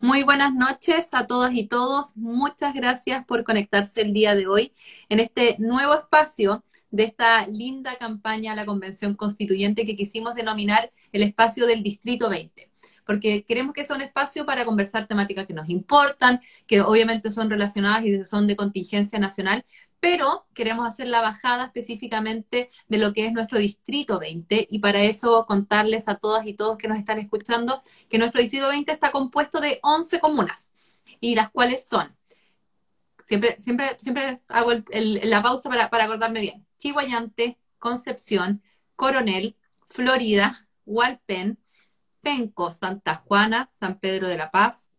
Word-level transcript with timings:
Muy 0.00 0.22
buenas 0.22 0.54
noches 0.54 1.08
a 1.12 1.26
todas 1.26 1.52
y 1.54 1.66
todos. 1.66 2.16
Muchas 2.16 2.72
gracias 2.72 3.24
por 3.24 3.42
conectarse 3.42 4.00
el 4.00 4.12
día 4.12 4.36
de 4.36 4.46
hoy 4.46 4.72
en 5.08 5.18
este 5.18 5.56
nuevo 5.58 5.92
espacio 5.94 6.64
de 6.92 7.02
esta 7.02 7.48
linda 7.48 7.96
campaña 7.96 8.52
a 8.52 8.54
la 8.54 8.64
Convención 8.64 9.14
Constituyente 9.16 9.84
que 9.86 9.96
quisimos 9.96 10.36
denominar 10.36 10.92
el 11.10 11.24
espacio 11.24 11.66
del 11.66 11.82
Distrito 11.82 12.30
20 12.30 12.70
porque 13.04 13.42
queremos 13.42 13.72
que 13.72 13.84
sea 13.84 13.96
un 13.96 14.02
espacio 14.02 14.44
para 14.44 14.66
conversar 14.66 15.06
temáticas 15.06 15.46
que 15.46 15.54
nos 15.54 15.70
importan, 15.70 16.40
que 16.66 16.82
obviamente 16.82 17.32
son 17.32 17.48
relacionadas 17.48 18.04
y 18.04 18.22
son 18.26 18.46
de 18.46 18.54
contingencia 18.54 19.18
nacional, 19.18 19.64
pero 20.00 20.46
queremos 20.54 20.86
hacer 20.88 21.08
la 21.08 21.20
bajada 21.20 21.66
específicamente 21.66 22.70
de 22.88 22.98
lo 22.98 23.12
que 23.12 23.26
es 23.26 23.32
nuestro 23.32 23.58
distrito 23.58 24.18
20 24.18 24.68
y 24.70 24.78
para 24.78 25.02
eso 25.02 25.44
contarles 25.46 26.08
a 26.08 26.16
todas 26.16 26.46
y 26.46 26.54
todos 26.54 26.78
que 26.78 26.88
nos 26.88 26.98
están 26.98 27.18
escuchando 27.18 27.82
que 28.08 28.18
nuestro 28.18 28.40
distrito 28.40 28.68
20 28.68 28.92
está 28.92 29.10
compuesto 29.10 29.60
de 29.60 29.80
11 29.82 30.20
comunas 30.20 30.70
y 31.20 31.34
las 31.34 31.50
cuales 31.50 31.86
son, 31.86 32.16
siempre, 33.24 33.60
siempre, 33.60 33.96
siempre 33.98 34.38
hago 34.48 34.72
la 34.92 35.42
pausa 35.42 35.68
para, 35.68 35.90
para 35.90 36.04
acordarme 36.04 36.40
bien, 36.40 36.66
Chihuayante, 36.78 37.58
Concepción, 37.78 38.62
Coronel, 38.94 39.56
Florida, 39.88 40.54
Hualpén, 40.86 41.58
Penco, 42.20 42.70
Santa 42.70 43.16
Juana, 43.16 43.70
San 43.72 43.98
Pedro 43.98 44.28
de 44.28 44.36
la 44.36 44.50
Paz, 44.50 44.90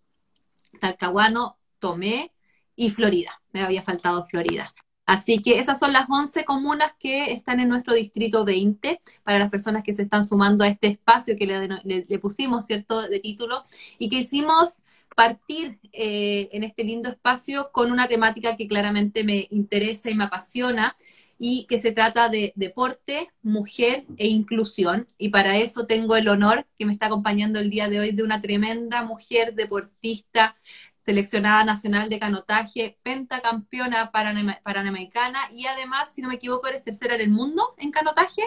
Talcahuano, 0.79 1.57
Tomé 1.79 2.33
y 2.75 2.91
Florida. 2.91 3.41
Me 3.51 3.63
había 3.63 3.81
faltado 3.81 4.25
Florida. 4.25 4.73
Así 5.09 5.41
que 5.41 5.57
esas 5.57 5.79
son 5.79 5.91
las 5.91 6.07
11 6.07 6.45
comunas 6.45 6.93
que 6.99 7.33
están 7.33 7.59
en 7.59 7.67
nuestro 7.67 7.95
distrito 7.95 8.45
20 8.45 9.01
para 9.23 9.39
las 9.39 9.49
personas 9.49 9.83
que 9.83 9.95
se 9.95 10.03
están 10.03 10.23
sumando 10.23 10.63
a 10.63 10.67
este 10.67 10.85
espacio 10.85 11.35
que 11.35 11.47
le, 11.47 12.19
pusimos, 12.19 12.67
¿cierto?, 12.67 13.01
de 13.01 13.19
título 13.19 13.65
y 13.97 14.07
que 14.07 14.17
hicimos 14.17 14.83
partir 15.15 15.79
eh, 15.93 16.49
en 16.51 16.63
este 16.63 16.83
lindo 16.83 17.09
espacio 17.09 17.71
con 17.71 17.91
una 17.91 18.07
temática 18.07 18.55
que 18.55 18.67
claramente 18.67 19.23
me 19.23 19.47
interesa 19.49 20.11
y 20.11 20.13
me 20.13 20.25
apasiona 20.25 20.95
y 21.39 21.65
que 21.67 21.79
se 21.79 21.91
trata 21.91 22.29
de 22.29 22.53
deporte, 22.55 23.29
mujer 23.41 24.05
e 24.17 24.27
inclusión. 24.27 25.07
Y 25.17 25.29
para 25.29 25.57
eso 25.57 25.87
tengo 25.87 26.17
el 26.17 26.27
honor 26.27 26.67
que 26.77 26.85
me 26.85 26.93
está 26.93 27.07
acompañando 27.07 27.59
el 27.59 27.71
día 27.71 27.89
de 27.89 27.99
hoy 27.99 28.11
de 28.11 28.21
una 28.21 28.41
tremenda 28.41 29.03
mujer 29.03 29.55
deportista, 29.55 30.55
seleccionada 31.09 31.63
nacional 31.63 32.07
de 32.07 32.19
canotaje, 32.19 32.99
pentacampeona 33.01 34.11
panamericana 34.11 35.39
y 35.51 35.65
además, 35.65 36.13
si 36.13 36.21
no 36.21 36.27
me 36.27 36.35
equivoco, 36.35 36.67
eres 36.67 36.83
tercera 36.83 37.15
en 37.15 37.21
el 37.21 37.29
mundo 37.31 37.73
en 37.79 37.89
canotaje. 37.89 38.43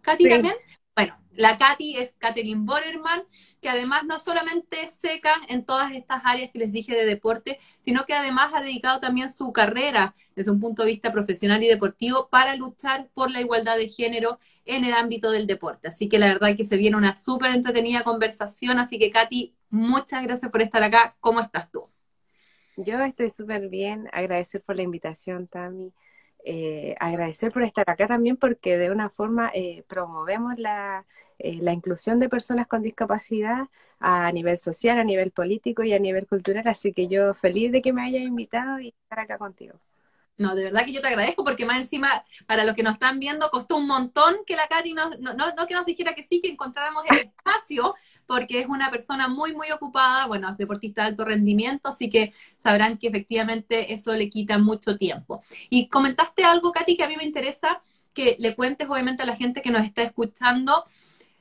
Katy 0.00 0.26
también. 0.30 0.54
Bueno, 0.96 1.18
la 1.32 1.58
Katy 1.58 1.98
es 1.98 2.14
Katherine 2.18 2.62
Borerman, 2.64 3.24
que 3.60 3.68
además 3.68 4.04
no 4.04 4.18
solamente 4.18 4.88
seca 4.88 5.34
en 5.50 5.66
todas 5.66 5.92
estas 5.92 6.22
áreas 6.24 6.50
que 6.50 6.60
les 6.60 6.72
dije 6.72 6.94
de 6.94 7.04
deporte, 7.04 7.60
sino 7.84 8.06
que 8.06 8.14
además 8.14 8.50
ha 8.54 8.62
dedicado 8.62 8.98
también 8.98 9.30
su 9.30 9.52
carrera 9.52 10.14
desde 10.34 10.52
un 10.52 10.58
punto 10.58 10.82
de 10.82 10.92
vista 10.92 11.12
profesional 11.12 11.62
y 11.62 11.68
deportivo 11.68 12.30
para 12.30 12.56
luchar 12.56 13.10
por 13.12 13.30
la 13.30 13.42
igualdad 13.42 13.76
de 13.76 13.90
género 13.90 14.40
en 14.64 14.84
el 14.84 14.94
ámbito 14.94 15.30
del 15.30 15.46
deporte. 15.46 15.88
Así 15.88 16.08
que 16.08 16.18
la 16.18 16.28
verdad 16.28 16.56
que 16.56 16.66
se 16.66 16.76
viene 16.76 16.96
una 16.96 17.16
súper 17.16 17.52
entretenida 17.52 18.04
conversación, 18.04 18.78
así 18.78 18.98
que 18.98 19.10
Katy, 19.10 19.54
muchas 19.70 20.22
gracias 20.22 20.50
por 20.50 20.62
estar 20.62 20.82
acá. 20.82 21.16
¿Cómo 21.20 21.40
estás 21.40 21.70
tú? 21.70 21.88
Yo 22.76 22.98
estoy 23.02 23.30
súper 23.30 23.68
bien, 23.68 24.08
agradecer 24.12 24.62
por 24.62 24.76
la 24.76 24.82
invitación, 24.82 25.48
Tami. 25.48 25.92
Eh, 26.44 26.94
agradecer 27.00 27.52
por 27.52 27.62
estar 27.62 27.84
acá 27.90 28.06
también 28.06 28.36
porque 28.38 28.78
de 28.78 28.90
una 28.90 29.10
forma 29.10 29.50
eh, 29.52 29.84
promovemos 29.88 30.58
la, 30.58 31.04
eh, 31.38 31.58
la, 31.60 31.74
inclusión 31.74 32.18
de 32.18 32.30
personas 32.30 32.66
con 32.66 32.82
discapacidad 32.82 33.68
a 33.98 34.32
nivel 34.32 34.56
social, 34.56 34.98
a 34.98 35.04
nivel 35.04 35.32
político 35.32 35.82
y 35.82 35.92
a 35.92 35.98
nivel 35.98 36.26
cultural. 36.26 36.66
Así 36.66 36.92
que 36.94 37.08
yo 37.08 37.34
feliz 37.34 37.72
de 37.72 37.82
que 37.82 37.92
me 37.92 38.02
hayas 38.02 38.22
invitado 38.22 38.80
y 38.80 38.88
estar 38.88 39.20
acá 39.20 39.36
contigo. 39.38 39.78
No, 40.40 40.54
de 40.54 40.64
verdad 40.64 40.86
que 40.86 40.92
yo 40.94 41.02
te 41.02 41.08
agradezco 41.08 41.44
porque 41.44 41.66
más 41.66 41.82
encima, 41.82 42.24
para 42.46 42.64
los 42.64 42.74
que 42.74 42.82
nos 42.82 42.94
están 42.94 43.20
viendo, 43.20 43.50
costó 43.50 43.76
un 43.76 43.86
montón 43.86 44.36
que 44.46 44.56
la 44.56 44.68
Katy 44.68 44.94
no, 44.94 45.10
no, 45.20 45.34
no 45.34 45.66
que 45.66 45.74
nos 45.74 45.84
dijera 45.84 46.14
que 46.14 46.22
sí, 46.26 46.40
que 46.40 46.48
encontráramos 46.48 47.04
el 47.10 47.18
espacio, 47.18 47.94
porque 48.26 48.60
es 48.60 48.66
una 48.66 48.90
persona 48.90 49.28
muy, 49.28 49.52
muy 49.52 49.70
ocupada, 49.70 50.26
bueno, 50.28 50.48
es 50.48 50.56
deportista 50.56 51.02
de 51.02 51.08
alto 51.08 51.26
rendimiento, 51.26 51.90
así 51.90 52.08
que 52.08 52.32
sabrán 52.56 52.96
que 52.96 53.08
efectivamente 53.08 53.92
eso 53.92 54.14
le 54.14 54.30
quita 54.30 54.56
mucho 54.56 54.96
tiempo. 54.96 55.42
Y 55.68 55.88
comentaste 55.88 56.42
algo, 56.42 56.72
Katy, 56.72 56.96
que 56.96 57.04
a 57.04 57.08
mí 57.08 57.16
me 57.18 57.24
interesa 57.24 57.82
que 58.14 58.36
le 58.38 58.56
cuentes 58.56 58.88
obviamente 58.88 59.22
a 59.22 59.26
la 59.26 59.36
gente 59.36 59.60
que 59.60 59.70
nos 59.70 59.84
está 59.84 60.04
escuchando. 60.04 60.86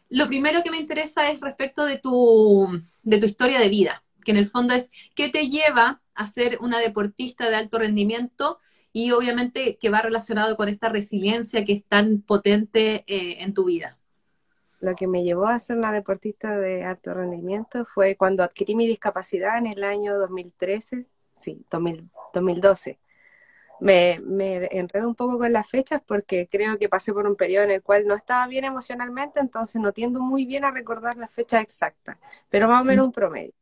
Lo 0.10 0.28
primero 0.28 0.62
que 0.62 0.72
me 0.72 0.78
interesa 0.78 1.32
es 1.32 1.40
respecto 1.40 1.86
de 1.86 2.00
tu, 2.00 2.82
de 3.04 3.18
tu 3.18 3.28
historia 3.28 3.62
de 3.62 3.70
vida, 3.70 4.04
que 4.26 4.32
en 4.32 4.38
el 4.38 4.48
fondo 4.50 4.74
es 4.74 4.92
qué 5.16 5.30
te 5.30 5.48
lleva 5.48 6.02
a 6.16 6.28
ser 6.28 6.58
una 6.60 6.80
deportista 6.80 7.50
de 7.50 7.56
alto 7.56 7.80
rendimiento 7.80 8.60
y 8.92 9.12
obviamente 9.12 9.78
que 9.80 9.90
va 9.90 10.02
relacionado 10.02 10.58
con 10.58 10.70
esta 10.70 10.90
resiliencia 10.90 11.66
que 11.66 11.74
es 11.74 11.84
tan 11.86 12.22
potente 12.22 13.04
eh, 13.08 13.44
en 13.44 13.54
tu 13.54 13.66
vida 13.66 14.00
lo 14.80 14.96
que 14.96 15.08
me 15.08 15.24
llevó 15.24 15.48
a 15.48 15.60
ser 15.60 15.78
una 15.78 15.92
deportista 15.92 16.58
de 16.58 16.84
alto 16.84 17.14
rendimiento 17.14 17.86
fue 17.86 18.16
cuando 18.16 18.44
adquirí 18.44 18.76
mi 18.76 18.88
discapacidad 18.88 19.58
en 19.58 19.68
el 19.68 19.84
año 19.84 20.18
2013, 20.18 21.06
sí, 21.36 21.66
2012. 21.70 23.00
Me, 23.82 24.20
me 24.22 24.68
enredo 24.72 25.08
un 25.08 25.16
poco 25.16 25.38
con 25.38 25.54
las 25.54 25.70
fechas 25.70 26.02
porque 26.06 26.50
creo 26.50 26.78
que 26.78 26.90
pasé 26.90 27.14
por 27.14 27.26
un 27.26 27.36
periodo 27.36 27.64
en 27.64 27.72
el 27.72 27.82
cual 27.82 28.06
no 28.08 28.16
estaba 28.16 28.46
bien 28.48 28.66
emocionalmente, 28.66 29.40
entonces 29.40 29.82
no 29.82 29.94
tiendo 29.94 30.20
muy 30.20 30.46
bien 30.46 30.66
a 30.66 30.72
recordar 30.72 31.18
la 31.18 31.28
fecha 31.28 31.62
exacta, 31.62 32.20
pero 32.50 32.68
más 32.68 32.82
o 32.82 32.86
menos 32.86 33.06
un 33.06 33.14
promedio. 33.14 33.54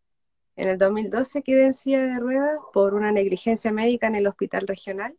En 0.58 0.68
el 0.68 0.78
2012 0.80 1.44
quedé 1.44 1.66
en 1.66 1.74
silla 1.74 2.02
de 2.02 2.20
ruedas 2.20 2.58
por 2.74 2.96
una 2.96 3.12
negligencia 3.12 3.72
médica 3.72 4.08
en 4.08 4.16
el 4.16 4.28
hospital 4.28 4.68
regional. 4.68 5.16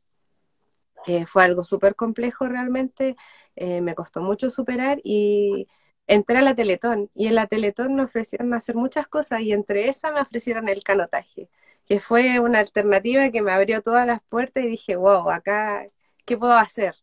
Eh, 1.06 1.26
fue 1.26 1.44
algo 1.44 1.62
súper 1.62 1.94
complejo 1.94 2.46
realmente, 2.48 3.16
eh, 3.56 3.80
me 3.80 3.94
costó 3.94 4.20
mucho 4.20 4.50
superar 4.50 5.00
y 5.04 5.68
entré 6.08 6.38
a 6.38 6.42
la 6.42 6.54
Teletón 6.56 7.08
y 7.14 7.28
en 7.28 7.36
la 7.36 7.46
Teletón 7.46 7.94
me 7.94 8.02
ofrecieron 8.02 8.52
hacer 8.52 8.74
muchas 8.74 9.06
cosas 9.06 9.40
y 9.42 9.52
entre 9.52 9.88
esas 9.88 10.12
me 10.12 10.20
ofrecieron 10.20 10.68
el 10.68 10.82
canotaje, 10.82 11.48
que 11.86 12.00
fue 12.00 12.40
una 12.40 12.58
alternativa 12.58 13.30
que 13.30 13.40
me 13.42 13.52
abrió 13.52 13.80
todas 13.80 14.06
las 14.06 14.20
puertas 14.24 14.64
y 14.64 14.68
dije, 14.68 14.96
wow, 14.96 15.30
acá, 15.30 15.86
¿qué 16.26 16.36
puedo 16.36 16.54
hacer? 16.54 16.96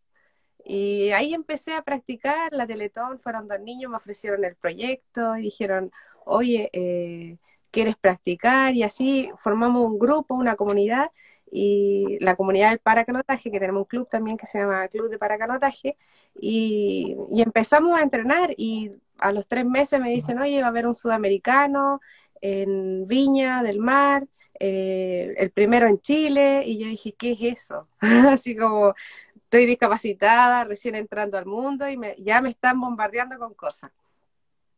Y 0.66 1.12
ahí 1.12 1.34
empecé 1.34 1.74
a 1.74 1.84
practicar 1.84 2.52
la 2.54 2.68
Teletón, 2.68 3.18
fueron 3.18 3.48
dos 3.48 3.60
niños, 3.62 3.92
me 3.92 3.98
ofrecieron 3.98 4.44
el 4.44 4.56
proyecto 4.56 5.38
y 5.38 5.44
dijeron, 5.44 5.92
oye, 6.26 6.70
eh, 6.74 7.38
¿quieres 7.76 7.98
practicar? 7.98 8.74
Y 8.74 8.84
así 8.84 9.30
formamos 9.36 9.86
un 9.86 10.00
grupo, 10.00 10.34
una 10.34 10.56
comunidad 10.56 11.12
y 11.52 12.18
la 12.22 12.38
comunidad 12.38 12.70
del 12.70 12.80
paracanotaje, 12.80 13.52
que 13.52 13.60
tenemos 13.60 13.82
un 13.82 13.86
club 13.86 14.08
también 14.10 14.38
que 14.38 14.46
se 14.46 14.60
llama 14.60 14.88
Club 14.88 15.10
de 15.10 15.18
Paracanotaje, 15.18 15.98
y, 16.40 17.18
empezamos 17.34 18.00
a 18.00 18.02
entrenar 18.02 18.54
y 18.58 18.92
a 19.18 19.34
los 19.34 19.48
tres 19.50 19.66
meses 19.66 20.00
me 20.00 20.10
dicen, 20.10 20.40
oye, 20.40 20.62
va 20.62 20.68
a 20.68 20.70
haber 20.70 20.88
un 20.88 20.94
sudamericano 20.94 22.00
en 22.40 23.06
Viña 23.08 23.62
del 23.62 23.80
Mar, 23.80 24.26
eh, 24.58 25.34
el 25.38 25.52
primero 25.52 25.86
en 25.88 26.00
Chile, 26.00 26.64
y 26.66 26.78
yo 26.78 26.88
dije, 26.88 27.14
¿qué 27.14 27.34
es 27.34 27.42
eso? 27.42 27.90
Así 28.00 28.56
como 28.56 28.94
estoy 29.36 29.66
discapacitada, 29.66 30.64
recién 30.64 30.96
entrando 30.96 31.38
al 31.38 31.46
mundo 31.46 31.90
y 31.90 31.98
me, 31.98 32.16
ya 32.20 32.42
me 32.42 32.50
están 32.50 32.80
bombardeando 32.80 33.38
con 33.38 33.54
cosas. 33.54 33.92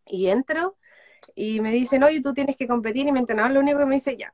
Y 0.07 0.29
entro 0.29 0.77
y 1.35 1.61
me 1.61 1.71
dicen, 1.71 2.03
oye, 2.03 2.21
tú 2.21 2.33
tienes 2.33 2.55
que 2.55 2.67
competir, 2.67 3.07
y 3.07 3.11
mi 3.11 3.19
entrenador 3.19 3.51
lo 3.51 3.59
único 3.59 3.79
que 3.79 3.85
me 3.85 3.95
dice, 3.95 4.17
ya, 4.17 4.33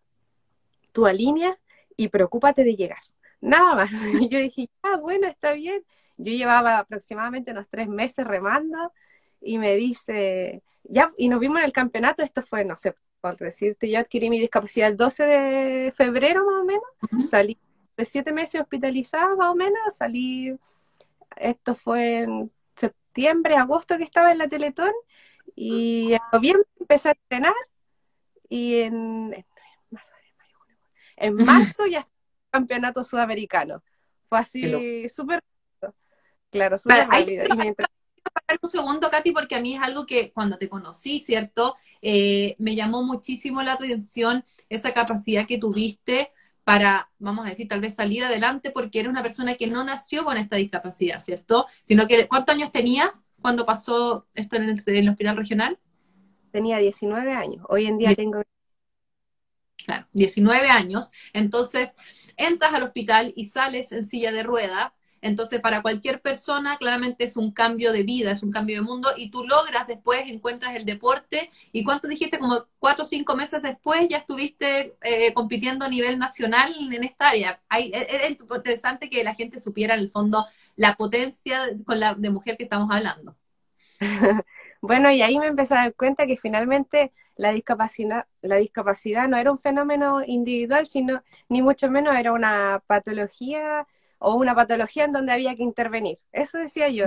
tú 0.91 1.05
alineas 1.05 1.57
y 1.97 2.07
preocúpate 2.07 2.63
de 2.63 2.75
llegar. 2.75 3.01
Nada 3.41 3.75
más. 3.75 3.91
Y 4.21 4.29
yo 4.29 4.39
dije, 4.39 4.69
ah, 4.81 4.97
bueno, 4.97 5.27
está 5.27 5.53
bien. 5.53 5.83
Yo 6.17 6.31
llevaba 6.31 6.79
aproximadamente 6.79 7.51
unos 7.51 7.67
tres 7.69 7.87
meses 7.87 8.25
remando 8.25 8.93
y 9.41 9.57
me 9.57 9.75
dice, 9.75 10.63
ya, 10.83 11.11
y 11.17 11.27
nos 11.27 11.39
vimos 11.39 11.59
en 11.59 11.65
el 11.65 11.73
campeonato, 11.73 12.23
esto 12.23 12.41
fue, 12.41 12.63
no 12.63 12.75
sé, 12.75 12.95
por 13.19 13.37
decirte, 13.37 13.89
yo 13.89 13.99
adquirí 13.99 14.29
mi 14.29 14.39
discapacidad 14.39 14.89
el 14.89 14.97
12 14.97 15.25
de 15.25 15.93
febrero 15.95 16.45
más 16.45 16.61
o 16.61 16.65
menos, 16.65 17.29
salí 17.29 17.57
de 17.97 18.05
siete 18.05 18.31
meses 18.31 18.61
hospitalizada 18.61 19.35
más 19.35 19.51
o 19.51 19.55
menos, 19.55 19.95
salí, 19.95 20.57
esto 21.35 21.75
fue 21.75 22.19
en 22.19 22.51
septiembre, 22.75 23.55
agosto 23.55 23.97
que 23.97 24.03
estaba 24.03 24.31
en 24.31 24.37
la 24.39 24.47
Teletón, 24.47 24.91
y 25.55 26.13
en 26.13 26.21
noviembre 26.31 26.67
empecé 26.79 27.09
a 27.09 27.11
entrenar, 27.13 27.53
y 28.49 28.81
en, 28.81 29.45
en 31.17 31.35
marzo 31.35 31.85
ya 31.87 31.99
está 31.99 32.11
el 32.11 32.51
campeonato 32.51 33.03
sudamericano. 33.03 33.83
Fue 34.29 34.39
así 34.39 35.09
súper 35.09 35.43
Claro, 36.53 36.77
súper. 36.77 37.07
Y 37.27 37.57
mientras... 37.57 37.89
un 38.61 38.69
segundo, 38.69 39.09
Katy, 39.09 39.31
porque 39.31 39.55
a 39.55 39.59
mí 39.59 39.75
es 39.75 39.81
algo 39.81 40.05
que 40.05 40.31
cuando 40.31 40.57
te 40.57 40.69
conocí, 40.69 41.19
¿cierto? 41.19 41.75
Eh, 42.01 42.55
me 42.59 42.75
llamó 42.75 43.03
muchísimo 43.03 43.63
la 43.63 43.73
atención 43.73 44.45
esa 44.69 44.93
capacidad 44.93 45.47
que 45.47 45.57
tuviste 45.57 46.31
para, 46.63 47.09
vamos 47.17 47.45
a 47.45 47.49
decir, 47.49 47.67
tal 47.67 47.81
vez 47.81 47.95
salir 47.95 48.23
adelante 48.23 48.69
porque 48.69 48.99
eres 48.99 49.09
una 49.09 49.23
persona 49.23 49.55
que 49.55 49.67
no 49.67 49.83
nació 49.83 50.23
con 50.23 50.37
esta 50.37 50.55
discapacidad, 50.55 51.21
¿cierto? 51.21 51.65
Sino 51.83 52.07
que, 52.07 52.27
¿cuántos 52.27 52.55
años 52.55 52.71
tenías 52.71 53.31
cuando 53.43 53.65
pasó 53.65 54.25
esto 54.33 54.55
en 54.55 54.81
el, 54.85 55.09
hospital 55.09 55.37
regional? 55.37 55.77
Tenía 56.51 56.77
19 56.77 57.33
años, 57.33 57.63
hoy 57.69 57.85
en 57.85 57.97
día 57.99 58.15
tengo 58.15 58.41
Claro, 59.85 60.07
19 60.13 60.69
años. 60.69 61.11
Entonces, 61.33 61.89
entras 62.37 62.73
al 62.73 62.83
hospital 62.83 63.33
y 63.35 63.45
sales 63.45 63.91
en 63.91 64.05
silla 64.05 64.31
de 64.31 64.43
rueda. 64.43 64.95
Entonces, 65.23 65.61
para 65.61 65.81
cualquier 65.81 66.21
persona, 66.21 66.75
claramente 66.77 67.23
es 67.23 67.37
un 67.37 67.51
cambio 67.53 67.93
de 67.93 68.03
vida, 68.03 68.31
es 68.31 68.43
un 68.43 68.51
cambio 68.51 68.75
de 68.75 68.81
mundo, 68.81 69.09
y 69.15 69.31
tú 69.31 69.45
logras 69.45 69.87
después, 69.87 70.25
encuentras 70.27 70.75
el 70.75 70.83
deporte, 70.83 71.49
y 71.71 71.85
cuánto 71.85 72.09
dijiste, 72.09 72.37
como 72.37 72.65
cuatro 72.77 73.03
o 73.03 73.07
cinco 73.07 73.33
meses 73.33 73.61
después, 73.61 74.05
ya 74.09 74.17
estuviste 74.17 74.97
eh, 75.01 75.33
compitiendo 75.33 75.85
a 75.85 75.87
nivel 75.87 76.19
nacional 76.19 76.73
en 76.91 77.03
esta 77.05 77.29
área. 77.29 77.61
Era 77.69 78.27
interesante 78.27 79.09
que 79.09 79.23
la 79.23 79.33
gente 79.33 79.61
supiera 79.61 79.93
en 79.93 80.01
el 80.01 80.11
fondo 80.11 80.45
la 80.75 80.95
potencia 80.95 81.67
de 81.67 82.29
mujer 82.29 82.57
que 82.57 82.63
estamos 82.63 82.89
hablando. 82.91 83.37
bueno, 84.81 85.09
y 85.09 85.21
ahí 85.21 85.39
me 85.39 85.47
empecé 85.47 85.73
a 85.75 85.83
dar 85.83 85.95
cuenta 85.95 86.27
que 86.27 86.35
finalmente 86.35 87.13
la 87.37 87.53
discapacidad, 87.53 88.27
la 88.41 88.57
discapacidad 88.57 89.29
no 89.29 89.37
era 89.37 89.51
un 89.51 89.57
fenómeno 89.57 90.21
individual, 90.25 90.85
sino 90.87 91.23
ni 91.47 91.61
mucho 91.61 91.89
menos 91.89 92.13
era 92.17 92.33
una 92.33 92.83
patología 92.87 93.87
o 94.23 94.35
una 94.35 94.55
patología 94.55 95.05
en 95.05 95.11
donde 95.11 95.33
había 95.33 95.55
que 95.55 95.63
intervenir. 95.63 96.17
Eso 96.31 96.57
decía 96.57 96.89
yo. 96.89 97.05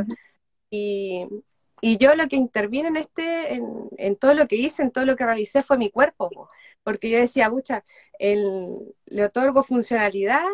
Y, 0.70 1.26
yo 1.98 2.14
lo 2.14 2.28
que 2.28 2.36
interviene 2.36 2.88
en 2.88 2.96
este, 2.96 3.54
en, 3.54 4.16
todo 4.16 4.34
lo 4.34 4.48
que 4.48 4.56
hice, 4.56 4.82
en 4.82 4.90
todo 4.90 5.04
lo 5.06 5.16
que 5.16 5.24
realicé, 5.24 5.62
fue 5.62 5.78
mi 5.78 5.90
cuerpo, 5.90 6.48
porque 6.82 7.10
yo 7.10 7.18
decía, 7.18 7.50
mucha, 7.50 7.84
le 8.18 9.24
otorgo 9.24 9.62
funcionalidad 9.62 10.44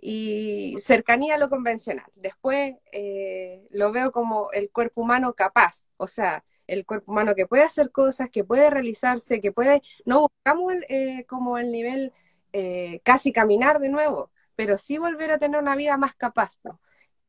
y 0.00 0.76
cercanía 0.78 1.34
a 1.34 1.38
lo 1.38 1.48
convencional. 1.50 2.06
Después 2.14 2.76
eh, 2.92 3.66
lo 3.70 3.92
veo 3.92 4.12
como 4.12 4.50
el 4.52 4.70
cuerpo 4.70 5.02
humano 5.02 5.34
capaz, 5.34 5.86
o 5.96 6.06
sea, 6.06 6.44
el 6.66 6.84
cuerpo 6.86 7.12
humano 7.12 7.34
que 7.34 7.46
puede 7.46 7.62
hacer 7.64 7.90
cosas, 7.90 8.30
que 8.30 8.44
puede 8.44 8.70
realizarse, 8.70 9.40
que 9.40 9.52
puede, 9.52 9.82
no 10.04 10.20
buscamos 10.22 10.74
eh, 10.88 11.24
como 11.28 11.58
el 11.58 11.72
nivel 11.72 12.12
eh, 12.52 13.00
casi 13.04 13.32
caminar 13.32 13.80
de 13.80 13.88
nuevo, 13.88 14.30
pero 14.56 14.78
sí 14.78 14.98
volver 14.98 15.30
a 15.30 15.38
tener 15.38 15.60
una 15.60 15.76
vida 15.76 15.96
más 15.96 16.14
capaz. 16.14 16.56
Mm. 16.64 16.70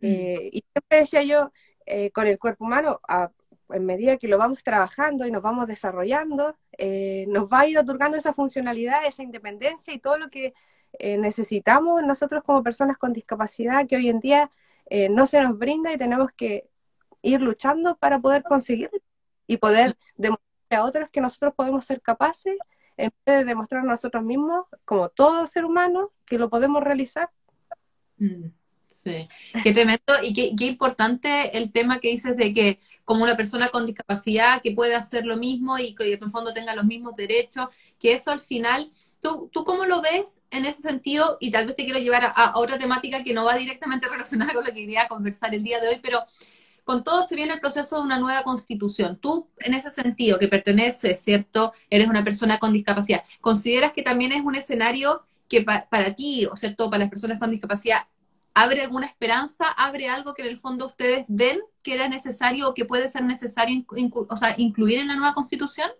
Eh, 0.01 0.49
y 0.53 0.65
siempre 0.73 0.99
decía 0.99 1.23
yo, 1.23 1.51
con 2.13 2.27
el 2.27 2.37
cuerpo 2.37 2.65
humano, 2.65 2.99
en 3.69 3.85
medida 3.85 4.17
que 4.17 4.27
lo 4.27 4.37
vamos 4.37 4.61
trabajando 4.61 5.25
y 5.25 5.31
nos 5.31 5.41
vamos 5.41 5.67
desarrollando, 5.67 6.57
nos 7.27 7.49
va 7.49 7.61
a 7.61 7.67
ir 7.67 7.77
otorgando 7.77 8.17
esa 8.17 8.33
funcionalidad, 8.33 9.05
esa 9.05 9.23
independencia 9.23 9.93
y 9.93 9.99
todo 9.99 10.17
lo 10.17 10.29
que 10.29 10.53
necesitamos 10.99 12.03
nosotros 12.03 12.43
como 12.43 12.61
personas 12.61 12.97
con 12.97 13.13
discapacidad 13.13 13.87
que 13.87 13.95
hoy 13.95 14.09
en 14.09 14.19
día 14.19 14.51
no 15.11 15.25
se 15.27 15.41
nos 15.41 15.57
brinda 15.57 15.93
y 15.93 15.97
tenemos 15.97 16.29
que 16.33 16.67
ir 17.21 17.41
luchando 17.41 17.95
para 17.97 18.19
poder 18.19 18.43
conseguirlo 18.43 18.99
y 19.47 19.57
poder 19.57 19.97
demostrar 20.15 20.47
a 20.71 20.83
otros 20.83 21.09
que 21.09 21.21
nosotros 21.21 21.53
podemos 21.55 21.85
ser 21.85 22.01
capaces, 22.01 22.57
en 22.97 23.11
vez 23.25 23.37
de 23.37 23.45
demostrar 23.45 23.83
nosotros 23.83 24.23
mismos, 24.23 24.65
como 24.83 25.09
todo 25.09 25.47
ser 25.47 25.65
humano, 25.65 26.11
que 26.25 26.37
lo 26.37 26.49
podemos 26.49 26.83
realizar. 26.83 27.29
Mm, 28.17 28.47
sí, 28.87 29.27
qué 29.63 29.73
tremendo 29.73 30.13
y 30.23 30.33
qué, 30.33 30.55
qué, 30.57 30.65
importante 30.65 31.55
el 31.57 31.71
tema 31.71 31.99
que 31.99 32.09
dices 32.09 32.35
de 32.35 32.53
que 32.53 32.79
como 33.05 33.23
una 33.23 33.37
persona 33.37 33.69
con 33.69 33.85
discapacidad 33.85 34.61
que 34.61 34.71
puede 34.71 34.95
hacer 34.95 35.25
lo 35.25 35.37
mismo 35.37 35.77
y 35.77 35.93
que 35.93 36.13
en 36.13 36.23
el 36.23 36.31
fondo 36.31 36.53
tenga 36.53 36.75
los 36.75 36.85
mismos 36.85 37.15
derechos, 37.15 37.69
que 37.99 38.13
eso 38.13 38.31
al 38.31 38.41
final... 38.41 38.91
¿Tú, 39.19 39.49
¿Tú 39.51 39.65
cómo 39.65 39.85
lo 39.85 39.99
ves 39.99 40.43
en 40.51 40.65
ese 40.65 40.83
sentido? 40.83 41.37
Y 41.39 41.49
tal 41.49 41.65
vez 41.65 41.75
te 41.75 41.85
quiero 41.85 41.97
llevar 41.97 42.23
a, 42.23 42.29
a 42.29 42.59
otra 42.59 42.77
temática 42.77 43.23
que 43.23 43.33
no 43.33 43.45
va 43.45 43.57
directamente 43.57 44.07
relacionada 44.11 44.53
con 44.53 44.63
lo 44.63 44.69
que 44.69 44.81
quería 44.81 45.07
conversar 45.07 45.55
el 45.55 45.63
día 45.63 45.81
de 45.81 45.87
hoy, 45.87 45.99
pero 46.03 46.23
con 46.87 47.03
todo 47.03 47.27
se 47.27 47.35
viene 47.35 47.53
el 47.53 47.59
proceso 47.59 47.97
de 47.97 48.03
una 48.03 48.17
nueva 48.17 48.43
constitución. 48.43 49.17
Tú, 49.17 49.49
en 49.59 49.73
ese 49.73 49.91
sentido, 49.91 50.39
que 50.39 50.47
perteneces, 50.47 51.19
¿cierto? 51.19 51.73
Eres 51.89 52.07
una 52.07 52.23
persona 52.23 52.59
con 52.59 52.71
discapacidad. 52.71 53.25
¿Consideras 53.41 53.91
que 53.91 54.03
también 54.03 54.31
es 54.31 54.41
un 54.41 54.55
escenario 54.55 55.21
que 55.49 55.63
para 55.63 56.15
ti, 56.15 56.45
o 56.45 56.55
cierto, 56.55 56.89
para 56.89 56.99
las 56.99 57.09
personas 57.09 57.39
con 57.39 57.51
discapacidad, 57.51 58.07
abre 58.53 58.83
alguna 58.83 59.05
esperanza, 59.05 59.67
abre 59.67 60.07
algo 60.07 60.33
que 60.33 60.43
en 60.43 60.47
el 60.47 60.59
fondo 60.59 60.87
ustedes 60.87 61.25
ven 61.27 61.59
que 61.83 61.93
era 61.93 62.07
necesario 62.07 62.69
o 62.69 62.73
que 62.73 62.85
puede 62.85 63.09
ser 63.09 63.25
necesario 63.25 63.83
o 64.29 64.37
sea, 64.37 64.55
incluir 64.57 64.99
en 64.99 65.09
la 65.09 65.17
nueva 65.17 65.33
constitución? 65.33 65.91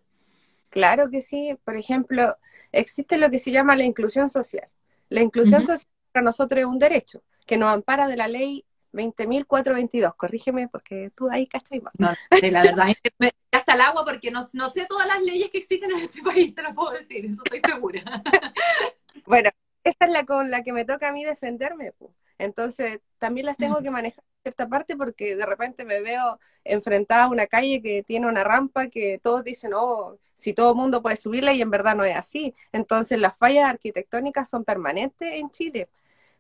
Claro 0.70 1.10
que 1.10 1.22
sí. 1.22 1.58
Por 1.66 1.76
ejemplo, 1.76 2.38
existe 2.72 3.18
lo 3.18 3.30
que 3.30 3.40
se 3.40 3.52
llama 3.52 3.76
la 3.76 3.84
inclusión 3.84 4.30
social. 4.30 4.70
La 5.10 5.22
inclusión 5.22 5.66
social 5.66 5.92
para 6.14 6.24
nosotros 6.24 6.62
es 6.62 6.66
un 6.66 6.80
derecho 6.80 7.22
que 7.46 7.58
nos 7.58 7.74
ampara 7.74 8.08
de 8.08 8.16
la 8.16 8.30
ley 8.30 8.64
20.422, 8.98 10.16
corrígeme 10.16 10.68
porque 10.68 11.12
tú 11.16 11.30
ahí 11.30 11.48
cachai 11.48 11.82
No, 12.00 12.14
la 12.52 12.64
verdad, 12.64 12.88
me 13.20 13.32
hasta 13.52 13.74
el 13.74 13.82
agua 13.82 14.04
porque 14.06 14.30
no, 14.32 14.48
no, 14.54 14.70
sé 14.70 14.86
todas 14.88 15.08
las 15.08 15.22
leyes 15.22 15.50
que 15.50 15.60
existen 15.60 15.92
en 15.92 16.00
este 16.00 16.22
país, 16.22 16.54
te 16.54 16.62
lo 16.62 16.74
puedo 16.74 16.92
decir, 16.92 17.26
eso 17.26 17.42
estoy 17.44 17.62
segura. 17.66 18.02
bueno, 19.26 19.50
esta 19.84 20.06
es 20.06 20.12
la 20.12 20.26
con 20.26 20.52
la 20.52 20.64
que 20.64 20.74
me 20.74 20.86
toca 20.86 21.10
a 21.10 21.12
mí 21.12 21.24
defenderme, 21.24 21.94
entonces 22.38 23.00
también 23.18 23.46
las 23.46 23.58
tengo 23.58 23.82
que 23.82 23.90
manejar 23.90 24.24
en 24.24 24.42
cierta 24.44 24.68
parte 24.68 24.96
porque 24.96 25.36
de 25.36 25.46
repente 25.46 25.86
me 25.86 26.02
veo 26.02 26.40
enfrentada 26.64 27.24
a 27.24 27.30
una 27.30 27.48
calle 27.48 27.82
que 27.82 28.04
tiene 28.04 28.28
una 28.28 28.44
rampa 28.44 28.88
que 28.88 29.20
todos 29.22 29.44
dicen, 29.44 29.72
oh, 29.74 30.18
si 30.34 30.54
todo 30.54 30.72
el 30.72 30.78
mundo 30.78 31.02
puede 31.02 31.18
subirla 31.18 31.54
y 31.54 31.62
en 31.62 31.72
verdad 31.72 31.96
no 31.96 32.04
es 32.04 32.16
así. 32.16 32.54
Entonces 32.72 33.20
las 33.20 33.38
fallas 33.38 33.70
arquitectónicas 33.70 34.50
son 34.50 34.64
permanentes 34.64 35.32
en 35.34 35.50
Chile. 35.50 35.90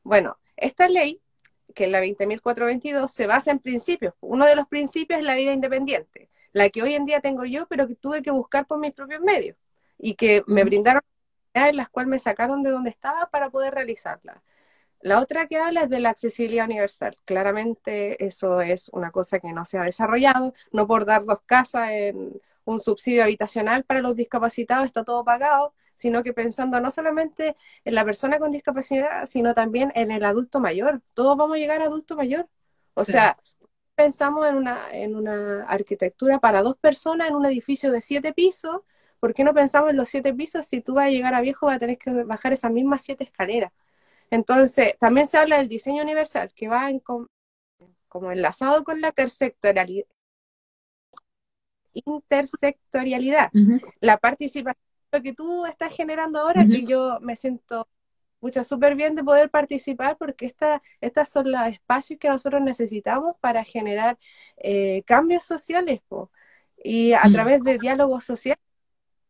Bueno, 0.03 0.37
esta 0.55 0.87
ley 0.87 1.19
que 1.77 1.85
es 1.85 1.91
la 1.91 2.01
20.422, 2.01 3.07
se 3.07 3.27
basa 3.27 3.51
en 3.51 3.59
principios. 3.59 4.15
Uno 4.19 4.47
de 4.47 4.55
los 4.55 4.67
principios 4.67 5.19
es 5.19 5.25
la 5.25 5.35
vida 5.35 5.53
independiente, 5.53 6.27
la 6.51 6.69
que 6.69 6.81
hoy 6.81 6.95
en 6.95 7.05
día 7.05 7.21
tengo 7.21 7.45
yo, 7.45 7.67
pero 7.67 7.87
que 7.87 7.93
tuve 7.93 8.23
que 8.23 8.31
buscar 8.31 8.65
por 8.65 8.79
mis 8.79 8.93
propios 8.93 9.21
medios 9.21 9.55
y 9.99 10.15
que 10.15 10.43
me 10.47 10.63
brindaron 10.63 11.03
en 11.53 11.77
las 11.77 11.87
cuales 11.89 12.09
me 12.09 12.17
sacaron 12.17 12.63
de 12.63 12.71
donde 12.71 12.89
estaba 12.89 13.29
para 13.29 13.51
poder 13.51 13.75
realizarla. 13.75 14.41
La 15.01 15.19
otra 15.19 15.45
que 15.45 15.57
habla 15.57 15.83
es 15.83 15.89
de 15.89 15.99
la 15.99 16.09
accesibilidad 16.09 16.65
universal. 16.65 17.15
Claramente 17.25 18.25
eso 18.25 18.59
es 18.59 18.89
una 18.89 19.11
cosa 19.11 19.39
que 19.39 19.53
no 19.53 19.63
se 19.63 19.77
ha 19.77 19.83
desarrollado, 19.83 20.55
no 20.71 20.87
por 20.87 21.05
dar 21.05 21.25
dos 21.25 21.41
casas 21.45 21.91
en 21.91 22.41
un 22.65 22.79
subsidio 22.79 23.23
habitacional 23.23 23.83
para 23.83 24.01
los 24.01 24.15
discapacitados 24.15 24.87
está 24.87 25.03
todo 25.03 25.23
pagado, 25.23 25.75
sino 25.97 26.23
que 26.23 26.31
pensando 26.31 26.79
no 26.79 26.91
solamente 26.91 27.57
en 27.83 27.95
la 27.95 28.05
persona 28.05 28.39
con 28.39 28.51
discapacidad, 28.51 29.25
sino 29.25 29.53
también 29.53 29.91
en 29.95 30.11
el 30.11 30.23
adulto 30.23 30.59
mayor. 30.59 31.01
Todos 31.13 31.35
vamos 31.35 31.57
a 31.57 31.59
llegar 31.59 31.81
a 31.81 31.85
adulto 31.85 32.15
mayor. 32.15 32.47
O 32.93 33.03
sea, 33.03 33.37
pensamos 33.95 34.47
en 34.47 34.55
una, 34.55 34.87
en 34.93 35.15
una 35.15 35.63
arquitectura 35.63 36.39
para 36.39 36.61
dos 36.61 36.77
personas 36.77 37.29
en 37.29 37.35
un 37.35 37.45
edificio 37.45 37.91
de 37.91 37.99
siete 38.01 38.31
pisos. 38.31 38.81
¿Por 39.19 39.33
qué 39.33 39.43
no 39.43 39.53
pensamos 39.55 39.89
en 39.89 39.97
los 39.97 40.07
siete 40.07 40.33
pisos? 40.33 40.67
Si 40.67 40.81
tú 40.81 40.93
vas 40.93 41.07
a 41.07 41.09
llegar 41.09 41.33
a 41.33 41.41
viejo, 41.41 41.65
vas 41.65 41.77
a 41.77 41.79
tener 41.79 41.97
que 41.97 42.11
bajar 42.23 42.53
esas 42.53 42.71
mismas 42.71 43.01
siete 43.01 43.23
escaleras. 43.23 43.73
Entonces, 44.29 44.95
también 44.99 45.25
se 45.25 45.37
habla 45.37 45.57
del 45.57 45.67
diseño 45.67 46.03
universal, 46.03 46.51
que 46.53 46.67
va 46.67 46.89
en, 46.91 47.01
como 48.07 48.31
enlazado 48.31 48.83
con 48.83 49.01
la 49.01 49.07
intersectorialidad. 49.07 50.05
intersectorialidad. 51.93 53.51
La 53.99 54.17
participación 54.17 54.86
lo 55.11 55.21
que 55.21 55.33
tú 55.33 55.65
estás 55.65 55.95
generando 55.95 56.39
ahora, 56.39 56.65
que 56.65 56.85
yo 56.85 57.19
me 57.21 57.35
siento 57.35 57.87
mucha 58.39 58.63
súper 58.63 58.95
bien 58.95 59.15
de 59.15 59.23
poder 59.23 59.49
participar 59.49 60.17
porque 60.17 60.45
esta, 60.45 60.81
estas 61.01 61.29
son 61.29 61.51
los 61.51 61.61
espacios 61.67 62.19
que 62.19 62.29
nosotros 62.29 62.61
necesitamos 62.61 63.35
para 63.39 63.63
generar 63.63 64.17
eh, 64.57 65.03
cambios 65.05 65.43
sociales 65.43 66.01
y 66.83 67.13
a 67.13 67.23
mm. 67.25 67.33
través 67.33 67.63
de 67.63 67.77
diálogos 67.77 68.25
sociales, 68.25 68.63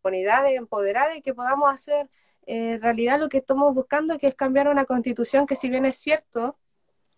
comunidades 0.02 0.58
empoderadas 0.58 1.18
y 1.18 1.22
que 1.22 1.34
podamos 1.34 1.74
hacer 1.74 2.10
en 2.46 2.76
eh, 2.76 2.78
realidad 2.80 3.20
lo 3.20 3.30
que 3.30 3.38
estamos 3.40 3.74
buscando, 3.74 4.18
que 4.18 4.28
es 4.28 4.36
cambiar 4.36 4.70
una 4.70 4.86
constitución 4.86 5.46
que 5.46 5.56
si 5.56 5.70
bien 5.70 5.86
es 5.86 5.98
cierto, 5.98 6.58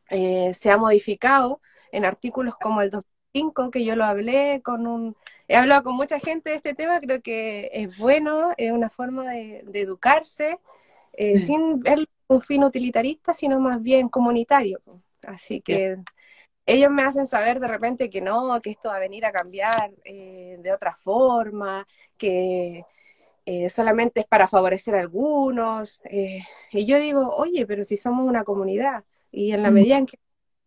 eh, 0.10 0.54
se 0.54 0.72
ha 0.72 0.78
modificado 0.78 1.62
en 1.92 2.06
artículos 2.06 2.56
como 2.56 2.82
el 2.82 2.90
2005, 3.34 3.72
que 3.72 3.84
yo 3.84 3.96
lo 3.96 4.06
hablé 4.06 4.62
con 4.64 4.88
un 4.88 5.16
he 5.50 5.56
hablado 5.56 5.84
con 5.84 5.96
mucha 5.96 6.20
gente 6.20 6.52
de 6.52 6.58
este 6.58 6.76
tema, 6.76 7.00
creo 7.00 7.22
que 7.22 7.70
es 7.74 7.98
bueno, 7.98 8.54
es 8.56 8.72
una 8.72 8.90
forma 8.90 9.32
de, 9.32 9.64
educarse, 9.74 10.60
eh, 11.14 11.40
sin 11.40 11.80
ver 11.80 12.08
un 12.28 12.42
fin 12.42 12.64
utilitarista, 12.64 13.34
sino 13.34 13.60
más 13.60 13.82
bien 13.82 14.10
comunitario. 14.10 14.80
Así 15.26 15.60
que 15.60 15.98
ellos 16.68 16.92
me 16.92 17.02
hacen 17.02 17.26
saber 17.26 17.60
de 17.60 17.68
repente 17.68 18.12
que 18.12 18.22
no, 18.22 18.62
que 18.62 18.70
esto 18.70 18.90
va 18.90 18.98
a 18.98 19.00
venir 19.00 19.26
a 19.26 19.32
cambiar 19.32 19.92
eh, 20.06 20.58
de 20.60 20.72
otra 20.72 20.96
forma, 20.96 21.88
que 22.16 22.86
eh, 23.46 23.70
solamente 23.70 24.20
es 24.20 24.28
para 24.28 24.48
favorecer 24.48 24.94
a 24.94 25.00
algunos. 25.00 26.00
y 26.72 26.86
yo 26.86 27.00
digo, 27.00 27.36
oye, 27.36 27.66
pero 27.66 27.84
si 27.84 27.98
somos 27.98 28.28
una 28.28 28.44
comunidad 28.44 29.04
y 29.32 29.52
en 29.52 29.64
la 29.64 29.72
mm. 29.72 29.74
medida 29.74 29.98
en 29.98 30.06
que 30.06 30.20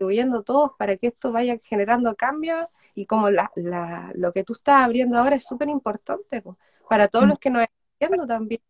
contribuyendo 0.03 0.43
todos 0.43 0.73
para 0.77 0.97
que 0.97 1.09
esto 1.09 1.33
vaya 1.33 1.59
generando 1.63 2.15
cambios, 2.17 2.67
y 2.95 3.07
como 3.07 3.31
la, 3.31 3.51
lo 4.15 4.33
que 4.33 4.45
tú 4.45 4.53
estás 4.53 4.85
abriendo 4.85 5.17
ahora 5.17 5.37
es 5.37 5.45
súper 5.45 5.69
importante 5.69 6.43
para 6.89 7.09
todos 7.09 7.25
mm. 7.25 7.29
los 7.29 7.39
que 7.39 7.51
nos 7.51 7.63
están 7.63 8.11
viendo 8.11 8.27
también. 8.27 8.61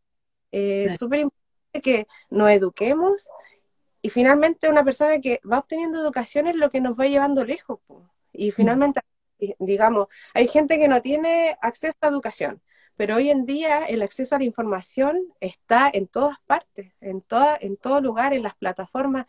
Eh, 0.53 0.87
es 0.91 0.99
súper 0.99 1.21
importante 1.21 1.81
que 1.83 2.07
nos 2.31 2.51
eduquemos 2.51 3.29
y 4.03 4.11
finalmente 4.11 4.69
una 4.69 4.85
persona 4.85 5.21
que 5.21 5.41
va 5.51 5.59
obteniendo 5.59 6.01
educación 6.01 6.47
es 6.47 6.57
lo 6.57 6.71
que 6.71 6.81
nos 6.81 6.99
va 6.99 7.07
llevando 7.07 7.45
lejos. 7.45 7.81
Y 8.33 8.51
mm. 8.51 8.53
finalmente, 8.53 9.01
digamos, 9.59 10.07
hay 10.35 10.47
gente 10.47 10.79
que 10.79 10.89
no 10.89 11.01
tiene 11.01 11.57
acceso 11.62 11.97
a 12.03 12.09
educación, 12.09 12.61
pero 13.03 13.17
hoy 13.17 13.31
en 13.31 13.47
día 13.47 13.85
el 13.87 14.01
acceso 14.01 14.37
a 14.37 14.39
la 14.39 14.45
información 14.45 15.19
está 15.41 15.91
en 15.93 16.07
todas 16.07 16.39
partes, 16.47 16.93
en, 17.01 17.21
toda, 17.21 17.59
en 17.61 17.77
todo 17.77 18.01
lugar, 18.01 18.33
en 18.33 18.45
las 18.45 18.55
plataformas. 18.55 19.27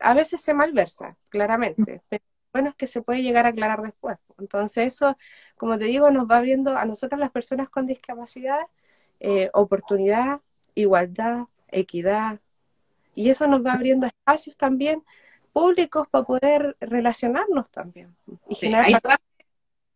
A 0.00 0.12
veces 0.12 0.40
se 0.40 0.54
malversa, 0.54 1.16
claramente, 1.28 2.02
pero 2.08 2.24
bueno 2.52 2.70
es 2.70 2.74
que 2.74 2.88
se 2.88 3.00
puede 3.00 3.22
llegar 3.22 3.46
a 3.46 3.50
aclarar 3.50 3.80
después. 3.80 4.16
Entonces 4.40 4.92
eso, 4.92 5.16
como 5.56 5.78
te 5.78 5.84
digo, 5.84 6.10
nos 6.10 6.28
va 6.28 6.38
abriendo 6.38 6.76
a 6.76 6.84
nosotras 6.84 7.20
las 7.20 7.30
personas 7.30 7.70
con 7.70 7.86
discapacidad 7.86 8.58
eh, 9.20 9.50
oportunidad, 9.54 10.40
igualdad, 10.74 11.44
equidad, 11.68 12.40
y 13.14 13.30
eso 13.30 13.46
nos 13.46 13.64
va 13.64 13.74
abriendo 13.74 14.04
espacios 14.04 14.56
también 14.56 15.04
públicos 15.52 16.08
para 16.10 16.24
poder 16.24 16.76
relacionarnos 16.80 17.70
también. 17.70 18.16
Y 18.48 18.56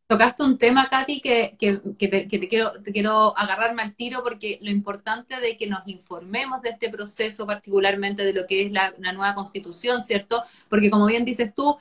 tocaste 0.06 0.44
un 0.44 0.58
tema, 0.58 0.88
Katy, 0.88 1.20
que, 1.20 1.56
que, 1.58 2.08
te, 2.08 2.28
quiero, 2.48 2.72
te 2.82 2.92
quiero 2.92 3.36
agarrarme 3.36 3.82
al 3.82 3.94
tiro 3.94 4.22
porque 4.22 4.58
lo 4.62 4.70
importante 4.70 5.40
de 5.40 5.56
que 5.56 5.66
nos 5.66 5.86
informemos 5.86 6.62
de 6.62 6.70
este 6.70 6.88
proceso, 6.90 7.46
particularmente 7.46 8.24
de 8.24 8.32
lo 8.32 8.46
que 8.46 8.66
es 8.66 8.72
la, 8.72 8.94
nueva 8.98 9.34
constitución, 9.34 10.02
¿cierto? 10.02 10.42
Porque 10.68 10.90
como 10.90 11.06
bien 11.06 11.24
dices 11.24 11.52
tú, 11.54 11.76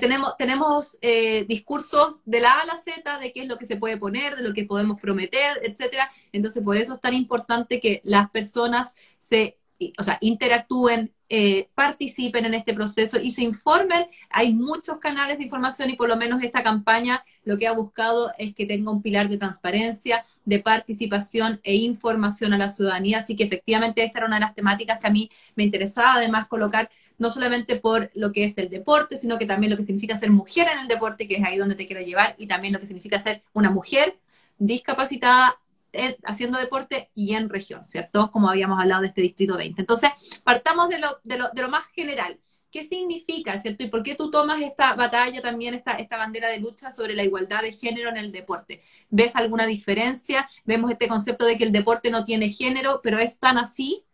tenemos, 0.00 0.36
tenemos 0.36 0.98
eh, 1.00 1.44
discursos 1.46 2.20
de 2.24 2.40
la 2.40 2.52
A 2.52 2.62
a 2.62 2.66
la 2.66 2.76
Z 2.76 3.18
de 3.18 3.32
qué 3.32 3.42
es 3.42 3.48
lo 3.48 3.58
que 3.58 3.66
se 3.66 3.76
puede 3.76 3.96
poner, 3.96 4.36
de 4.36 4.42
lo 4.42 4.52
que 4.52 4.64
podemos 4.64 5.00
prometer, 5.00 5.58
etcétera. 5.62 6.10
Entonces, 6.32 6.62
por 6.62 6.76
eso 6.76 6.94
es 6.94 7.00
tan 7.00 7.14
importante 7.14 7.80
que 7.80 8.00
las 8.04 8.30
personas 8.30 8.94
se 9.18 9.58
o 9.98 10.04
sea, 10.04 10.18
interactúen, 10.20 11.13
eh, 11.28 11.68
participen 11.74 12.44
en 12.44 12.54
este 12.54 12.74
proceso 12.74 13.18
y 13.18 13.30
se 13.30 13.42
informen. 13.42 14.06
Hay 14.30 14.52
muchos 14.52 14.98
canales 14.98 15.38
de 15.38 15.44
información 15.44 15.90
y 15.90 15.96
por 15.96 16.08
lo 16.08 16.16
menos 16.16 16.42
esta 16.42 16.62
campaña 16.62 17.24
lo 17.44 17.58
que 17.58 17.66
ha 17.66 17.72
buscado 17.72 18.32
es 18.38 18.54
que 18.54 18.66
tenga 18.66 18.90
un 18.90 19.02
pilar 19.02 19.28
de 19.28 19.38
transparencia, 19.38 20.24
de 20.44 20.60
participación 20.60 21.60
e 21.62 21.74
información 21.76 22.52
a 22.52 22.58
la 22.58 22.70
ciudadanía. 22.70 23.18
Así 23.20 23.36
que 23.36 23.44
efectivamente 23.44 24.04
esta 24.04 24.18
era 24.18 24.26
una 24.26 24.36
de 24.36 24.40
las 24.40 24.54
temáticas 24.54 25.00
que 25.00 25.06
a 25.06 25.10
mí 25.10 25.30
me 25.56 25.64
interesaba 25.64 26.14
además 26.14 26.46
colocar 26.46 26.90
no 27.18 27.30
solamente 27.30 27.76
por 27.76 28.10
lo 28.14 28.32
que 28.32 28.44
es 28.44 28.58
el 28.58 28.68
deporte, 28.68 29.16
sino 29.16 29.38
que 29.38 29.46
también 29.46 29.70
lo 29.70 29.76
que 29.76 29.84
significa 29.84 30.16
ser 30.16 30.30
mujer 30.30 30.66
en 30.72 30.80
el 30.80 30.88
deporte, 30.88 31.28
que 31.28 31.36
es 31.36 31.44
ahí 31.44 31.56
donde 31.56 31.76
te 31.76 31.86
quiero 31.86 32.02
llevar, 32.02 32.34
y 32.38 32.46
también 32.46 32.72
lo 32.72 32.80
que 32.80 32.86
significa 32.86 33.20
ser 33.20 33.42
una 33.52 33.70
mujer 33.70 34.18
discapacitada 34.58 35.58
eh, 35.94 36.18
haciendo 36.24 36.58
deporte 36.58 37.10
y 37.14 37.34
en 37.34 37.48
región, 37.48 37.86
¿cierto? 37.86 38.30
Como 38.32 38.50
habíamos 38.50 38.80
hablado 38.80 39.02
de 39.02 39.08
este 39.08 39.22
distrito 39.22 39.56
20. 39.56 39.80
Entonces, 39.80 40.10
partamos 40.42 40.88
de 40.88 40.98
lo, 40.98 41.20
de 41.22 41.38
lo, 41.38 41.50
de 41.50 41.62
lo 41.62 41.68
más 41.68 41.86
general. 41.94 42.40
¿Qué 42.72 42.82
significa, 42.88 43.60
cierto? 43.60 43.84
¿Y 43.84 43.88
por 43.88 44.02
qué 44.02 44.16
tú 44.16 44.32
tomas 44.32 44.60
esta 44.60 44.94
batalla 44.94 45.40
también, 45.40 45.74
esta, 45.74 45.92
esta 45.92 46.16
bandera 46.16 46.48
de 46.48 46.58
lucha 46.58 46.92
sobre 46.92 47.14
la 47.14 47.22
igualdad 47.22 47.62
de 47.62 47.72
género 47.72 48.08
en 48.08 48.16
el 48.16 48.32
deporte? 48.32 48.82
¿Ves 49.10 49.36
alguna 49.36 49.66
diferencia? 49.66 50.50
Vemos 50.64 50.90
este 50.90 51.06
concepto 51.06 51.44
de 51.44 51.56
que 51.56 51.62
el 51.62 51.70
deporte 51.70 52.10
no 52.10 52.24
tiene 52.24 52.50
género, 52.50 53.00
pero 53.00 53.20
es 53.20 53.38
tan 53.38 53.58
así. 53.58 54.04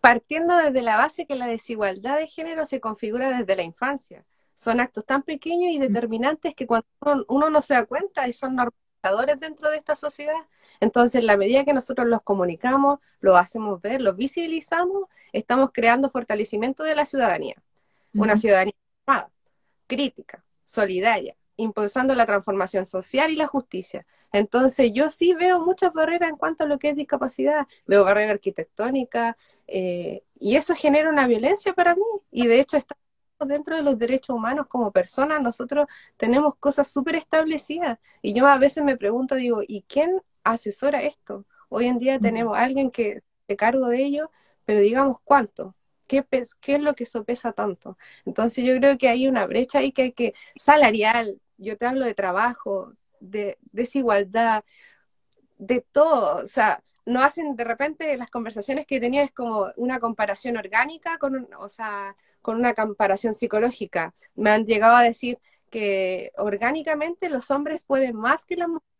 Partiendo 0.00 0.56
desde 0.56 0.82
la 0.82 0.96
base 0.96 1.26
que 1.26 1.36
la 1.36 1.46
desigualdad 1.46 2.18
de 2.18 2.26
género 2.26 2.66
se 2.66 2.80
configura 2.80 3.38
desde 3.38 3.54
la 3.54 3.62
infancia. 3.62 4.26
Son 4.56 4.80
actos 4.80 5.06
tan 5.06 5.22
pequeños 5.22 5.70
y 5.70 5.78
determinantes 5.78 6.56
que 6.56 6.66
cuando 6.66 6.88
uno, 7.02 7.24
uno 7.28 7.50
no 7.50 7.62
se 7.62 7.74
da 7.74 7.86
cuenta 7.86 8.26
y 8.26 8.32
son 8.32 8.56
normales 8.56 8.89
dentro 9.38 9.70
de 9.70 9.76
esta 9.76 9.94
sociedad. 9.94 10.46
Entonces, 10.80 11.20
en 11.20 11.26
la 11.26 11.36
medida 11.36 11.64
que 11.64 11.72
nosotros 11.72 12.06
los 12.06 12.22
comunicamos, 12.22 12.98
los 13.20 13.36
hacemos 13.36 13.80
ver, 13.80 14.00
los 14.00 14.16
visibilizamos, 14.16 15.04
estamos 15.32 15.70
creando 15.72 16.10
fortalecimiento 16.10 16.82
de 16.82 16.94
la 16.94 17.04
ciudadanía. 17.04 17.56
Una 18.14 18.36
ciudadanía 18.36 18.74
formada, 19.04 19.30
crítica, 19.86 20.44
solidaria, 20.64 21.36
impulsando 21.56 22.14
la 22.14 22.26
transformación 22.26 22.86
social 22.86 23.30
y 23.30 23.36
la 23.36 23.46
justicia. 23.46 24.04
Entonces, 24.32 24.92
yo 24.92 25.10
sí 25.10 25.34
veo 25.34 25.60
muchas 25.60 25.92
barreras 25.92 26.30
en 26.30 26.36
cuanto 26.36 26.64
a 26.64 26.66
lo 26.66 26.78
que 26.78 26.90
es 26.90 26.96
discapacidad. 26.96 27.66
Veo 27.86 28.04
barreras 28.04 28.32
arquitectónicas 28.32 29.36
eh, 29.66 30.24
y 30.38 30.56
eso 30.56 30.74
genera 30.74 31.08
una 31.08 31.26
violencia 31.26 31.72
para 31.72 31.94
mí. 31.94 32.02
Y 32.30 32.46
de 32.46 32.60
hecho, 32.60 32.76
está 32.76 32.96
dentro 33.46 33.76
de 33.76 33.82
los 33.82 33.98
derechos 33.98 34.36
humanos 34.36 34.66
como 34.68 34.92
personas, 34.92 35.40
nosotros 35.40 35.86
tenemos 36.16 36.54
cosas 36.56 36.88
súper 36.88 37.16
establecidas. 37.16 37.98
Y 38.22 38.34
yo 38.34 38.46
a 38.46 38.58
veces 38.58 38.84
me 38.84 38.96
pregunto, 38.96 39.34
digo, 39.34 39.62
¿y 39.66 39.82
quién 39.88 40.20
asesora 40.44 41.02
esto? 41.02 41.46
Hoy 41.68 41.86
en 41.86 41.98
día 41.98 42.18
tenemos 42.18 42.56
a 42.56 42.62
alguien 42.62 42.90
que 42.90 43.22
se 43.46 43.56
cargo 43.56 43.88
de 43.88 44.02
ello, 44.04 44.30
pero 44.64 44.80
digamos 44.80 45.18
cuánto. 45.24 45.74
¿Qué, 46.06 46.24
¿Qué 46.60 46.74
es 46.74 46.82
lo 46.82 46.94
que 46.94 47.06
sopesa 47.06 47.52
tanto? 47.52 47.96
Entonces 48.24 48.64
yo 48.64 48.76
creo 48.76 48.98
que 48.98 49.08
hay 49.08 49.28
una 49.28 49.46
brecha 49.46 49.78
ahí 49.78 49.92
que 49.92 50.02
hay 50.02 50.12
que, 50.12 50.34
salarial, 50.56 51.40
yo 51.56 51.76
te 51.76 51.86
hablo 51.86 52.04
de 52.04 52.14
trabajo, 52.14 52.94
de 53.20 53.58
desigualdad, 53.72 54.64
de 55.58 55.80
todo. 55.92 56.42
O 56.42 56.48
sea, 56.48 56.82
no 57.06 57.22
hacen 57.22 57.56
de 57.56 57.64
repente 57.64 58.16
las 58.16 58.30
conversaciones 58.30 58.86
que 58.86 58.96
he 58.96 59.00
tenido 59.00 59.24
es 59.24 59.32
como 59.32 59.68
una 59.76 60.00
comparación 60.00 60.56
orgánica 60.56 61.18
con, 61.18 61.48
o 61.58 61.68
sea, 61.68 62.16
con 62.42 62.56
una 62.56 62.74
comparación 62.74 63.34
psicológica. 63.34 64.14
Me 64.34 64.50
han 64.50 64.66
llegado 64.66 64.96
a 64.96 65.02
decir 65.02 65.38
que 65.70 66.32
orgánicamente 66.36 67.28
los 67.30 67.50
hombres 67.50 67.84
pueden 67.84 68.16
más 68.16 68.44
que 68.44 68.56
las 68.56 68.68
mujeres 68.68 68.90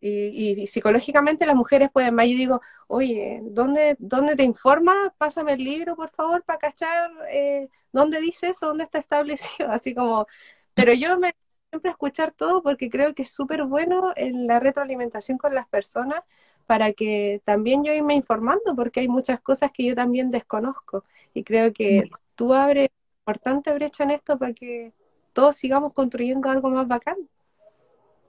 y, 0.00 0.66
psicológicamente 0.66 1.46
las 1.46 1.56
mujeres 1.56 1.90
pueden 1.92 2.14
más. 2.14 2.26
Yo 2.26 2.36
digo, 2.36 2.60
oye, 2.86 3.40
¿dónde, 3.44 3.96
dónde 3.98 4.36
te 4.36 4.44
informa? 4.44 5.14
Pásame 5.18 5.52
el 5.54 5.64
libro, 5.64 5.96
por 5.96 6.10
favor, 6.10 6.42
para 6.44 6.58
cachar 6.58 7.10
eh, 7.32 7.68
dónde 7.92 8.20
dice 8.20 8.50
eso, 8.50 8.66
dónde 8.68 8.84
está 8.84 8.98
establecido. 8.98 9.70
Así 9.70 9.94
como, 9.94 10.26
pero 10.74 10.92
yo 10.94 11.18
me 11.18 11.32
siempre 11.70 11.90
escuchar 11.92 12.32
todo 12.32 12.62
porque 12.62 12.90
creo 12.90 13.14
que 13.14 13.22
es 13.22 13.30
súper 13.30 13.64
bueno 13.64 14.12
en 14.16 14.46
la 14.46 14.58
retroalimentación 14.58 15.38
con 15.38 15.54
las 15.54 15.68
personas 15.68 16.22
para 16.70 16.92
que 16.92 17.42
también 17.42 17.82
yo 17.82 17.92
irme 17.92 18.14
informando, 18.14 18.76
porque 18.76 19.00
hay 19.00 19.08
muchas 19.08 19.40
cosas 19.40 19.72
que 19.72 19.84
yo 19.84 19.96
también 19.96 20.30
desconozco. 20.30 21.02
Y 21.34 21.42
creo 21.42 21.72
que 21.72 22.08
tú 22.36 22.54
abres 22.54 22.90
importante 23.22 23.72
brecha 23.72 24.04
en 24.04 24.12
esto 24.12 24.38
para 24.38 24.52
que 24.52 24.92
todos 25.32 25.56
sigamos 25.56 25.92
construyendo 25.92 26.48
algo 26.48 26.70
más 26.70 26.86
bacán. 26.86 27.16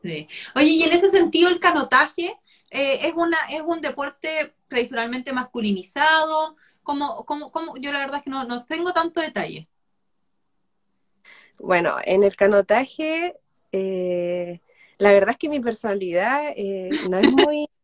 Sí. 0.02 0.28
Oye, 0.56 0.70
y 0.70 0.82
en 0.82 0.92
ese 0.92 1.12
sentido 1.12 1.50
el 1.50 1.60
canotaje 1.60 2.36
eh, 2.72 3.08
es 3.08 3.14
una 3.16 3.38
es 3.52 3.62
un 3.62 3.80
deporte 3.80 4.56
tradicionalmente 4.68 5.32
masculinizado. 5.34 6.56
¿Cómo, 6.82 7.24
cómo, 7.28 7.52
cómo? 7.52 7.78
Yo 7.78 7.92
la 7.92 8.00
verdad 8.00 8.18
es 8.18 8.24
que 8.24 8.32
no, 8.32 8.44
no 8.46 8.66
tengo 8.66 8.92
tanto 8.92 9.22
detalle. 9.22 9.68
Bueno, 11.60 11.98
en 12.04 12.24
el 12.24 12.36
canotaje, 12.36 13.36
eh, 13.72 14.62
la 14.98 15.12
verdad 15.12 15.30
es 15.30 15.38
que 15.38 15.48
mi 15.50 15.60
personalidad 15.60 16.54
eh, 16.56 16.90
no 17.08 17.20
es 17.20 17.32
muy 17.32 17.70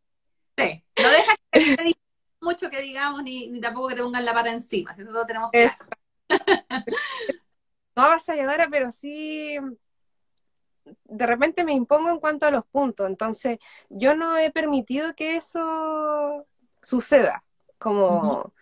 Sí, 0.58 0.84
no 1.02 1.10
deja 1.10 1.36
que 1.52 1.76
te 1.76 1.94
mucho 2.42 2.70
que 2.70 2.82
digamos, 2.82 3.24
ni, 3.24 3.50
ni, 3.50 3.60
tampoco 3.60 3.90
que 3.90 3.96
te 3.96 4.04
pongan 4.04 4.26
la 4.26 4.34
pata 4.34 4.52
encima, 4.52 4.96
eso 4.98 5.12
lo 5.12 5.26
tenemos 5.26 5.52
que 5.52 5.70
No 7.96 8.04
avasalladora, 8.04 8.68
pero 8.70 8.92
sí 8.92 9.58
de 11.06 11.26
repente 11.26 11.64
me 11.64 11.74
impongo 11.74 12.10
en 12.10 12.20
cuanto 12.20 12.46
a 12.46 12.52
los 12.52 12.66
puntos, 12.66 13.08
entonces 13.08 13.60
yo 13.90 14.16
no 14.16 14.38
he 14.38 14.52
permitido 14.52 15.14
que 15.16 15.36
eso 15.36 16.46
suceda, 16.82 17.44
como 17.78 18.54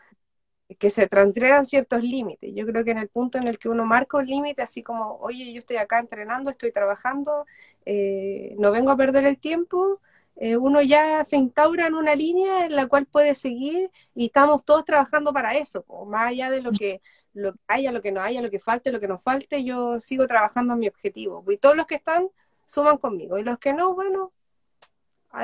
que 0.80 0.90
se 0.90 1.08
transgredan 1.08 1.66
ciertos 1.66 2.02
límites. 2.02 2.52
Yo 2.56 2.66
creo 2.66 2.84
que 2.84 2.92
en 2.92 2.98
el 2.98 3.10
punto 3.10 3.38
en 3.38 3.48
el 3.48 3.60
que 3.60 3.70
uno 3.70 3.86
marca 3.86 4.18
un 4.18 4.26
límite, 4.26 4.64
así 4.64 4.82
como, 4.82 5.18
oye, 5.18 5.54
yo 5.54 5.60
estoy 5.60 5.78
acá 5.78 6.00
entrenando, 6.00 6.50
estoy 6.50 6.72
trabajando, 6.72 7.46
eh, 7.86 8.56
no 8.58 8.72
vengo 8.72 8.92
a 8.92 8.98
perder 8.98 9.26
el 9.26 9.38
tiempo, 9.38 10.02
eh, 10.38 10.58
uno 10.58 10.82
ya 10.82 11.24
se 11.24 11.38
instaura 11.38 11.88
en 11.88 11.96
una 11.96 12.14
línea 12.16 12.66
en 12.66 12.76
la 12.76 12.88
cual 12.88 13.06
puede 13.06 13.36
seguir 13.36 13.90
y 14.14 14.26
estamos 14.28 14.66
todos 14.66 14.84
trabajando 14.84 15.32
para 15.34 15.56
eso, 15.56 15.86
más 16.08 16.28
allá 16.28 16.50
de 16.50 16.62
lo 16.62 16.72
que, 16.72 17.02
lo 17.34 17.54
haya, 17.68 17.92
lo 17.92 18.02
que 18.02 18.12
no 18.12 18.22
haya, 18.22 18.42
lo 18.42 18.50
que 18.50 18.60
falte, 18.60 18.92
lo 18.92 19.00
que 19.00 19.08
no 19.08 19.18
falte, 19.18 19.64
yo 19.64 20.00
sigo 20.00 20.28
trabajando 20.28 20.74
en 20.74 20.80
mi 20.80 20.88
objetivo. 20.88 21.44
Y 21.50 21.58
todos 21.58 21.76
los 21.76 21.86
que 21.86 21.96
están 21.96 22.30
suman 22.66 22.98
conmigo 22.98 23.38
y 23.38 23.44
los 23.44 23.60
que 23.60 23.74
no, 23.74 23.94
bueno, 23.94 24.34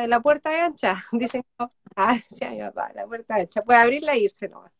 la 0.08 0.20
puerta 0.22 0.56
es 0.56 0.64
ancha, 0.64 1.02
dicen, 1.12 1.46
ah, 1.96 2.18
sí, 2.30 2.46
mi 2.48 2.60
papá, 2.60 2.92
la 2.94 3.06
puerta 3.08 3.38
es 3.38 3.44
ancha, 3.44 3.64
puede 3.64 3.80
abrirla 3.80 4.14
e 4.14 4.20
irse 4.20 4.50
nomás. 4.50 4.72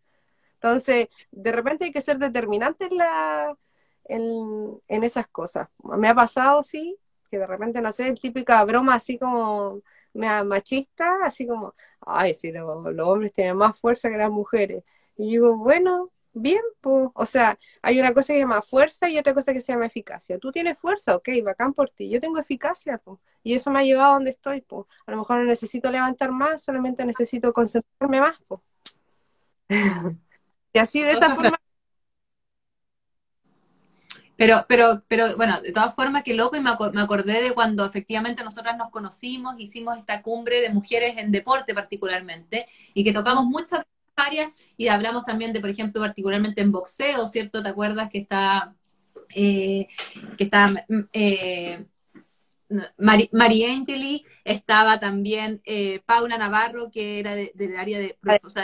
Entonces, 0.56 1.08
de 1.32 1.52
repente 1.52 1.86
hay 1.86 1.92
que 1.92 2.02
ser 2.02 2.18
determinante 2.20 2.86
en, 2.86 2.98
la, 2.98 3.58
en, 4.06 4.80
en 4.88 5.04
esas 5.04 5.28
cosas. 5.28 5.70
Me 5.84 6.08
ha 6.10 6.16
pasado, 6.16 6.62
sí, 6.64 6.98
que 7.32 7.40
de 7.40 7.48
repente, 7.48 7.82
no 7.82 7.92
sé, 7.92 8.12
típica 8.14 8.64
broma 8.66 8.96
así 8.96 9.18
como 9.18 9.82
machista, 10.14 11.20
así 11.24 11.48
como, 11.48 11.76
ay, 12.02 12.34
sí, 12.36 12.52
los, 12.52 12.68
hombres 13.00 13.34
tienen 13.34 13.58
más 13.58 13.78
fuerza 13.78 14.10
que 14.10 14.18
las 14.18 14.32
mujeres. 14.32 14.84
Y 15.18 15.32
digo, 15.32 15.58
bueno, 15.58 16.12
bien, 16.34 16.62
pues, 16.82 17.10
o 17.14 17.26
sea, 17.26 17.58
hay 17.82 18.00
una 18.00 18.14
cosa 18.14 18.34
que 18.34 18.34
se 18.34 18.40
llama 18.40 18.62
fuerza 18.62 19.10
y 19.10 19.18
otra 19.18 19.34
cosa 19.34 19.54
que 19.54 19.62
se 19.62 19.74
llama 19.74 19.86
eficacia. 19.86 20.40
Tú 20.40 20.52
tienes 20.52 20.78
fuerza, 20.78 21.16
ok, 21.16 21.30
bacán 21.44 21.74
por 21.74 21.90
ti. 21.90 22.10
Yo 22.10 22.20
tengo 22.22 22.40
eficacia, 22.40 22.98
pues, 22.98 23.20
y 23.44 23.54
eso 23.54 23.72
me 23.72 23.80
ha 23.80 23.84
llevado 23.84 24.12
a 24.12 24.14
donde 24.16 24.32
estoy, 24.32 24.62
pues. 24.62 24.86
A 25.06 25.12
lo 25.12 25.18
mejor 25.18 25.38
no 25.38 25.44
necesito 25.44 25.92
levantar 25.92 26.32
más, 26.32 26.64
solamente 26.64 27.06
necesito 27.06 27.54
concentrarme 27.54 28.20
más, 28.20 28.38
pues. 28.48 28.62
y 30.74 30.80
así 30.80 31.02
de 31.02 31.12
esa 31.12 31.36
forma 31.36 31.61
Pero, 34.42 34.66
pero, 34.68 35.04
pero 35.08 35.38
bueno, 35.38 35.62
de 35.62 35.72
todas 35.72 35.94
formas, 35.94 36.24
qué 36.24 36.34
loco, 36.34 36.58
y 36.58 36.62
me, 36.62 36.72
acordé 36.72 37.44
de 37.44 37.54
cuando 37.54 37.86
efectivamente 37.86 38.44
nosotras 38.44 38.76
nos 38.76 38.90
conocimos, 38.90 39.54
hicimos 39.60 40.00
esta 40.00 40.24
cumbre 40.24 40.62
de 40.62 40.72
mujeres 40.72 41.16
en 41.20 41.32
deporte 41.32 41.76
particularmente, 41.76 42.68
y 42.96 43.04
que 43.04 43.14
tocamos 43.14 43.46
muchas 43.46 43.86
áreas, 44.16 44.50
y 44.78 44.88
hablamos 44.88 45.26
también 45.26 45.54
de, 45.54 45.60
por 45.60 45.70
ejemplo, 45.70 46.02
particularmente 46.02 46.62
en 46.62 46.72
boxeo, 46.72 47.28
¿cierto? 47.28 47.62
¿Te 47.62 47.70
acuerdas 47.70 48.10
que 48.10 48.18
está, 48.18 48.74
eh, 49.36 49.88
que 50.40 50.44
está 50.46 50.88
eh, 51.14 51.86
Mari, 52.98 53.64
Angeli, 53.64 54.26
estaba 54.44 55.00
también 55.00 55.62
eh, 55.66 56.00
Paula 56.08 56.40
Navarro, 56.40 56.90
que 56.90 57.20
era 57.20 57.36
del 57.36 57.78
área 57.78 58.00
de, 58.00 58.18
o 58.44 58.50
sea, 58.50 58.64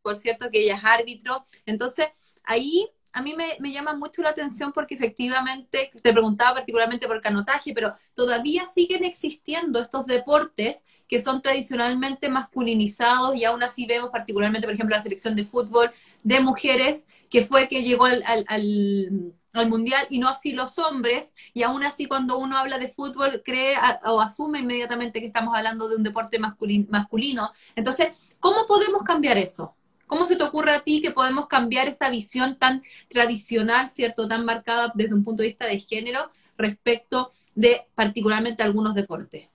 por 0.00 0.16
cierto, 0.16 0.50
que 0.50 0.62
ella 0.62 0.76
es 0.76 0.84
árbitro. 0.84 1.44
Entonces, 1.66 2.06
ahí 2.42 2.88
a 3.12 3.22
mí 3.22 3.34
me, 3.34 3.72
llama 3.72 3.94
mucho 3.94 4.22
la 4.22 4.30
atención 4.30 4.72
porque 4.72 4.94
efectivamente, 4.94 5.90
te 6.02 6.12
preguntaba 6.12 6.54
particularmente 6.54 7.06
por 7.06 7.20
canotaje, 7.20 7.72
pero 7.74 7.94
todavía 8.14 8.66
siguen 8.66 9.04
existiendo 9.04 9.80
estos 9.80 10.06
deportes 10.06 10.84
que 11.08 11.20
son 11.20 11.42
tradicionalmente 11.42 12.28
masculinizados 12.28 13.34
y 13.34 13.44
aún 13.44 13.62
así 13.62 13.86
vemos 13.86 14.10
particularmente, 14.10 14.66
por 14.66 14.74
ejemplo, 14.74 14.96
la 14.96 15.02
selección 15.02 15.34
de 15.34 15.44
fútbol 15.44 15.90
de 16.22 16.40
mujeres, 16.40 17.08
que 17.28 17.44
fue 17.44 17.68
que 17.68 17.82
llegó 17.82 18.04
al, 18.04 18.22
al, 18.46 19.68
mundial 19.68 20.06
y 20.10 20.20
no 20.20 20.28
así 20.28 20.52
los 20.52 20.78
hombres, 20.78 21.34
y 21.52 21.64
aún 21.64 21.82
así 21.82 22.06
cuando 22.06 22.38
uno 22.38 22.56
habla 22.56 22.78
de 22.78 22.88
fútbol 22.88 23.42
cree 23.44 23.76
o 24.04 24.20
asume 24.20 24.60
inmediatamente 24.60 25.20
que 25.20 25.26
estamos 25.26 25.56
hablando 25.56 25.88
de 25.88 25.96
un 25.96 26.04
deporte 26.04 26.38
masculino. 26.38 27.50
Entonces, 27.74 28.12
¿cómo 28.38 28.66
podemos 28.68 29.02
cambiar 29.02 29.38
eso? 29.38 29.74
¿Cómo 30.10 30.26
se 30.26 30.34
te 30.34 30.42
ocurre 30.42 30.72
a 30.72 30.82
ti 30.82 31.00
que 31.00 31.12
podemos 31.12 31.46
cambiar 31.46 31.86
esta 31.86 32.10
visión 32.10 32.58
tan 32.58 32.82
tradicional, 33.08 33.90
¿cierto? 33.90 34.26
Tan 34.26 34.44
marcada 34.44 34.90
desde 34.92 35.14
un 35.14 35.22
punto 35.22 35.44
de 35.44 35.50
vista 35.50 35.66
de 35.66 35.78
género 35.78 36.32
respecto 36.58 37.30
de 37.54 37.86
particularmente 37.94 38.64
algunos 38.64 38.96
deportes? 38.96 39.46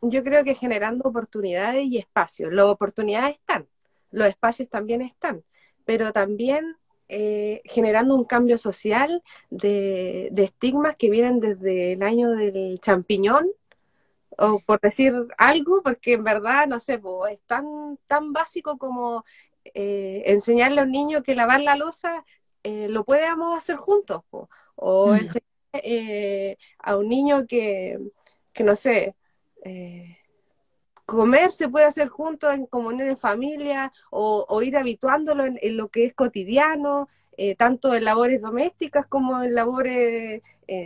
Yo 0.00 0.24
creo 0.24 0.42
que 0.42 0.56
generando 0.56 1.08
oportunidades 1.08 1.86
y 1.86 1.98
espacios. 1.98 2.52
Las 2.52 2.64
oportunidades 2.64 3.36
están, 3.36 3.68
los 4.10 4.26
espacios 4.26 4.68
también 4.68 5.02
están, 5.02 5.44
pero 5.84 6.12
también 6.12 6.76
eh, 7.08 7.62
generando 7.64 8.16
un 8.16 8.24
cambio 8.24 8.58
social 8.58 9.22
de, 9.50 10.32
estigmas 10.36 10.96
que 10.96 11.10
vienen 11.10 11.38
desde 11.38 11.92
el 11.92 12.02
año 12.02 12.32
del 12.32 12.80
champiñón, 12.80 13.46
o 14.36 14.58
por 14.66 14.80
decir 14.80 15.14
algo, 15.38 15.80
porque 15.84 16.14
en 16.14 16.24
verdad, 16.24 16.66
no 16.66 16.80
sé, 16.80 17.00
es 17.30 17.40
tan, 17.46 17.98
tan 18.08 18.32
básico 18.32 18.78
como 18.78 19.24
eh, 19.64 20.24
enseñarle 20.26 20.80
a 20.80 20.84
un 20.84 20.90
niño 20.90 21.22
que 21.22 21.34
lavar 21.34 21.60
la 21.60 21.76
losa 21.76 22.24
eh, 22.62 22.88
lo 22.88 23.04
podemos 23.04 23.56
hacer 23.56 23.76
juntos, 23.76 24.22
o 24.76 25.08
mm. 25.08 25.14
enseñar 25.14 25.42
eh, 25.72 26.56
a 26.78 26.96
un 26.96 27.08
niño 27.08 27.46
que, 27.46 27.98
no 28.60 28.76
sé, 28.76 29.16
comer 31.06 31.52
se 31.52 31.68
puede 31.68 31.86
hacer 31.86 32.08
juntos 32.08 32.54
en 32.54 32.66
comunión 32.66 33.08
de 33.08 33.16
familia, 33.16 33.92
o, 34.10 34.62
ir 34.62 34.76
habituándolo 34.76 35.44
en, 35.44 35.76
lo 35.76 35.88
que 35.88 36.04
es 36.06 36.14
cotidiano, 36.14 37.08
tanto 37.56 37.94
en 37.94 38.04
labores 38.04 38.42
domésticas 38.42 39.06
como 39.06 39.42
en 39.42 39.54
labores, 39.54 40.42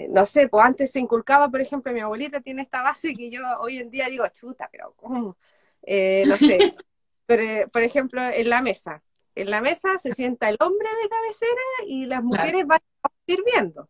no 0.09 0.25
sé, 0.25 0.49
pues 0.49 0.65
antes 0.65 0.93
se 0.93 1.01
inculcaba, 1.01 1.51
por 1.51 1.61
ejemplo, 1.61 1.93
mi 1.93 2.01
abuelita 2.01 2.41
tiene 2.41 2.63
esta 2.63 2.83
base 2.83 3.15
que 3.15 3.31
yo 3.31 3.43
hoy 3.61 3.79
en 3.79 3.91
día 3.91 4.09
digo, 4.09 4.27
chuta, 4.29 4.69
pero 4.71 4.95
¿cómo? 4.97 5.37
no 5.83 6.37
sé, 6.37 6.75
Pero, 7.27 7.69
por 7.71 7.83
ejemplo, 7.83 8.23
en 8.23 8.49
la 8.49 8.63
mesa. 8.63 9.03
En 9.35 9.51
la 9.51 9.61
mesa 9.61 9.99
se 9.99 10.13
sienta 10.13 10.49
el 10.49 10.57
hombre 10.61 10.89
de 11.03 11.09
cabecera 11.09 11.63
y 11.87 12.07
las 12.07 12.23
mujeres 12.23 12.67
van 12.67 12.81
a 13.03 13.09
ir 13.27 13.43
viendo. 13.45 13.89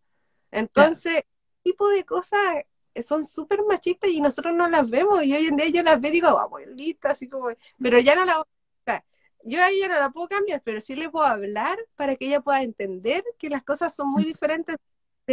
Entonces, 0.50 1.22
tipo 1.62 1.88
de 1.88 2.04
cosas 2.04 2.64
son 3.02 3.24
súper 3.24 3.62
machistas 3.62 4.10
y 4.10 4.20
nosotros 4.20 4.54
no 4.54 4.68
las 4.68 4.88
vemos. 4.88 5.22
Y 5.22 5.34
hoy 5.34 5.46
en 5.46 5.56
día 5.56 5.68
yo 5.68 5.82
las 5.82 6.00
veo 6.00 6.10
y 6.10 6.14
digo, 6.14 6.28
abuelita, 6.28 7.10
así 7.10 7.28
como, 7.28 7.48
pero 7.80 7.98
ya 8.00 8.14
no 8.14 8.24
la 8.24 8.40
o 8.40 8.46
sea, 8.84 9.04
yo 9.44 9.62
a 9.62 9.70
ella 9.70 9.88
no 9.88 9.94
la 9.94 10.10
puedo 10.10 10.28
cambiar, 10.28 10.62
pero 10.64 10.80
sí 10.80 10.94
le 10.94 11.10
puedo 11.10 11.26
hablar 11.26 11.78
para 11.94 12.16
que 12.16 12.26
ella 12.26 12.40
pueda 12.40 12.62
entender 12.62 13.25
que 13.38 13.50
las 13.50 13.62
cosas 13.62 13.94
son 13.94 14.08
muy 14.08 14.25
diferentes 14.25 14.76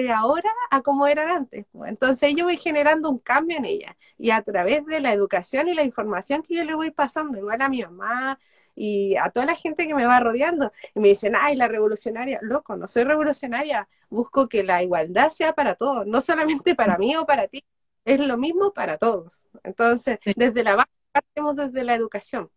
de 0.02 0.12
ahora 0.12 0.50
a 0.72 0.82
como 0.82 1.08
eran 1.08 1.30
antes. 1.30 1.66
Entonces 1.86 2.34
yo 2.36 2.46
voy 2.46 2.58
generando 2.58 3.10
un 3.10 3.20
cambio 3.20 3.58
en 3.58 3.66
ella 3.66 3.96
y 4.18 4.32
a 4.32 4.42
través 4.42 4.86
de 4.86 5.00
la 5.00 5.14
educación 5.14 5.68
y 5.68 5.74
la 5.74 5.84
información 5.84 6.42
que 6.44 6.56
yo 6.56 6.64
le 6.64 6.76
voy 6.76 6.92
pasando, 6.92 7.38
igual 7.38 7.62
a 7.62 7.70
mi 7.70 7.82
mamá 7.84 8.40
y 8.76 9.16
a 9.18 9.30
toda 9.30 9.46
la 9.46 9.56
gente 9.56 9.88
que 9.88 9.96
me 9.96 10.06
va 10.06 10.20
rodeando. 10.20 10.72
Y 10.96 11.00
me 11.00 11.10
dicen, 11.10 11.34
ay, 11.40 11.56
la 11.56 11.68
revolucionaria, 11.68 12.40
loco, 12.42 12.76
no 12.76 12.88
soy 12.88 13.04
revolucionaria, 13.04 13.88
busco 14.10 14.48
que 14.50 14.64
la 14.64 14.82
igualdad 14.84 15.30
sea 15.30 15.54
para 15.54 15.76
todos, 15.76 16.08
no 16.08 16.22
solamente 16.22 16.76
para 16.76 16.98
mí 16.98 17.16
o 17.16 17.26
para 17.26 17.48
ti, 17.48 17.64
es 18.06 18.20
lo 18.20 18.38
mismo 18.38 18.74
para 18.74 18.98
todos. 18.98 19.46
Entonces, 19.64 20.20
desde 20.36 20.64
la 20.64 20.76
base 20.76 20.90
partimos 21.12 21.56
desde 21.56 21.84
la 21.84 21.96
educación. 21.96 22.50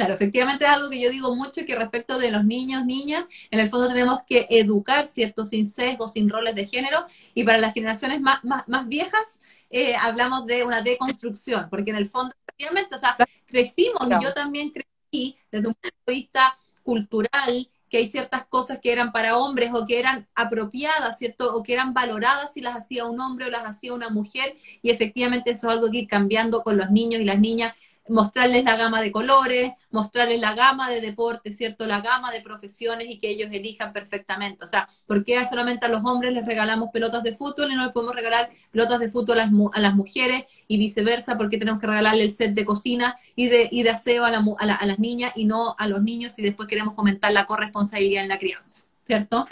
Claro, 0.00 0.14
efectivamente 0.14 0.64
es 0.64 0.70
algo 0.70 0.88
que 0.88 0.98
yo 0.98 1.10
digo 1.10 1.36
mucho 1.36 1.66
que 1.66 1.76
respecto 1.76 2.18
de 2.18 2.30
los 2.30 2.42
niños, 2.42 2.86
niñas, 2.86 3.26
en 3.50 3.60
el 3.60 3.68
fondo 3.68 3.86
tenemos 3.88 4.20
que 4.26 4.46
educar, 4.48 5.08
¿cierto? 5.08 5.44
Sin 5.44 5.70
sesgos, 5.70 6.14
sin 6.14 6.30
roles 6.30 6.54
de 6.54 6.64
género, 6.64 7.04
y 7.34 7.44
para 7.44 7.58
las 7.58 7.74
generaciones 7.74 8.22
más, 8.22 8.42
más, 8.42 8.88
viejas 8.88 9.40
eh, 9.68 9.94
hablamos 9.94 10.46
de 10.46 10.64
una 10.64 10.80
deconstrucción, 10.80 11.68
porque 11.68 11.90
en 11.90 11.96
el 11.96 12.08
fondo, 12.08 12.34
efectivamente, 12.46 12.94
o 12.94 12.98
sea, 12.98 13.14
crecimos, 13.44 14.06
y 14.06 14.24
yo 14.24 14.32
también 14.32 14.70
crecí 14.70 15.36
desde 15.52 15.68
un 15.68 15.74
punto 15.74 15.96
de 16.06 16.12
vista 16.14 16.56
cultural, 16.82 17.68
que 17.90 17.98
hay 17.98 18.06
ciertas 18.06 18.46
cosas 18.46 18.78
que 18.80 18.92
eran 18.92 19.12
para 19.12 19.36
hombres 19.36 19.70
o 19.74 19.84
que 19.84 19.98
eran 19.98 20.28
apropiadas, 20.34 21.18
¿cierto? 21.18 21.54
O 21.54 21.62
que 21.62 21.74
eran 21.74 21.92
valoradas 21.92 22.54
si 22.54 22.62
las 22.62 22.76
hacía 22.76 23.04
un 23.04 23.20
hombre 23.20 23.46
o 23.46 23.50
las 23.50 23.66
hacía 23.66 23.92
una 23.92 24.08
mujer, 24.08 24.56
y 24.80 24.88
efectivamente 24.88 25.50
eso 25.50 25.68
es 25.68 25.74
algo 25.74 25.90
que 25.90 25.98
ir 25.98 26.08
cambiando 26.08 26.62
con 26.62 26.78
los 26.78 26.90
niños 26.90 27.20
y 27.20 27.24
las 27.24 27.38
niñas 27.38 27.74
mostrarles 28.08 28.64
la 28.64 28.76
gama 28.76 29.00
de 29.00 29.12
colores, 29.12 29.72
mostrarles 29.90 30.40
la 30.40 30.54
gama 30.54 30.90
de 30.90 31.00
deportes, 31.00 31.56
¿cierto? 31.56 31.86
La 31.86 32.00
gama 32.00 32.32
de 32.32 32.40
profesiones 32.40 33.08
y 33.08 33.18
que 33.18 33.30
ellos 33.30 33.50
elijan 33.52 33.92
perfectamente. 33.92 34.64
O 34.64 34.66
sea, 34.66 34.88
¿por 35.06 35.24
qué 35.24 35.44
solamente 35.48 35.86
a 35.86 35.88
los 35.88 36.04
hombres 36.04 36.32
les 36.32 36.44
regalamos 36.44 36.90
pelotas 36.92 37.22
de 37.22 37.36
fútbol 37.36 37.70
y 37.70 37.76
no 37.76 37.84
les 37.84 37.92
podemos 37.92 38.14
regalar 38.14 38.50
pelotas 38.70 39.00
de 39.00 39.10
fútbol 39.10 39.40
a 39.40 39.80
las, 39.80 39.94
mujeres 39.94 40.44
y 40.66 40.78
viceversa? 40.78 41.38
¿Por 41.38 41.50
qué 41.50 41.58
tenemos 41.58 41.80
que 41.80 41.86
regalarle 41.86 42.22
el 42.22 42.32
set 42.32 42.54
de 42.54 42.64
cocina 42.64 43.16
y 43.36 43.48
de, 43.48 43.68
y 43.70 43.82
de 43.82 43.90
aseo 43.90 44.24
a, 44.24 44.30
la, 44.30 44.44
a, 44.58 44.86
las 44.86 44.98
niñas 44.98 45.32
y 45.36 45.44
no 45.44 45.74
a 45.78 45.86
los 45.86 46.02
niños 46.02 46.34
si 46.34 46.42
después 46.42 46.68
queremos 46.68 46.94
fomentar 46.94 47.32
la 47.32 47.46
corresponsabilidad 47.46 48.22
en 48.22 48.28
la 48.28 48.38
crianza? 48.38 48.80
¿Cierto? 49.04 49.46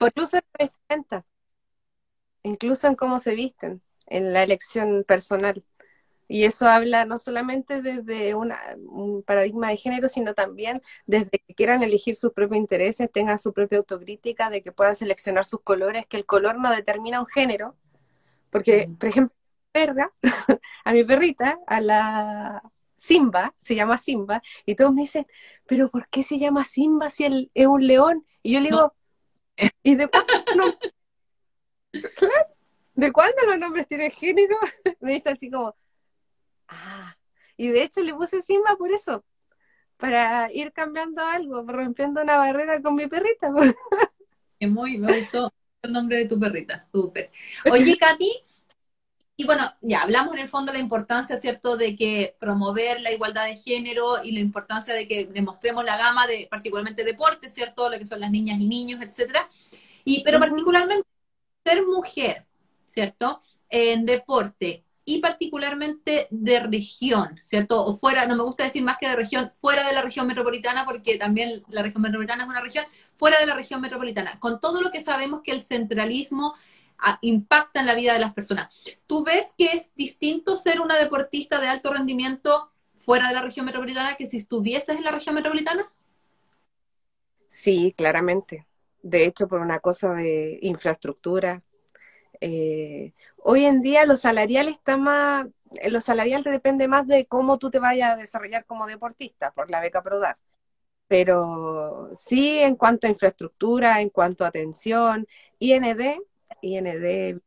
Incluso 0.00 0.36
en 0.36 0.44
vestimenta, 0.58 1.24
incluso 2.42 2.86
en 2.86 2.94
cómo 2.94 3.18
se 3.18 3.34
visten, 3.34 3.82
en 4.06 4.32
la 4.32 4.42
elección 4.42 5.04
personal. 5.06 5.64
Y 6.32 6.44
eso 6.44 6.68
habla 6.68 7.06
no 7.06 7.18
solamente 7.18 7.82
desde 7.82 8.36
un 8.36 9.24
paradigma 9.26 9.70
de 9.70 9.76
género, 9.76 10.08
sino 10.08 10.32
también 10.32 10.80
desde 11.04 11.28
que 11.28 11.54
quieran 11.56 11.82
elegir 11.82 12.14
sus 12.14 12.32
propios 12.32 12.60
intereses, 12.60 13.10
tengan 13.10 13.40
su 13.40 13.52
propia 13.52 13.78
autocrítica, 13.78 14.48
de 14.48 14.62
que 14.62 14.70
puedan 14.70 14.94
seleccionar 14.94 15.44
sus 15.44 15.60
colores, 15.62 16.06
que 16.06 16.16
el 16.16 16.26
color 16.26 16.56
no 16.56 16.70
determina 16.70 17.18
un 17.18 17.26
género. 17.26 17.74
Porque, 18.50 18.88
por 19.00 19.08
ejemplo, 19.08 19.34
perra, 19.72 20.12
a 20.84 20.92
mi 20.92 21.02
perrita, 21.02 21.58
a 21.66 21.80
la 21.80 22.62
Simba, 22.96 23.52
se 23.58 23.74
llama 23.74 23.98
Simba, 23.98 24.40
y 24.64 24.76
todos 24.76 24.94
me 24.94 25.00
dicen, 25.00 25.26
pero 25.66 25.90
¿por 25.90 26.08
qué 26.10 26.22
se 26.22 26.38
llama 26.38 26.64
Simba 26.64 27.10
si 27.10 27.24
él 27.24 27.50
es 27.54 27.66
un 27.66 27.84
león? 27.84 28.24
Y 28.44 28.52
yo 28.52 28.60
le 28.60 28.70
digo, 28.70 28.94
¿y 29.82 29.96
de 29.96 30.06
cuándo, 30.06 30.32
no? 30.56 30.64
¿de 32.94 33.12
cuándo 33.12 33.46
los 33.46 33.58
nombres 33.58 33.88
tienen 33.88 34.12
género? 34.12 34.56
me 35.00 35.14
dice 35.14 35.30
así 35.30 35.50
como, 35.50 35.74
Ah, 36.70 37.14
y 37.56 37.68
de 37.68 37.82
hecho 37.82 38.00
le 38.00 38.14
puse 38.14 38.40
Simba 38.40 38.76
por 38.76 38.90
eso, 38.90 39.24
para 39.96 40.50
ir 40.52 40.72
cambiando 40.72 41.22
algo, 41.22 41.62
rompiendo 41.66 42.22
una 42.22 42.38
barrera 42.38 42.80
con 42.80 42.94
mi 42.94 43.06
perrita. 43.06 43.52
Es 44.58 44.70
muy, 44.70 44.96
me 44.98 45.20
gustó 45.20 45.52
el 45.82 45.92
nombre 45.92 46.18
de 46.18 46.26
tu 46.26 46.38
perrita, 46.38 46.86
súper. 46.90 47.30
Oye, 47.70 47.98
Katy, 47.98 48.32
y 49.36 49.44
bueno, 49.44 49.74
ya 49.80 50.02
hablamos 50.02 50.34
en 50.34 50.42
el 50.42 50.48
fondo 50.48 50.70
de 50.70 50.78
la 50.78 50.84
importancia, 50.84 51.40
¿cierto?, 51.40 51.76
de 51.76 51.96
que 51.96 52.36
promover 52.38 53.00
la 53.00 53.10
igualdad 53.10 53.46
de 53.46 53.56
género 53.56 54.22
y 54.22 54.32
la 54.32 54.40
importancia 54.40 54.94
de 54.94 55.08
que 55.08 55.26
demostremos 55.26 55.84
la 55.84 55.96
gama 55.96 56.26
de 56.26 56.46
particularmente 56.50 57.04
deportes, 57.04 57.52
¿cierto?, 57.52 57.88
lo 57.88 57.98
que 57.98 58.06
son 58.06 58.20
las 58.20 58.30
niñas 58.30 58.60
y 58.60 58.68
niños, 58.68 59.00
etcétera. 59.02 59.48
Y, 60.04 60.22
pero 60.22 60.38
particularmente 60.38 61.08
ser 61.64 61.84
mujer, 61.84 62.46
¿cierto?, 62.86 63.42
en 63.70 64.04
deporte, 64.04 64.84
y 65.10 65.18
particularmente 65.18 66.28
de 66.30 66.60
región, 66.60 67.40
¿cierto? 67.44 67.84
O 67.84 67.98
fuera, 67.98 68.26
no 68.26 68.36
me 68.36 68.44
gusta 68.44 68.62
decir 68.62 68.84
más 68.84 68.96
que 68.96 69.08
de 69.08 69.16
región, 69.16 69.50
fuera 69.50 69.84
de 69.84 69.92
la 69.92 70.02
región 70.02 70.28
metropolitana, 70.28 70.84
porque 70.84 71.18
también 71.18 71.64
la 71.68 71.82
región 71.82 72.02
metropolitana 72.02 72.44
es 72.44 72.48
una 72.48 72.60
región, 72.60 72.84
fuera 73.16 73.40
de 73.40 73.46
la 73.46 73.56
región 73.56 73.80
metropolitana, 73.80 74.38
con 74.38 74.60
todo 74.60 74.80
lo 74.80 74.92
que 74.92 75.00
sabemos 75.00 75.40
que 75.42 75.50
el 75.50 75.62
centralismo 75.62 76.54
ah, 76.98 77.18
impacta 77.22 77.80
en 77.80 77.86
la 77.86 77.96
vida 77.96 78.12
de 78.12 78.20
las 78.20 78.32
personas. 78.34 78.72
¿Tú 79.08 79.24
ves 79.24 79.52
que 79.58 79.72
es 79.72 79.92
distinto 79.96 80.54
ser 80.54 80.80
una 80.80 80.96
deportista 80.96 81.60
de 81.60 81.66
alto 81.66 81.92
rendimiento 81.92 82.70
fuera 82.96 83.26
de 83.26 83.34
la 83.34 83.42
región 83.42 83.66
metropolitana 83.66 84.14
que 84.14 84.28
si 84.28 84.38
estuvieses 84.38 84.96
en 84.96 85.02
la 85.02 85.10
región 85.10 85.34
metropolitana? 85.34 85.90
Sí, 87.48 87.92
claramente. 87.96 88.64
de 89.02 89.24
hecho, 89.26 89.48
por 89.48 89.60
una 89.60 89.80
cosa 89.80 90.12
de 90.12 90.60
infraestructura. 90.62 91.64
Eh, 92.40 93.12
hoy 93.36 93.64
en 93.64 93.82
día 93.82 94.06
los 94.06 94.20
salariales 94.20 94.74
están 94.76 95.02
más, 95.02 95.46
los 95.88 96.04
salariales 96.04 96.50
depende 96.52 96.88
más 96.88 97.06
de 97.06 97.26
cómo 97.26 97.58
tú 97.58 97.70
te 97.70 97.78
vayas 97.78 98.12
a 98.12 98.16
desarrollar 98.16 98.64
como 98.66 98.86
deportista 98.86 99.52
por 99.52 99.70
la 99.70 99.80
beca 99.80 100.02
PRODAR. 100.02 100.38
Pero 101.08 102.10
sí 102.14 102.58
en 102.60 102.76
cuanto 102.76 103.06
a 103.06 103.10
infraestructura, 103.10 104.00
en 104.00 104.10
cuanto 104.10 104.44
a 104.44 104.48
atención, 104.48 105.26
IND, 105.58 106.20
IND 106.62 107.40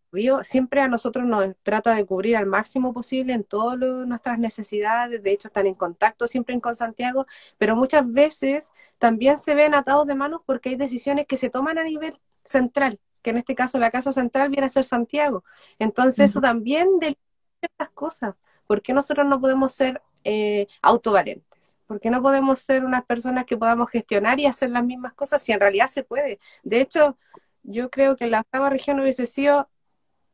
siempre 0.43 0.81
a 0.81 0.87
nosotros 0.87 1.25
nos 1.25 1.55
trata 1.63 1.95
de 1.95 2.05
cubrir 2.05 2.37
al 2.37 2.45
máximo 2.45 2.93
posible 2.93 3.33
en 3.33 3.43
todas 3.43 3.79
nuestras 3.79 4.37
necesidades, 4.39 5.23
de 5.23 5.31
hecho 5.31 5.47
están 5.47 5.65
en 5.67 5.75
contacto 5.75 6.27
siempre 6.27 6.59
con 6.61 6.75
Santiago, 6.75 7.25
pero 7.57 7.75
muchas 7.75 8.11
veces 8.11 8.71
también 8.99 9.39
se 9.39 9.55
ven 9.55 9.73
atados 9.73 10.05
de 10.07 10.15
manos 10.15 10.41
porque 10.45 10.69
hay 10.69 10.75
decisiones 10.75 11.25
que 11.27 11.37
se 11.37 11.49
toman 11.49 11.77
a 11.77 11.83
nivel 11.83 12.19
central, 12.43 12.99
que 13.23 13.31
en 13.31 13.37
este 13.37 13.55
caso 13.55 13.79
la 13.79 13.89
Casa 13.89 14.13
Central 14.13 14.49
viene 14.49 14.67
a 14.67 14.69
ser 14.69 14.85
Santiago. 14.85 15.43
Entonces 15.79 16.29
eso 16.29 16.41
también 16.41 16.99
de 16.99 17.17
estas 17.61 17.89
cosas. 17.91 18.35
¿Por 18.67 18.81
qué 18.81 18.93
nosotros 18.93 19.25
no 19.25 19.41
podemos 19.41 19.71
ser 19.71 20.01
eh, 20.23 20.67
autovalentes? 20.81 21.77
¿Por 21.87 21.99
qué 21.99 22.09
no 22.09 22.21
podemos 22.21 22.59
ser 22.59 22.85
unas 22.85 23.05
personas 23.05 23.45
que 23.45 23.57
podamos 23.57 23.89
gestionar 23.89 24.39
y 24.39 24.45
hacer 24.45 24.69
las 24.69 24.83
mismas 24.83 25.13
cosas 25.13 25.41
si 25.41 25.51
en 25.51 25.59
realidad 25.59 25.87
se 25.87 26.03
puede? 26.03 26.39
De 26.63 26.81
hecho, 26.81 27.17
yo 27.63 27.89
creo 27.89 28.15
que 28.15 28.27
la 28.27 28.41
octava 28.41 28.69
región 28.69 28.99
hubiese 28.99 29.25
sido 29.25 29.69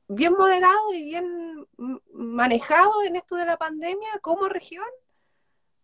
bien 0.08 0.34
moderado 0.34 0.94
y 0.94 1.04
bien 1.04 1.68
manejado 2.12 3.04
en 3.04 3.16
esto 3.16 3.36
de 3.36 3.46
la 3.46 3.58
pandemia 3.58 4.20
como 4.22 4.50
región, 4.50 4.86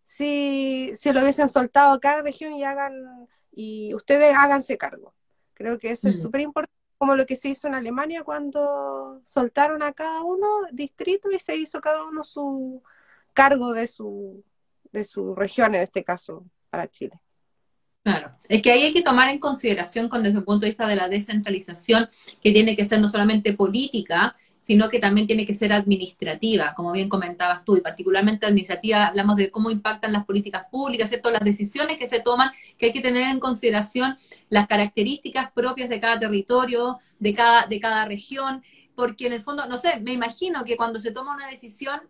si, 0.03 0.91
si 0.95 1.11
lo 1.11 1.21
hubiesen 1.21 1.49
soltado 1.49 1.93
a 1.93 1.99
cada 1.99 2.21
región 2.21 2.53
y 2.53 2.63
hagan 2.63 3.27
y 3.51 3.93
ustedes 3.93 4.35
háganse 4.35 4.77
cargo. 4.77 5.13
Creo 5.53 5.79
que 5.79 5.91
eso 5.91 6.09
es 6.09 6.21
súper 6.21 6.41
importante, 6.41 6.75
como 7.05 7.15
lo 7.15 7.27
que 7.27 7.35
se 7.35 7.49
hizo 7.49 7.67
en 7.67 7.75
Alemania 7.75 8.23
cuando 8.23 9.21
soltaron 9.25 9.83
a 9.83 9.93
cada 9.93 10.23
uno 10.23 10.47
distrito 10.71 11.29
y 11.29 11.37
se 11.37 11.55
hizo 11.55 11.79
cada 11.79 12.03
uno 12.03 12.23
su 12.23 12.81
cargo 13.31 13.73
de 13.73 13.85
su, 13.85 14.43
de 14.91 15.03
su 15.03 15.35
región, 15.35 15.75
en 15.75 15.81
este 15.81 16.03
caso, 16.03 16.47
para 16.71 16.89
Chile. 16.89 17.21
Claro, 18.01 18.31
es 18.49 18.59
que 18.59 18.71
ahí 18.71 18.85
hay 18.85 18.93
que 18.93 19.03
tomar 19.03 19.29
en 19.29 19.37
consideración 19.37 20.09
con 20.09 20.23
desde 20.23 20.39
el 20.39 20.43
punto 20.43 20.61
de 20.61 20.71
vista 20.71 20.87
de 20.87 20.95
la 20.95 21.07
descentralización, 21.07 22.09
que 22.41 22.51
tiene 22.51 22.75
que 22.75 22.85
ser 22.85 22.99
no 22.99 23.07
solamente 23.07 23.53
política, 23.53 24.35
sino 24.65 24.89
que 24.89 24.97
también 24.97 25.27
tiene 25.27 25.45
que 25.45 25.53
ser 25.53 25.71
administrativa, 25.71 26.73
como 26.73 26.91
bien 26.91 27.07
comentabas 27.07 27.63
tú, 27.63 27.77
y 27.77 27.81
particularmente 27.81 28.47
administrativa, 28.47 29.05
hablamos 29.05 29.35
de 29.35 29.51
cómo 29.51 29.69
impactan 29.69 30.11
las 30.11 30.25
políticas 30.25 30.65
públicas, 30.71 31.07
¿cierto? 31.07 31.29
las 31.29 31.43
decisiones 31.43 31.97
que 31.99 32.07
se 32.07 32.19
toman, 32.19 32.49
que 32.75 32.87
hay 32.87 32.91
que 32.91 33.01
tener 33.01 33.29
en 33.29 33.39
consideración 33.39 34.17
las 34.49 34.65
características 34.65 35.51
propias 35.51 35.87
de 35.87 35.99
cada 35.99 36.19
territorio, 36.19 36.97
de 37.19 37.35
cada, 37.35 37.67
de 37.67 37.79
cada 37.79 38.05
región, 38.05 38.63
porque 38.95 39.27
en 39.27 39.33
el 39.33 39.43
fondo, 39.43 39.67
no 39.67 39.77
sé, 39.77 39.99
me 39.99 40.13
imagino 40.13 40.65
que 40.65 40.77
cuando 40.77 40.99
se 40.99 41.11
toma 41.11 41.35
una 41.35 41.45
decisión 41.45 42.01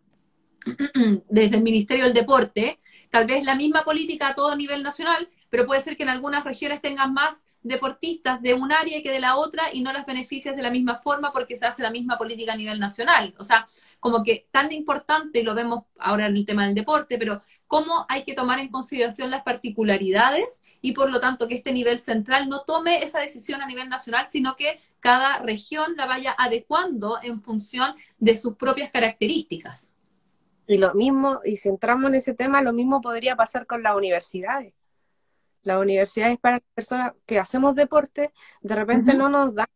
desde 1.27 1.57
el 1.57 1.61
Ministerio 1.61 2.05
del 2.05 2.13
Deporte, 2.13 2.79
tal 3.09 3.27
vez 3.27 3.43
la 3.43 3.55
misma 3.55 3.83
política 3.83 4.29
a 4.29 4.35
todo 4.35 4.55
nivel 4.55 4.81
nacional, 4.81 5.27
pero 5.49 5.65
puede 5.65 5.81
ser 5.81 5.97
que 5.97 6.03
en 6.03 6.09
algunas 6.09 6.45
regiones 6.45 6.81
tengan 6.81 7.13
más 7.13 7.44
deportistas 7.65 8.41
de 8.41 8.54
un 8.54 8.71
área 8.71 9.01
que 9.01 9.12
de 9.12 9.19
la 9.19 9.38
otra 9.38 9.63
y 9.73 9.82
no 9.82 9.91
las 9.91 10.06
beneficias 10.06 10.56
de 10.56 10.62
la 10.62 10.69
misma 10.69 10.95
forma 10.95 11.34
porque 11.34 11.58
se 11.58 11.65
hace 11.65 11.82
la 11.82 11.89
misma 11.89 12.17
política 12.17 12.54
a 12.54 12.58
nivel 12.58 12.80
nacional. 12.80 13.34
O 13.39 13.43
sea, 13.43 13.65
como 13.99 14.23
que 14.23 14.47
tan 14.51 14.71
importante, 14.71 15.39
y 15.39 15.43
lo 15.43 15.56
vemos 15.56 15.86
ahora 15.97 16.28
en 16.28 16.36
el 16.36 16.45
tema 16.45 16.65
del 16.65 16.75
deporte, 16.75 17.17
pero 17.17 17.41
cómo 17.65 18.06
hay 18.08 18.23
que 18.23 18.36
tomar 18.36 18.60
en 18.60 18.69
consideración 18.69 19.32
las 19.32 19.41
particularidades 19.41 20.62
y 20.82 20.91
por 20.91 21.12
lo 21.12 21.19
tanto 21.19 21.47
que 21.47 21.56
este 21.56 21.73
nivel 21.73 21.97
central 21.99 22.47
no 22.47 22.62
tome 22.62 23.04
esa 23.04 23.19
decisión 23.19 23.62
a 23.62 23.67
nivel 23.67 23.89
nacional, 23.89 24.28
sino 24.30 24.56
que 24.56 24.80
cada 24.99 25.39
región 25.39 25.95
la 25.97 26.06
vaya 26.06 26.36
adecuando 26.38 27.17
en 27.23 27.41
función 27.41 27.95
de 28.19 28.38
sus 28.38 28.56
propias 28.56 28.91
características. 28.91 29.91
Y 30.67 30.78
lo 30.78 30.93
mismo, 30.93 31.41
y 31.43 31.58
si 31.58 31.69
entramos 31.69 32.10
en 32.10 32.15
ese 32.15 32.34
tema, 32.34 32.62
lo 32.62 32.73
mismo 32.73 33.01
podría 33.01 33.36
pasar 33.36 33.65
con 33.65 33.84
las 33.84 33.95
universidades. 33.95 34.73
Las 35.65 35.82
universidades 35.82 36.38
para 36.39 36.62
personas 36.73 37.13
que 37.25 37.39
hacemos 37.39 37.75
deporte, 37.75 38.32
de 38.62 38.75
repente 38.75 39.15
no 39.15 39.30
nos 39.30 39.54
dan, 39.54 39.67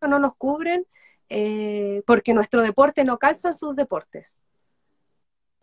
no 0.00 0.18
nos 0.18 0.34
cubren, 0.34 0.86
eh, 1.28 2.02
porque 2.06 2.34
nuestro 2.34 2.62
deporte 2.62 3.04
no 3.04 3.18
calza 3.18 3.48
en 3.48 3.54
sus 3.54 3.76
deportes. 3.76 4.40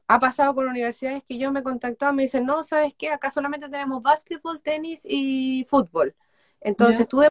Ha 0.08 0.20
pasado 0.20 0.54
por 0.54 0.68
universidades 0.68 1.24
que 1.28 1.40
yo 1.40 1.52
me 1.52 1.62
he 1.62 1.64
contactado, 1.64 2.14
me 2.14 2.24
dicen, 2.24 2.46
no, 2.46 2.64
¿sabes 2.64 2.94
qué? 2.96 3.10
Acá 3.10 3.32
solamente 3.32 3.68
tenemos 3.68 4.04
básquetbol, 4.04 4.62
tenis 4.62 5.02
y 5.06 5.66
fútbol. 5.68 6.16
Entonces, 6.62 7.08
tú 7.08 7.22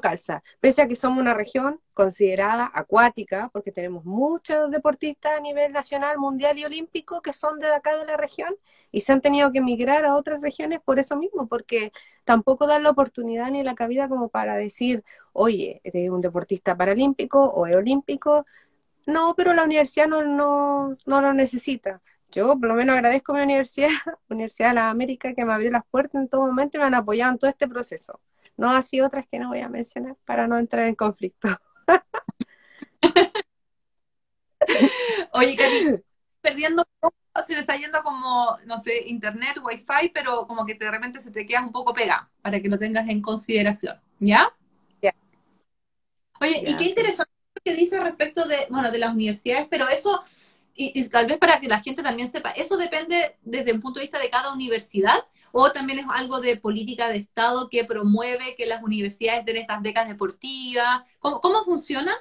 calza, 0.00 0.42
pese 0.60 0.82
a 0.82 0.88
que 0.88 0.96
somos 0.96 1.18
una 1.20 1.34
región 1.34 1.80
considerada 1.94 2.70
acuática, 2.74 3.50
porque 3.52 3.72
tenemos 3.72 4.04
muchos 4.04 4.70
deportistas 4.70 5.36
a 5.36 5.40
nivel 5.40 5.72
nacional, 5.72 6.18
mundial 6.18 6.58
y 6.58 6.64
olímpico 6.64 7.22
que 7.22 7.32
son 7.32 7.58
de 7.58 7.72
acá 7.72 7.96
de 7.96 8.06
la 8.06 8.16
región 8.16 8.54
y 8.92 9.02
se 9.02 9.12
han 9.12 9.20
tenido 9.20 9.52
que 9.52 9.58
emigrar 9.58 10.04
a 10.04 10.16
otras 10.16 10.40
regiones 10.40 10.80
por 10.84 10.98
eso 10.98 11.16
mismo, 11.16 11.48
porque 11.48 11.92
tampoco 12.24 12.66
dan 12.66 12.82
la 12.82 12.90
oportunidad 12.90 13.50
ni 13.50 13.62
la 13.62 13.74
cabida 13.74 14.08
como 14.08 14.28
para 14.28 14.56
decir, 14.56 15.04
oye, 15.32 15.80
eres 15.84 16.10
un 16.10 16.20
deportista 16.20 16.76
paralímpico 16.76 17.44
o 17.44 17.62
olímpico. 17.62 18.46
No, 19.06 19.34
pero 19.36 19.54
la 19.54 19.64
universidad 19.64 20.08
no, 20.08 20.22
no, 20.24 20.96
no 21.06 21.20
lo 21.20 21.32
necesita. 21.32 22.02
Yo 22.30 22.58
por 22.58 22.68
lo 22.68 22.74
menos 22.74 22.94
agradezco 22.96 23.32
a 23.32 23.36
mi 23.36 23.42
universidad, 23.42 23.88
Universidad 24.28 24.68
de 24.70 24.74
la 24.74 24.90
América, 24.90 25.34
que 25.34 25.44
me 25.44 25.52
abrió 25.52 25.70
las 25.70 25.84
puertas 25.90 26.20
en 26.22 26.28
todo 26.28 26.42
momento 26.46 26.76
y 26.76 26.80
me 26.80 26.86
han 26.86 26.94
apoyado 26.94 27.32
en 27.32 27.38
todo 27.38 27.50
este 27.50 27.68
proceso. 27.68 28.20
No 28.56 28.70
así 28.70 29.00
otras 29.00 29.26
que 29.30 29.38
no 29.38 29.48
voy 29.48 29.60
a 29.60 29.68
mencionar 29.68 30.16
para 30.24 30.46
no 30.46 30.58
entrar 30.58 30.86
en 30.86 30.94
conflicto. 30.94 31.48
Oye, 35.32 35.56
Cari, 35.56 36.02
perdiendo 36.40 36.84
se 37.44 37.54
le 37.54 37.60
está 37.60 37.76
yendo 37.76 38.02
como, 38.02 38.58
no 38.64 38.78
sé, 38.78 39.06
internet, 39.06 39.58
wifi, 39.62 40.10
pero 40.12 40.46
como 40.46 40.64
que 40.64 40.74
de 40.74 40.90
repente 40.90 41.20
se 41.20 41.30
te 41.30 41.46
queda 41.46 41.60
un 41.60 41.72
poco 41.72 41.92
pegado, 41.92 42.28
para 42.40 42.60
que 42.60 42.68
lo 42.68 42.78
tengas 42.78 43.08
en 43.08 43.20
consideración, 43.20 44.00
¿ya? 44.20 44.52
Oye, 46.40 46.64
y 46.66 46.76
qué 46.76 46.84
interesante 46.84 47.32
que 47.64 47.74
dice 47.74 47.98
respecto 47.98 48.46
de, 48.46 48.66
bueno, 48.68 48.90
de 48.90 48.98
las 48.98 49.12
universidades, 49.12 49.66
pero 49.70 49.88
eso, 49.88 50.22
y, 50.74 50.92
y, 50.98 51.08
tal 51.08 51.26
vez 51.26 51.38
para 51.38 51.58
que 51.60 51.66
la 51.66 51.80
gente 51.80 52.02
también 52.02 52.30
sepa, 52.30 52.50
eso 52.50 52.76
depende 52.76 53.36
desde 53.42 53.72
un 53.72 53.80
punto 53.80 53.98
de 53.98 54.04
vista 54.04 54.18
de 54.18 54.28
cada 54.28 54.52
universidad, 54.52 55.24
o 55.52 55.70
también 55.72 56.00
es 56.00 56.06
algo 56.10 56.40
de 56.40 56.56
política 56.56 57.08
de 57.08 57.18
Estado 57.18 57.68
que 57.70 57.84
promueve 57.84 58.54
que 58.56 58.66
las 58.66 58.82
universidades 58.82 59.44
den 59.44 59.56
estas 59.56 59.82
becas 59.82 60.08
deportivas. 60.08 61.02
¿Cómo, 61.18 61.64
funciona? 61.64 62.14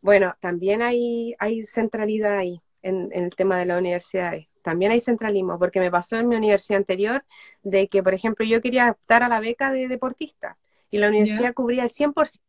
Bueno, 0.00 0.34
también 0.40 0.82
hay, 0.82 1.34
hay 1.38 1.62
centralidad 1.62 2.38
ahí 2.38 2.60
en, 2.82 3.10
el 3.12 3.34
tema 3.34 3.58
de 3.58 3.66
las 3.66 3.80
universidades. 3.80 4.46
También 4.62 4.92
hay 4.92 5.00
centralismo, 5.00 5.58
porque 5.58 5.80
me 5.80 5.90
pasó 5.90 6.16
en 6.16 6.28
mi 6.28 6.36
universidad 6.36 6.78
anterior 6.78 7.24
de 7.62 7.88
que, 7.88 8.02
por 8.02 8.14
ejemplo, 8.14 8.44
yo 8.44 8.60
quería 8.60 8.90
optar 8.90 9.22
a 9.22 9.28
la 9.28 9.40
beca 9.40 9.72
de 9.72 9.88
deportista 9.88 10.58
y 10.90 10.98
la 10.98 11.08
universidad 11.08 11.54
cubría 11.54 11.84
el 11.84 11.90
100%. 11.90 12.40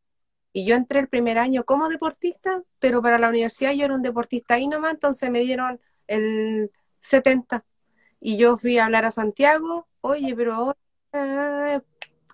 Y 0.51 0.65
yo 0.65 0.75
entré 0.75 0.99
el 0.99 1.07
primer 1.07 1.37
año 1.37 1.63
como 1.63 1.89
deportista, 1.89 2.63
pero 2.79 3.01
para 3.01 3.19
la 3.19 3.29
universidad 3.29 3.71
yo 3.71 3.85
era 3.85 3.93
un 3.93 4.01
deportista 4.01 4.55
ahí 4.55 4.67
nomás, 4.67 4.93
entonces 4.93 5.29
me 5.29 5.39
dieron 5.39 5.79
el 6.07 6.71
70%. 7.01 7.63
Y 8.19 8.37
yo 8.37 8.57
fui 8.57 8.77
a 8.77 8.85
hablar 8.85 9.05
a 9.05 9.11
Santiago, 9.11 9.87
oye, 10.01 10.35
pero 10.35 10.75
eh, 11.13 11.81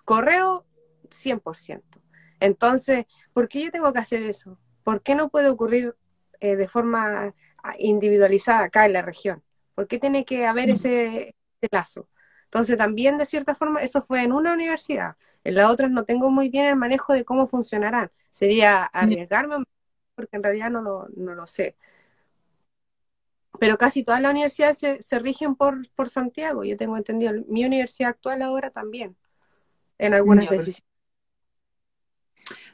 correo 0.04 0.66
100%. 1.10 2.00
Entonces, 2.40 3.06
¿por 3.32 3.48
qué 3.48 3.64
yo 3.64 3.70
tengo 3.70 3.92
que 3.92 3.98
hacer 3.98 4.22
eso? 4.22 4.58
¿Por 4.82 5.02
qué 5.02 5.14
no 5.14 5.28
puede 5.28 5.48
ocurrir 5.48 5.94
eh, 6.40 6.56
de 6.56 6.68
forma 6.68 7.34
ah, 7.62 7.74
individualizada 7.78 8.64
acá 8.64 8.86
en 8.86 8.92
la 8.94 9.02
región? 9.02 9.42
¿Por 9.74 9.86
qué 9.88 9.98
tiene 9.98 10.24
que 10.24 10.46
haber 10.46 10.70
ese, 10.70 11.34
lazo? 11.70 12.08
Entonces, 12.44 12.78
también 12.78 13.18
de 13.18 13.26
cierta 13.26 13.54
forma, 13.54 13.82
eso 13.82 14.02
fue 14.02 14.22
en 14.22 14.32
una 14.32 14.52
universidad. 14.52 15.16
En 15.44 15.54
la 15.56 15.70
otra 15.70 15.88
no 15.88 16.04
tengo 16.04 16.30
muy 16.30 16.48
bien 16.48 16.66
el 16.66 16.76
manejo 16.76 17.12
de 17.12 17.24
cómo 17.24 17.46
funcionarán. 17.46 18.10
Sería 18.30 18.84
arriesgarme 18.84 19.64
porque 20.14 20.36
en 20.36 20.42
realidad 20.42 20.70
no 20.70 20.82
lo, 20.82 21.08
no 21.16 21.34
lo 21.34 21.46
sé 21.46 21.76
pero 23.58 23.78
casi 23.78 24.04
todas 24.04 24.20
las 24.20 24.30
universidades 24.30 24.78
se, 25.00 25.18
rigen 25.18 25.54
por, 25.54 25.88
por, 25.90 26.08
Santiago, 26.08 26.64
yo 26.64 26.76
tengo 26.76 26.96
entendido. 26.96 27.32
Mi 27.48 27.64
universidad 27.64 28.10
actual 28.10 28.42
ahora 28.42 28.70
también, 28.70 29.16
en 29.98 30.14
algunas 30.14 30.48
decisiones. 30.48 30.84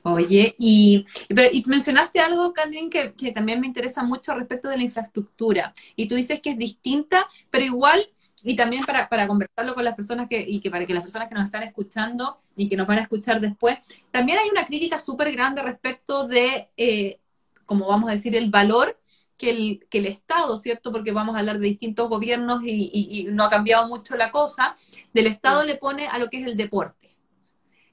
Oye, 0.05 0.57
y, 0.59 1.07
y 1.29 1.63
mencionaste 1.67 2.19
algo, 2.19 2.53
Candrin, 2.53 2.91
que, 2.91 3.15
que, 3.15 3.31
también 3.31 3.61
me 3.61 3.69
interesa 3.69 4.03
mucho 4.03 4.35
respecto 4.35 4.69
de 4.69 4.77
la 4.77 4.83
infraestructura. 4.83 5.73
Y 5.95 6.09
tú 6.09 6.17
dices 6.17 6.41
que 6.41 6.51
es 6.51 6.59
distinta, 6.59 7.29
pero 7.51 7.65
igual, 7.65 8.11
y 8.43 8.57
también 8.57 8.85
para, 8.85 9.09
para 9.09 9.29
conversarlo 9.29 9.75
con 9.75 9.85
las 9.85 9.95
personas 9.95 10.29
que, 10.29 10.41
y 10.41 10.61
que 10.61 10.71
para 10.71 10.87
que 10.87 10.95
las 10.95 11.05
personas 11.05 11.29
que 11.29 11.35
nos 11.37 11.45
están 11.45 11.63
escuchando 11.63 12.41
y 12.57 12.69
que 12.69 12.77
nos 12.77 12.89
van 12.89 12.99
a 12.99 13.03
escuchar 13.03 13.41
después, 13.41 13.79
también 14.11 14.39
hay 14.39 14.49
una 14.51 14.67
crítica 14.67 14.99
súper 14.99 15.31
grande 15.33 15.63
respecto 15.63 16.27
de, 16.27 16.69
eh, 16.77 17.21
como 17.65 17.87
vamos 17.87 18.11
a 18.11 18.15
decir, 18.15 18.35
el 18.35 18.51
valor 18.51 18.99
que 19.43 19.51
el, 19.51 19.87
que 19.91 19.99
el 19.99 20.07
Estado, 20.07 20.57
¿cierto? 20.57 20.93
Porque 20.93 21.11
vamos 21.11 21.35
a 21.35 21.41
hablar 21.41 21.59
de 21.59 21.67
distintos 21.67 22.09
gobiernos 22.09 22.63
y, 22.65 23.27
no 23.33 23.43
ha 23.43 23.51
cambiado 23.51 23.89
mucho 23.89 24.17
la 24.17 24.31
cosa, 24.31 24.77
del 25.13 25.27
Estado 25.27 25.65
le 25.65 25.75
pone 25.75 26.07
a 26.07 26.21
lo 26.21 26.31
que 26.31 26.39
es 26.39 26.47
el 26.47 26.57
deporte. 26.57 27.17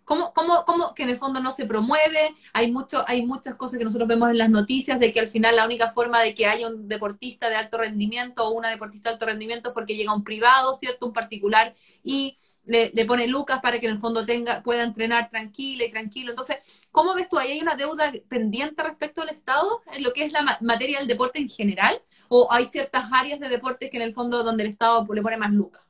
¿Cómo, 0.06 0.32
cómo, 0.32 0.64
cómo 0.68 0.94
que 0.94 1.02
en 1.02 1.10
el 1.10 1.18
fondo 1.18 1.40
no 1.40 1.52
se 1.52 1.66
promueve? 1.66 2.36
Hay, 2.54 2.72
mucho, 2.72 3.04
hay 3.08 3.26
muchas 3.26 3.56
cosas 3.56 3.80
que 3.80 3.86
nosotros 3.86 4.08
vemos 4.08 4.30
en 4.30 4.38
las 4.38 4.52
noticias 4.52 5.00
de 5.00 5.12
que 5.12 5.22
al 5.22 5.28
final 5.28 5.56
la 5.56 5.66
única 5.66 5.92
forma 5.92 6.22
de 6.22 6.36
que 6.36 6.46
haya 6.46 6.68
un 6.68 6.88
deportista 6.88 7.50
de 7.50 7.56
alto 7.56 7.80
rendimiento 7.80 8.46
o 8.46 8.52
una 8.52 8.70
deportista 8.70 9.10
de 9.10 9.14
alto 9.16 9.26
rendimiento 9.26 9.70
es 9.70 9.74
porque 9.74 9.96
llega 9.96 10.14
un 10.14 10.24
privado, 10.24 10.76
¿cierto? 10.76 11.08
Un 11.08 11.14
particular 11.14 11.74
y 12.04 12.38
le, 12.66 13.06
pone 13.06 13.28
lucas 13.28 13.60
para 13.60 13.80
que 13.80 13.88
en 13.88 13.94
el 13.94 14.00
fondo 14.00 14.24
tenga, 14.24 14.62
pueda 14.62 14.84
entrenar 14.84 15.32
tranquila 15.32 15.86
y 15.86 15.90
tranquilo. 15.90 16.30
Entonces, 16.30 16.58
¿cómo 16.92 17.14
ves 17.16 17.30
tú? 17.30 17.38
¿Ahí 17.38 17.52
hay 17.52 17.62
una 17.62 17.76
deuda 17.76 18.12
pendiente 18.28 18.84
respecto 18.84 19.22
al 19.22 19.30
Estado 19.30 19.82
en 19.94 20.04
lo 20.04 20.14
que 20.14 20.26
es 20.26 20.32
la 20.32 20.60
materia 20.62 21.00
del 21.00 21.08
deporte 21.08 21.40
en 21.40 21.50
general? 21.50 22.02
¿O 22.28 22.48
hay 22.52 22.68
ciertas 22.68 23.06
áreas 23.12 23.40
de 23.40 23.50
deporte 23.50 23.90
que 23.90 23.98
en 23.98 24.04
el 24.04 24.14
fondo 24.14 24.44
donde 24.44 24.64
el 24.64 24.72
Estado 24.72 25.06
le 25.14 25.22
pone 25.22 25.38
más 25.38 25.52
lucas? 25.52 25.84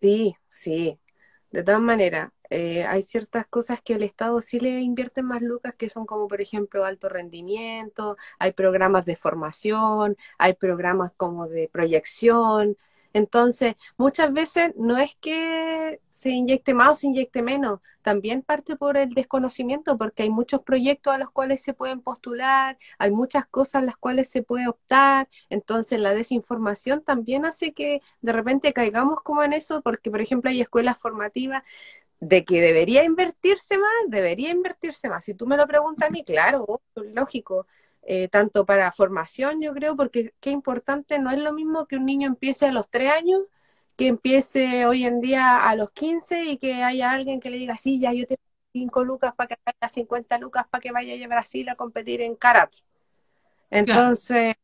Sí, 0.00 0.36
sí, 0.48 1.00
de 1.50 1.62
todas 1.64 1.80
maneras, 1.80 2.30
eh, 2.50 2.84
hay 2.84 3.02
ciertas 3.02 3.46
cosas 3.46 3.80
que 3.82 3.94
el 3.94 4.02
Estado 4.02 4.40
sí 4.40 4.60
le 4.60 4.80
invierte 4.80 5.22
más 5.22 5.42
lucas, 5.42 5.74
que 5.76 5.90
son 5.90 6.06
como, 6.06 6.28
por 6.28 6.40
ejemplo, 6.40 6.84
alto 6.84 7.08
rendimiento, 7.08 8.16
hay 8.38 8.52
programas 8.52 9.06
de 9.06 9.16
formación, 9.16 10.16
hay 10.38 10.54
programas 10.54 11.12
como 11.16 11.48
de 11.48 11.68
proyección, 11.68 12.76
entonces, 13.12 13.74
muchas 13.96 14.32
veces 14.32 14.72
no 14.76 14.98
es 14.98 15.14
que 15.16 16.00
se 16.10 16.30
inyecte 16.30 16.74
más 16.74 16.90
o 16.90 16.94
se 16.94 17.06
inyecte 17.06 17.42
menos, 17.42 17.80
también 18.02 18.42
parte 18.42 18.76
por 18.76 18.96
el 18.96 19.10
desconocimiento, 19.10 19.96
porque 19.98 20.24
hay 20.24 20.30
muchos 20.30 20.62
proyectos 20.62 21.14
a 21.14 21.18
los 21.18 21.30
cuales 21.30 21.62
se 21.62 21.74
pueden 21.74 22.00
postular, 22.00 22.78
hay 22.98 23.10
muchas 23.10 23.46
cosas 23.46 23.82
a 23.82 23.84
las 23.86 23.96
cuales 23.96 24.28
se 24.28 24.42
puede 24.42 24.68
optar, 24.68 25.28
entonces 25.50 26.00
la 26.00 26.14
desinformación 26.14 27.02
también 27.02 27.44
hace 27.44 27.72
que 27.72 28.02
de 28.20 28.32
repente 28.32 28.72
caigamos 28.72 29.22
como 29.22 29.42
en 29.42 29.52
eso, 29.52 29.82
porque 29.82 30.10
por 30.10 30.20
ejemplo 30.20 30.50
hay 30.50 30.60
escuelas 30.60 30.98
formativas 30.98 31.62
de 32.20 32.44
que 32.44 32.60
debería 32.60 33.04
invertirse 33.04 33.78
más, 33.78 33.92
debería 34.08 34.50
invertirse 34.50 35.08
más. 35.08 35.24
Si 35.24 35.34
tú 35.34 35.46
me 35.46 35.56
lo 35.56 35.66
preguntas 35.66 36.08
a 36.08 36.10
mí, 36.12 36.24
claro, 36.24 36.82
lógico, 36.94 37.66
eh, 38.10 38.28
tanto 38.28 38.64
para 38.64 38.90
formación, 38.90 39.60
yo 39.60 39.74
creo, 39.74 39.94
porque 39.94 40.32
qué 40.40 40.48
importante, 40.48 41.18
no 41.18 41.30
es 41.30 41.36
lo 41.36 41.52
mismo 41.52 41.86
que 41.86 41.96
un 41.96 42.06
niño 42.06 42.26
empiece 42.26 42.64
a 42.64 42.72
los 42.72 42.88
tres 42.88 43.12
años, 43.12 43.42
que 43.98 44.06
empiece 44.06 44.86
hoy 44.86 45.04
en 45.04 45.20
día 45.20 45.68
a 45.68 45.76
los 45.76 45.92
15 45.92 46.44
y 46.44 46.56
que 46.56 46.82
haya 46.82 47.12
alguien 47.12 47.38
que 47.38 47.50
le 47.50 47.58
diga, 47.58 47.76
sí, 47.76 48.00
ya 48.00 48.14
yo 48.14 48.26
tengo 48.26 48.40
cinco 48.72 49.04
lucas 49.04 49.34
para 49.34 49.48
que 49.48 49.56
haya 49.62 49.88
50 49.90 50.38
lucas 50.38 50.66
para 50.70 50.80
que 50.80 50.90
vaya 50.90 51.22
a 51.22 51.28
Brasil 51.28 51.68
a 51.68 51.74
competir 51.74 52.22
en 52.22 52.34
karate. 52.34 52.78
Entonces, 53.68 54.54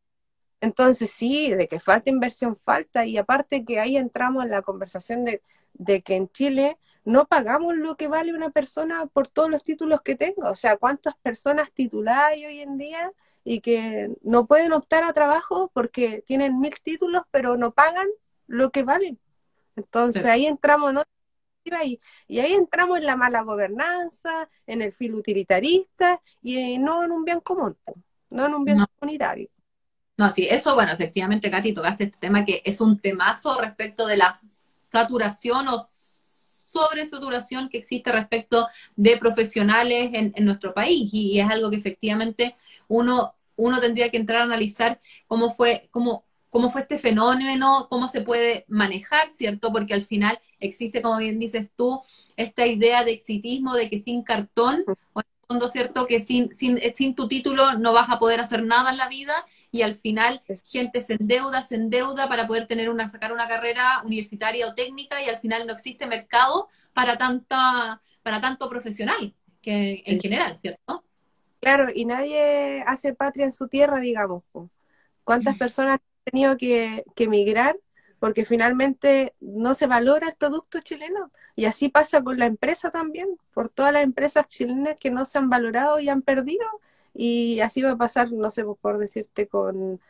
entonces 0.63 1.11
sí, 1.11 1.51
de 1.55 1.69
que 1.69 1.81
falta 1.81 2.09
inversión, 2.09 2.57
falta, 2.57 3.05
y 3.05 3.19
aparte 3.19 3.63
que 3.67 3.79
ahí 3.79 3.99
entramos 3.99 4.45
en 4.45 4.53
la 4.53 4.63
conversación 4.63 5.27
de, 5.27 5.43
de 5.75 6.01
que 6.01 6.17
en 6.17 6.31
Chile 6.31 6.79
no 7.05 7.27
pagamos 7.27 7.77
lo 7.77 7.99
que 7.99 8.09
vale 8.09 8.33
una 8.33 8.49
persona 8.49 9.05
por 9.05 9.29
todos 9.29 9.51
los 9.51 9.63
títulos 9.63 10.01
que 10.01 10.17
tenga. 10.17 10.51
O 10.51 10.55
sea, 10.55 10.79
¿cuántas 10.79 11.15
personas 11.17 11.73
tituladas 11.73 12.31
hay 12.31 12.47
hoy 12.47 12.61
en 12.61 12.79
día 12.79 13.13
y 13.45 13.61
que 13.61 14.11
no 14.23 14.47
pueden 14.47 14.73
optar 14.73 15.05
a 15.05 15.13
trabajo 15.13 15.71
porque 15.75 16.25
tienen 16.27 16.59
mil 16.59 16.75
títulos, 16.83 17.23
pero 17.31 17.57
no 17.57 17.73
pagan 17.73 18.09
lo 18.47 18.71
que 18.71 18.83
valen. 18.83 19.19
Entonces 19.77 20.25
ahí 20.25 20.47
entramos 20.47 20.93
¿no? 20.93 21.03
y, 21.65 21.99
y 22.27 22.41
ahí 22.41 22.55
entramos 22.55 22.99
en 22.99 23.07
la 23.07 23.17
mala 23.17 23.43
gobernanza, 23.43 24.49
en 24.67 24.83
el 24.83 24.93
filo 24.93 25.19
utilitarista 25.19 26.21
y 26.43 26.79
no 26.79 27.05
en 27.05 27.13
un 27.13 27.25
bien 27.25 27.41
común, 27.41 27.77
no 28.31 28.47
en 28.47 28.55
un 28.55 28.65
bien 28.65 28.79
comunitario. 28.99 29.49
No, 30.17 30.31
sí, 30.31 30.47
eso, 30.49 30.75
bueno, 30.75 30.93
efectivamente, 30.93 31.51
Katy, 31.51 31.75
tocaste 31.75 32.05
este 32.05 32.19
tema 32.19 32.45
que 32.45 32.63
es 32.65 32.81
un 32.81 33.01
temazo 33.01 33.61
respecto 33.61 34.07
de 34.07 34.17
la 34.17 34.39
saturación 34.93 35.67
o 35.69 35.81
sobresaturación 36.75 37.69
que 37.69 37.79
existe 37.79 38.11
respecto 38.11 38.67
de 38.97 39.17
profesionales 39.17 40.11
en, 40.13 40.45
nuestro 40.45 40.75
país 40.75 41.09
y, 41.13 41.39
es 41.41 41.49
algo 41.49 41.71
que 41.71 41.77
efectivamente 41.77 42.57
uno, 42.89 43.35
uno 43.57 43.81
tendría 43.81 44.11
que 44.11 44.17
entrar 44.17 44.41
a 44.41 44.45
analizar 44.45 45.01
cómo 45.27 45.55
fue, 45.55 45.89
cómo, 45.91 46.25
cómo 46.51 46.71
fue 46.71 46.83
este 46.83 46.99
fenómeno, 46.99 47.87
cómo 47.89 48.09
se 48.09 48.23
puede 48.23 48.65
manejar, 48.69 49.31
¿cierto? 49.31 49.73
Porque 49.73 49.95
al 49.95 50.03
final 50.03 50.39
existe, 50.61 51.03
como 51.03 51.19
bien 51.19 51.39
dices 51.39 51.69
tú, 51.77 52.03
esta 52.37 52.67
idea 52.67 53.05
de 53.05 53.13
exitismo 53.13 53.75
de 53.75 53.89
que 53.89 54.01
sin 54.01 54.23
cartón, 54.23 54.85
o 55.13 55.21
en 55.21 55.27
el 55.27 55.47
fondo, 55.47 55.69
¿cierto? 55.69 56.07
Que 56.07 56.21
sin, 56.21 56.53
sin, 56.55 56.79
sin 56.95 57.15
tu 57.15 57.29
título 57.29 57.79
no 57.79 57.93
vas 57.93 58.11
a 58.11 58.19
poder 58.19 58.41
hacer 58.41 58.65
nada 58.65 58.91
en 58.91 58.97
la 58.97 59.09
vida 59.09 59.35
y 59.75 59.83
al 59.83 59.97
final 59.97 60.41
gente 60.69 61.03
se 61.03 61.15
endeuda, 61.15 61.61
se 61.65 61.75
endeuda 61.75 62.29
para 62.29 62.47
poder 62.47 62.69
tener 62.69 62.89
una, 62.89 63.11
sacar 63.11 63.33
una 63.33 63.49
carrera 63.49 64.03
universitaria 64.05 64.69
o 64.69 64.75
técnica 64.77 65.21
y 65.21 65.29
al 65.29 65.41
final 65.41 65.67
no 65.67 65.73
existe 65.73 66.07
mercado 66.07 66.69
para 66.93 67.19
tanta, 67.19 68.01
para 68.23 68.41
tanto 68.41 68.71
profesional 68.71 69.35
que 69.61 70.05
en 70.07 70.21
general, 70.21 70.57
¿cierto? 70.59 71.03
Claro, 71.59 71.89
y 71.93 72.05
nadie 72.05 72.85
hace 72.87 73.15
patria 73.15 73.47
en 73.47 73.53
su 73.53 73.67
tierra, 73.67 73.99
digamos. 73.99 74.45
¿Cuántas 75.25 75.59
personas 75.59 75.95
han 75.95 76.31
tenido 76.31 76.57
que, 76.57 77.05
que 77.17 77.25
emigrar 77.25 77.77
porque 78.21 78.45
finalmente 78.45 79.35
no 79.41 79.75
se 79.75 79.89
valora 79.89 80.29
el 80.29 80.37
producto 80.37 80.81
chileno. 80.83 81.33
Y 81.57 81.65
así 81.65 81.89
pasa 81.89 82.23
con 82.23 82.39
la 82.39 82.47
empresa 82.47 82.93
también, 82.93 83.29
por 83.53 83.71
todas 83.71 83.93
las 83.93 84.05
empresas 84.05 84.47
chilenas 84.47 84.97
que 85.01 85.11
no 85.11 85.25
se 85.25 85.37
han 85.37 85.51
valorado 85.51 85.99
y 85.99 86.09
han 86.09 86.23
perdido 86.23 86.65
y 87.15 87.61
así 87.61 87.83
va 87.83 87.93
a 87.93 87.97
pasar, 87.97 88.33
no 88.33 88.51
sé, 88.51 88.65
por 88.65 88.99
decirte 88.99 89.47
con, 89.49 90.01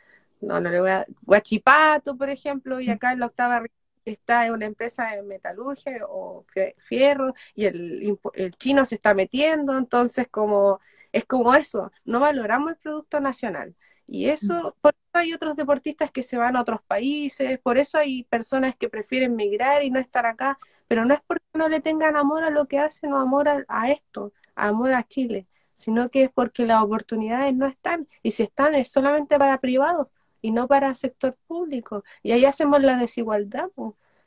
no, 0.40 0.60
no 0.60 0.70
le 0.70 0.80
voy 0.80 0.90
a, 0.90 1.06
Guachipato, 1.22 2.16
por 2.16 2.30
ejemplo, 2.30 2.80
y 2.80 2.90
acá 2.90 3.12
en 3.12 3.20
la 3.20 3.26
octava 3.26 3.62
está 4.04 4.52
una 4.52 4.66
empresa 4.66 5.10
de 5.10 5.22
metalurgia 5.22 5.98
o 6.08 6.44
fierro 6.78 7.34
y 7.54 7.66
el, 7.66 8.18
el 8.34 8.52
chino 8.56 8.84
se 8.84 8.96
está 8.96 9.14
metiendo, 9.14 9.76
entonces 9.78 10.28
como 10.30 10.80
es 11.12 11.24
como 11.26 11.54
eso, 11.54 11.92
no 12.04 12.20
valoramos 12.20 12.72
el 12.72 12.76
producto 12.78 13.20
nacional. 13.20 13.74
Y 14.06 14.28
eso, 14.28 14.76
por 14.80 14.92
eso 14.94 15.10
hay 15.14 15.32
otros 15.32 15.56
deportistas 15.56 16.10
que 16.10 16.22
se 16.22 16.36
van 16.36 16.56
a 16.56 16.60
otros 16.60 16.82
países, 16.82 17.58
por 17.60 17.78
eso 17.78 17.98
hay 17.98 18.24
personas 18.24 18.76
que 18.76 18.90
prefieren 18.90 19.34
migrar 19.36 19.82
y 19.84 19.90
no 19.90 20.00
estar 20.00 20.26
acá, 20.26 20.58
pero 20.88 21.04
no 21.04 21.14
es 21.14 21.20
porque 21.26 21.44
no 21.54 21.68
le 21.68 21.80
tengan 21.80 22.16
amor 22.16 22.44
a 22.44 22.50
lo 22.50 22.66
que 22.66 22.78
hacen 22.78 23.12
o 23.12 23.18
amor 23.18 23.48
a 23.48 23.90
esto, 23.90 24.32
amor 24.54 24.92
a 24.92 25.04
Chile 25.04 25.46
sino 25.74 26.08
que 26.08 26.24
es 26.24 26.30
porque 26.32 26.64
las 26.64 26.82
oportunidades 26.82 27.54
no 27.54 27.66
están, 27.66 28.08
y 28.22 28.30
si 28.30 28.44
están 28.44 28.74
es 28.74 28.90
solamente 28.90 29.38
para 29.38 29.60
privados 29.60 30.08
y 30.40 30.50
no 30.50 30.68
para 30.68 30.94
sector 30.94 31.36
público. 31.46 32.04
Y 32.22 32.32
ahí 32.32 32.44
hacemos 32.44 32.82
la 32.82 32.96
desigualdad. 32.98 33.70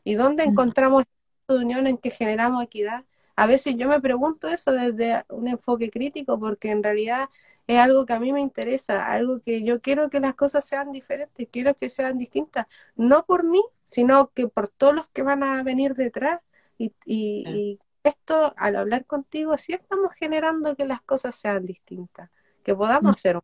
¿Y 0.03 0.15
dónde 0.15 0.45
mm. 0.45 0.49
encontramos 0.49 1.03
de 1.47 1.57
unión 1.57 1.87
en 1.87 1.97
que 1.97 2.09
generamos 2.11 2.63
equidad? 2.63 3.05
A 3.35 3.45
veces 3.47 3.75
yo 3.77 3.87
me 3.87 4.01
pregunto 4.01 4.47
eso 4.47 4.71
desde 4.71 5.23
un 5.29 5.47
enfoque 5.47 5.91
crítico, 5.91 6.39
porque 6.39 6.71
en 6.71 6.83
realidad 6.83 7.29
es 7.67 7.77
algo 7.77 8.05
que 8.05 8.13
a 8.13 8.19
mí 8.19 8.33
me 8.33 8.41
interesa, 8.41 9.05
algo 9.05 9.41
que 9.41 9.63
yo 9.63 9.81
quiero 9.81 10.09
que 10.09 10.19
las 10.19 10.35
cosas 10.35 10.65
sean 10.65 10.91
diferentes, 10.91 11.47
quiero 11.51 11.75
que 11.75 11.89
sean 11.89 12.17
distintas, 12.17 12.65
no 12.95 13.25
por 13.25 13.43
mí, 13.43 13.61
sino 13.83 14.31
que 14.33 14.47
por 14.47 14.69
todos 14.69 14.95
los 14.95 15.09
que 15.09 15.21
van 15.21 15.43
a 15.43 15.61
venir 15.63 15.93
detrás 15.93 16.41
y, 16.77 16.93
y, 17.05 17.79
esto, 18.07 18.53
al 18.57 18.75
hablar 18.75 19.05
contigo, 19.05 19.57
sí 19.57 19.73
estamos 19.73 20.13
generando 20.15 20.75
que 20.75 20.85
las 20.85 21.01
cosas 21.01 21.35
sean 21.35 21.65
distintas, 21.65 22.29
que 22.63 22.75
podamos 22.75 23.11
mm. 23.11 23.15
hacer 23.15 23.39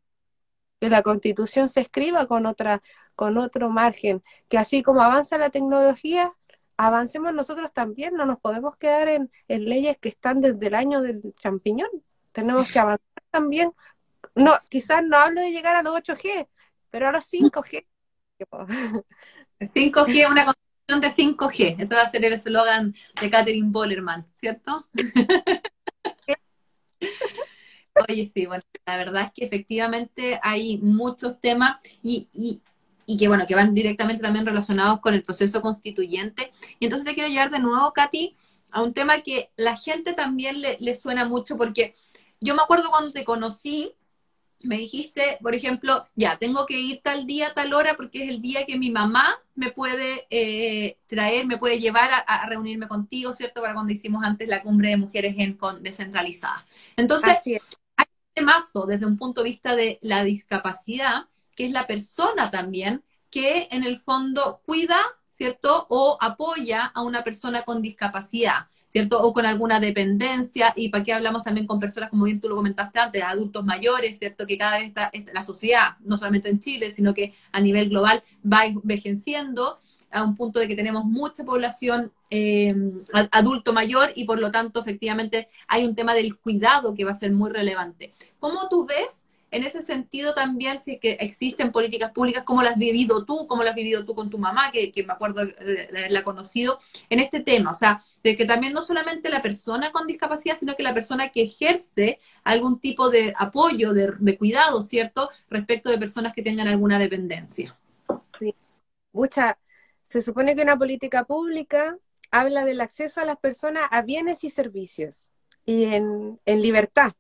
que 0.84 0.90
la 0.90 1.02
constitución 1.02 1.70
se 1.70 1.80
escriba 1.80 2.28
con 2.28 2.46
otra, 2.46 2.84
con 3.16 3.38
otro 3.38 3.70
margen, 3.70 4.22
que 4.50 4.58
así 4.58 4.84
como 4.84 5.02
avanza 5.02 5.38
la 5.38 5.50
tecnología, 5.50 6.34
avancemos 6.76 7.34
nosotros 7.34 7.72
también, 7.72 8.16
no 8.16 8.26
nos 8.26 8.40
podemos 8.40 8.76
quedar 8.76 9.08
en, 9.08 9.32
leyes 9.48 9.98
que 9.98 10.10
están 10.10 10.42
desde 10.42 10.68
el 10.68 10.76
año 10.76 11.02
del 11.02 11.22
champiñón, 11.40 11.88
tenemos 12.34 12.70
que 12.70 12.80
avanzar 12.80 13.24
también, 13.32 13.72
no, 14.36 14.52
quizás 14.68 15.04
no 15.06 15.16
hablo 15.16 15.40
de 15.40 15.52
llegar 15.52 15.78
a 15.78 15.84
los 15.84 15.96
8G, 15.96 16.50
pero 16.90 17.08
a 17.08 17.12
los 17.14 17.32
5G. 17.32 17.86
5G, 19.62 20.28
una 20.32 20.54
de 20.88 21.10
5G. 21.10 21.76
Ese 21.80 21.96
va 21.96 22.02
a 22.02 22.10
ser 22.10 22.26
el 22.26 22.34
eslogan 22.34 22.94
de 23.20 23.30
Catherine 23.30 23.70
Bollerman, 23.70 24.28
¿cierto? 24.40 24.84
Oye, 28.10 28.28
sí, 28.28 28.46
bueno, 28.46 28.64
la 28.86 28.98
verdad 28.98 29.24
es 29.24 29.32
que 29.34 29.46
efectivamente 29.46 30.40
hay 30.42 30.78
muchos 30.78 31.40
temas 31.40 31.78
y, 32.02 32.28
y, 32.34 32.62
y, 33.06 33.18
que, 33.18 33.28
bueno, 33.28 33.48
que 33.48 33.56
van 33.56 33.74
directamente 33.74 34.24
también 34.24 34.46
relacionados 34.46 35.00
con 35.00 35.14
el 35.14 35.24
proceso 35.24 35.62
constituyente. 35.62 36.52
Y 36.80 36.86
entonces 36.86 37.08
te 37.08 37.14
quiero 37.14 37.30
llevar 37.30 37.52
de 37.52 37.60
nuevo, 37.60 37.94
Katy, 37.94 38.36
a 38.72 38.82
un 38.82 38.94
tema 38.94 39.22
que 39.22 39.52
la 39.56 39.78
gente 39.78 40.14
también 40.14 40.60
le, 40.62 40.78
le 40.80 40.96
suena 40.96 41.26
mucho 41.26 41.56
porque 41.58 41.96
yo 42.42 42.56
me 42.56 42.62
acuerdo 42.62 42.90
cuando 42.90 43.12
te 43.12 43.24
conocí, 43.24 43.94
me 44.64 44.78
dijiste, 44.78 45.38
por 45.42 45.56
ejemplo, 45.56 46.08
ya, 46.16 46.38
tengo 46.38 46.66
que 46.66 46.80
ir 46.80 47.02
tal 47.04 47.26
día, 47.26 47.54
tal 47.54 47.74
hora, 47.74 47.96
porque 47.96 48.24
es 48.24 48.30
el 48.30 48.42
día 48.42 48.66
que 48.66 48.78
mi 48.78 48.92
mamá 48.92 49.38
me 49.56 49.72
puede 49.72 50.28
eh, 50.30 50.98
traer, 51.08 51.46
me 51.46 51.58
puede 51.58 51.80
llevar 51.80 52.10
a, 52.26 52.46
reunirme 52.48 52.88
contigo, 52.88 53.34
¿cierto? 53.34 53.62
Para 53.62 53.74
cuando 53.74 53.94
hicimos 53.94 54.24
antes 54.24 54.48
la 54.48 54.62
cumbre 54.62 54.90
de 54.90 54.98
mujeres 54.98 55.36
en, 55.38 55.54
con, 55.54 55.84
descentralizada. 55.84 56.66
Entonces, 56.96 57.38
hay 57.46 57.54
un 57.56 58.34
temazo 58.34 58.86
desde 58.86 59.06
un 59.06 59.18
punto 59.18 59.42
de 59.42 59.50
vista 59.50 59.76
de 59.76 60.00
la 60.02 60.24
discapacidad, 60.24 61.26
que 61.56 61.66
es 61.66 61.72
la 61.72 61.88
persona 61.88 62.50
también 62.52 63.04
que 63.30 63.68
en 63.72 63.84
el 63.84 64.00
fondo 64.00 64.62
cuida, 64.66 64.98
¿cierto? 65.34 65.88
O 65.90 66.18
apoya 66.22 66.86
a 66.86 67.02
una 67.02 67.24
persona 67.24 67.64
con 67.64 67.82
discapacidad 67.82 68.68
¿cierto? 68.94 69.20
O 69.24 69.34
con 69.34 69.48
alguna 69.48 69.80
dependencia, 69.80 70.72
y 70.76 70.90
para 70.90 71.04
qué 71.04 71.14
hablamos 71.14 71.42
también 71.42 71.66
con 71.66 71.80
personas, 71.80 72.12
como 72.12 72.26
bien 72.26 72.40
tú 72.40 72.48
lo 72.48 72.56
comentaste 72.56 73.00
antes, 73.00 73.24
adultos 73.24 73.66
mayores, 73.66 74.20
¿cierto? 74.20 74.46
Que 74.46 74.56
cada 74.56 74.78
vez 74.78 74.90
está, 74.90 75.12
la 75.34 75.44
sociedad, 75.44 75.98
no 76.02 76.16
solamente 76.16 76.50
en 76.50 76.60
Chile, 76.60 76.92
sino 76.92 77.12
que 77.16 77.34
a 77.52 77.60
nivel 77.60 77.90
global 77.90 78.22
va 78.46 78.68
envejeciendo 78.68 79.78
a 80.12 80.24
un 80.24 80.36
punto 80.36 80.60
de 80.60 80.68
que 80.68 80.76
tenemos 80.76 81.06
mucha 81.06 81.44
población 81.44 82.12
eh, 82.30 82.72
adulto 83.32 83.74
mayor 83.74 84.12
y 84.14 84.26
por 84.26 84.40
lo 84.40 84.52
tanto 84.52 84.82
efectivamente 84.82 85.50
hay 85.68 85.86
un 85.86 85.96
tema 85.96 86.14
del 86.14 86.38
cuidado 86.38 86.94
que 86.94 87.04
va 87.04 87.14
a 87.14 87.16
ser 87.16 87.32
muy 87.32 87.50
relevante. 87.50 88.14
¿Cómo 88.40 88.70
tú 88.70 88.86
ves 88.86 89.28
en 89.54 89.64
ese 89.64 89.82
sentido 89.82 90.34
también 90.34 90.80
es 90.86 91.00
que 91.00 91.14
existen 91.20 91.72
políticas 91.72 92.12
públicas, 92.12 92.44
cómo 92.44 92.62
las 92.62 92.74
has 92.74 92.78
vivido 92.78 93.24
tú, 93.24 93.48
cómo 93.48 93.64
las 93.64 93.72
has 93.72 93.76
vivido 93.76 94.06
tú 94.06 94.16
con 94.16 94.30
tu 94.30 94.38
mamá, 94.38 94.72
que, 94.72 94.92
me 95.06 95.14
acuerdo 95.14 95.46
de, 95.46 95.88
haberla 95.90 96.24
conocido, 96.24 96.80
en 97.10 97.20
este 97.20 97.40
tema? 97.40 97.72
O 97.72 97.74
sea, 97.74 98.04
de 98.24 98.36
que 98.36 98.46
también 98.46 98.74
no 98.74 98.84
solamente 98.84 99.30
la 99.30 99.42
persona 99.42 99.92
con 99.92 100.08
discapacidad, 100.08 100.58
sino 100.58 100.76
que 100.76 100.84
la 100.84 100.94
persona 100.94 101.30
que 101.30 101.44
ejerce 101.44 102.20
algún 102.44 102.80
tipo 102.80 103.10
de 103.10 103.34
apoyo, 103.38 103.94
de, 103.94 104.14
de 104.20 104.38
cuidado, 104.38 104.82
¿cierto?, 104.84 105.30
respecto 105.50 105.90
de 105.90 105.98
personas 105.98 106.34
que 106.34 106.42
tengan 106.42 106.68
alguna 106.68 107.00
dependencia. 107.00 107.78
Sí. 108.40 108.54
Mucha, 109.12 109.58
se 110.04 110.22
supone 110.22 110.56
que 110.56 110.64
una 110.64 110.78
política 110.78 111.24
pública 111.24 111.98
habla 112.32 112.66
del 112.66 112.82
acceso 112.82 113.22
a 113.22 113.26
las 113.26 113.38
personas 113.38 113.84
a 113.92 114.02
bienes 114.02 114.44
y 114.44 114.50
servicios 114.50 115.30
y 115.66 115.86
en, 115.86 116.40
libertad, 116.46 117.14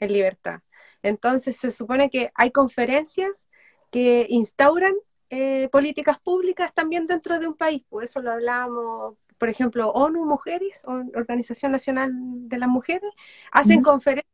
en 0.00 0.12
libertad. 0.12 0.60
Entonces 1.06 1.56
se 1.56 1.70
supone 1.70 2.10
que 2.10 2.32
hay 2.34 2.50
conferencias 2.50 3.46
que 3.90 4.26
instauran 4.28 4.94
eh, 5.30 5.68
políticas 5.70 6.18
públicas 6.18 6.74
también 6.74 7.06
dentro 7.06 7.38
de 7.38 7.46
un 7.46 7.54
país. 7.54 7.84
Por 7.88 8.02
eso 8.02 8.20
lo 8.20 8.32
hablábamos, 8.32 9.16
por 9.38 9.48
ejemplo, 9.48 9.90
ONU 9.90 10.24
Mujeres, 10.24 10.82
Organización 10.86 11.72
Nacional 11.72 12.10
de 12.12 12.58
las 12.58 12.68
Mujeres, 12.68 13.12
hacen 13.52 13.82
conferencias 13.82 14.26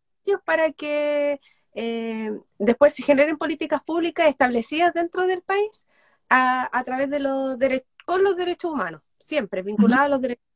para 0.44 0.72
que 0.72 1.40
eh, 1.74 2.30
después 2.58 2.94
se 2.94 3.02
generen 3.02 3.36
políticas 3.36 3.82
públicas 3.82 4.28
establecidas 4.28 4.94
dentro 4.94 5.26
del 5.26 5.42
país 5.42 5.86
a, 6.30 6.82
través 6.86 7.10
de 7.10 7.20
los 7.20 7.58
derechos, 7.58 7.88
con 8.06 8.24
los 8.24 8.36
derechos 8.36 8.72
humanos, 8.72 9.02
siempre 9.18 9.60
vinculados 9.62 10.06
a 10.06 10.08
los 10.08 10.20
derechos. 10.22 10.46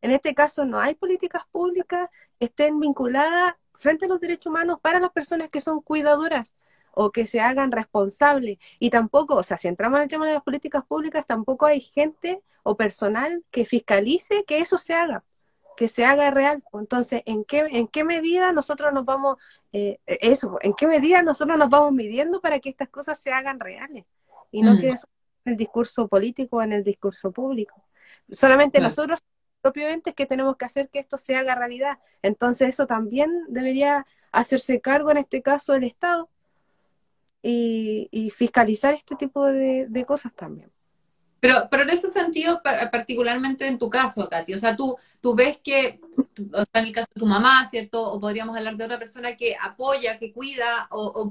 En 0.00 0.10
este 0.10 0.34
caso 0.34 0.64
no 0.64 0.80
hay 0.80 0.96
políticas 0.96 1.44
públicas 1.52 2.10
que 2.40 2.46
estén 2.46 2.80
vinculadas 2.80 3.54
frente 3.74 4.06
a 4.06 4.08
los 4.08 4.20
derechos 4.20 4.50
humanos 4.50 4.78
para 4.80 5.00
las 5.00 5.10
personas 5.12 5.50
que 5.50 5.60
son 5.60 5.80
cuidadoras 5.80 6.54
o 6.94 7.10
que 7.10 7.26
se 7.26 7.40
hagan 7.40 7.72
responsables. 7.72 8.58
Y 8.78 8.90
tampoco, 8.90 9.36
o 9.36 9.42
sea, 9.42 9.58
si 9.58 9.68
entramos 9.68 9.98
en 9.98 10.04
el 10.04 10.08
tema 10.08 10.26
de 10.26 10.34
las 10.34 10.42
políticas 10.42 10.84
públicas, 10.84 11.26
tampoco 11.26 11.66
hay 11.66 11.80
gente 11.80 12.42
o 12.62 12.76
personal 12.76 13.44
que 13.50 13.64
fiscalice 13.64 14.44
que 14.44 14.58
eso 14.58 14.78
se 14.78 14.94
haga, 14.94 15.24
que 15.76 15.88
se 15.88 16.04
haga 16.04 16.30
real. 16.30 16.62
Entonces, 16.74 17.22
¿en 17.24 17.44
qué, 17.44 17.66
en 17.70 17.88
qué 17.88 18.04
medida 18.04 18.52
nosotros 18.52 18.92
nos 18.92 19.04
vamos, 19.04 19.38
eh, 19.72 19.98
eso, 20.06 20.58
en 20.60 20.74
qué 20.74 20.86
medida 20.86 21.22
nosotros 21.22 21.56
nos 21.58 21.70
vamos 21.70 21.92
midiendo 21.92 22.40
para 22.40 22.60
que 22.60 22.68
estas 22.68 22.88
cosas 22.88 23.18
se 23.18 23.32
hagan 23.32 23.58
reales? 23.58 24.04
y 24.52 24.62
no 24.62 24.74
mm. 24.74 24.78
quede 24.78 24.90
en 25.44 25.52
el 25.52 25.56
discurso 25.56 26.06
político 26.06 26.58
o 26.58 26.62
en 26.62 26.72
el 26.72 26.84
discurso 26.84 27.32
público. 27.32 27.82
Solamente 28.30 28.78
nosotros, 28.78 29.20
propiamente, 29.62 30.12
que 30.12 30.26
tenemos 30.26 30.56
que 30.56 30.66
hacer 30.66 30.90
que 30.90 30.98
esto 30.98 31.16
se 31.16 31.36
haga 31.36 31.54
realidad. 31.54 31.98
Entonces 32.20 32.68
eso 32.68 32.86
también 32.86 33.30
debería 33.48 34.06
hacerse 34.32 34.80
cargo, 34.80 35.10
en 35.10 35.18
este 35.18 35.40
caso, 35.40 35.74
el 35.74 35.84
Estado 35.84 36.28
y, 37.42 38.30
fiscalizar 38.36 38.94
este 38.94 39.16
tipo 39.16 39.46
de 39.46 40.04
cosas 40.06 40.34
también. 40.34 40.72
Pero, 41.42 41.66
pero 41.68 41.82
en 41.82 41.90
ese 41.90 42.06
sentido, 42.06 42.62
particularmente 42.62 43.66
en 43.66 43.76
tu 43.76 43.90
caso, 43.90 44.28
Katy, 44.28 44.54
o 44.54 44.58
sea, 44.60 44.76
tú, 44.76 44.96
tú 45.20 45.34
ves 45.34 45.58
que, 45.58 45.98
en 46.72 46.84
el 46.84 46.92
caso 46.92 47.08
de 47.12 47.18
tu 47.18 47.26
mamá, 47.26 47.68
¿cierto? 47.68 48.00
O 48.00 48.20
podríamos 48.20 48.56
hablar 48.56 48.76
de 48.76 48.84
otra 48.84 48.96
persona 48.96 49.34
que 49.34 49.56
apoya, 49.60 50.20
que 50.20 50.32
cuida 50.32 50.86
o, 50.92 51.28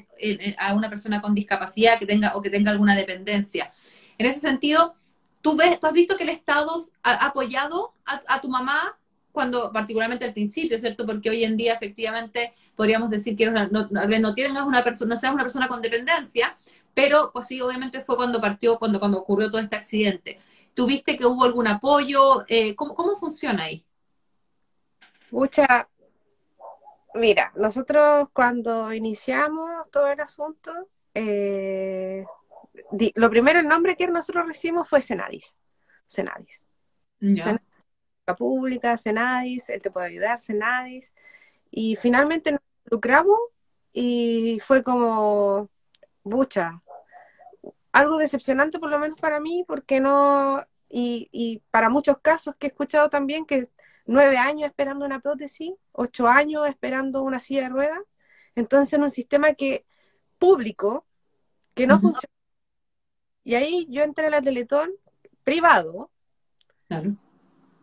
a 0.57 0.73
una 0.73 0.89
persona 0.89 1.21
con 1.21 1.33
discapacidad 1.33 1.97
que 1.97 2.05
tenga 2.05 2.35
o 2.35 2.41
que 2.41 2.49
tenga 2.49 2.71
alguna 2.71 2.93
dependencia. 2.93 3.71
En 4.17 4.25
ese 4.25 4.41
sentido, 4.41 4.95
¿tú, 5.41 5.55
ves, 5.55 5.79
tú 5.79 5.87
has 5.87 5.93
visto 5.93 6.17
que 6.17 6.23
el 6.23 6.29
Estado 6.29 6.81
ha 7.03 7.25
apoyado 7.25 7.93
a, 8.05 8.41
tu 8.41 8.47
mamá 8.47 8.97
cuando, 9.31 9.71
particularmente 9.71 10.25
al 10.25 10.33
principio, 10.33 10.77
¿cierto? 10.77 11.05
Porque 11.05 11.29
hoy 11.29 11.43
en 11.43 11.57
día, 11.57 11.73
efectivamente, 11.73 12.53
podríamos 12.75 13.09
decir 13.09 13.35
que 13.35 13.49
no, 13.49 13.89
tal 13.89 14.07
vez 14.07 14.21
no 14.21 14.33
una 14.65 14.83
persona, 14.83 15.15
no 15.15 15.19
seas 15.19 15.33
una 15.33 15.43
persona 15.43 15.67
con 15.67 15.81
dependencia, 15.81 16.57
pero 16.93 17.31
pues 17.33 17.47
sí, 17.47 17.61
obviamente 17.61 18.01
fue 18.01 18.17
cuando 18.17 18.41
partió, 18.41 18.77
cuando, 18.77 18.99
cuando 18.99 19.19
ocurrió 19.19 19.49
todo 19.49 19.61
este 19.61 19.75
accidente. 19.75 20.39
¿Tuviste 20.73 21.17
que 21.17 21.25
hubo 21.25 21.43
algún 21.43 21.67
apoyo? 21.67 22.43
Eh, 22.47 22.75
¿cómo, 22.75 22.95
¿Cómo 22.95 23.15
funciona 23.15 23.63
ahí? 23.63 23.85
Mucha, 25.31 25.89
mira, 27.13 27.51
nosotros 27.55 28.27
cuando 28.33 28.93
iniciamos 28.93 29.89
todo 29.91 30.07
el 30.07 30.19
asunto, 30.19 30.71
eh, 31.13 32.25
lo 33.15 33.29
primero 33.29 33.59
el 33.59 33.67
nombre 33.67 33.95
que 33.95 34.07
nosotros 34.07 34.47
recibimos 34.47 34.87
fue 34.87 35.01
Senadis. 35.01 35.57
Senadis. 36.05 36.67
Senadis 37.19 37.71
pública, 38.35 38.97
Senadis, 38.97 39.69
él 39.69 39.81
te 39.81 39.91
puede 39.91 40.07
ayudar, 40.07 40.39
Senadis. 40.39 41.13
Y 41.69 41.95
finalmente 41.95 42.51
nos 42.51 42.61
lucramos 42.85 43.39
y 43.93 44.59
fue 44.61 44.83
como, 44.83 45.69
bucha, 46.23 46.81
algo 47.91 48.17
decepcionante 48.17 48.79
por 48.79 48.89
lo 48.89 48.99
menos 48.99 49.19
para 49.19 49.39
mí, 49.39 49.63
porque 49.67 49.99
no, 49.99 50.65
y, 50.89 51.29
y 51.31 51.61
para 51.71 51.89
muchos 51.89 52.17
casos 52.21 52.55
que 52.57 52.67
he 52.67 52.69
escuchado 52.69 53.09
también, 53.09 53.45
que 53.45 53.67
nueve 54.05 54.37
años 54.37 54.69
esperando 54.69 55.05
una 55.05 55.19
prótesis, 55.19 55.73
ocho 55.91 56.27
años 56.27 56.67
esperando 56.67 57.21
una 57.21 57.39
silla 57.39 57.63
de 57.63 57.69
ruedas, 57.69 57.99
entonces 58.55 58.93
en 58.93 59.03
un 59.03 59.11
sistema 59.11 59.53
que 59.53 59.85
público, 60.37 61.05
que 61.73 61.87
no 61.87 61.99
funciona. 61.99 62.40
Y 63.43 63.55
ahí 63.55 63.87
yo 63.89 64.03
entré 64.03 64.27
a 64.27 64.29
la 64.29 64.41
Teletón 64.41 64.91
privado, 65.43 66.11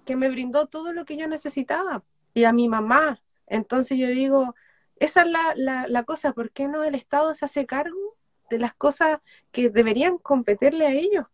que 0.04 0.16
me 0.16 0.30
brindó 0.30 0.66
todo 0.66 0.92
lo 0.92 1.04
que 1.04 1.16
yo 1.16 1.26
necesitaba, 1.26 2.02
y 2.34 2.44
a 2.44 2.52
mi 2.52 2.68
mamá. 2.68 3.18
Entonces 3.46 3.98
yo 3.98 4.06
digo, 4.08 4.54
esa 4.96 5.22
es 5.22 5.28
la, 5.28 5.54
la, 5.56 5.88
la 5.88 6.02
cosa, 6.04 6.32
¿por 6.32 6.50
qué 6.50 6.68
no 6.68 6.84
el 6.84 6.94
Estado 6.94 7.34
se 7.34 7.44
hace 7.44 7.66
cargo 7.66 8.16
de 8.50 8.58
las 8.58 8.74
cosas 8.74 9.20
que 9.50 9.70
deberían 9.70 10.18
competirle 10.18 10.86
a 10.86 10.92
ellos, 10.92 11.26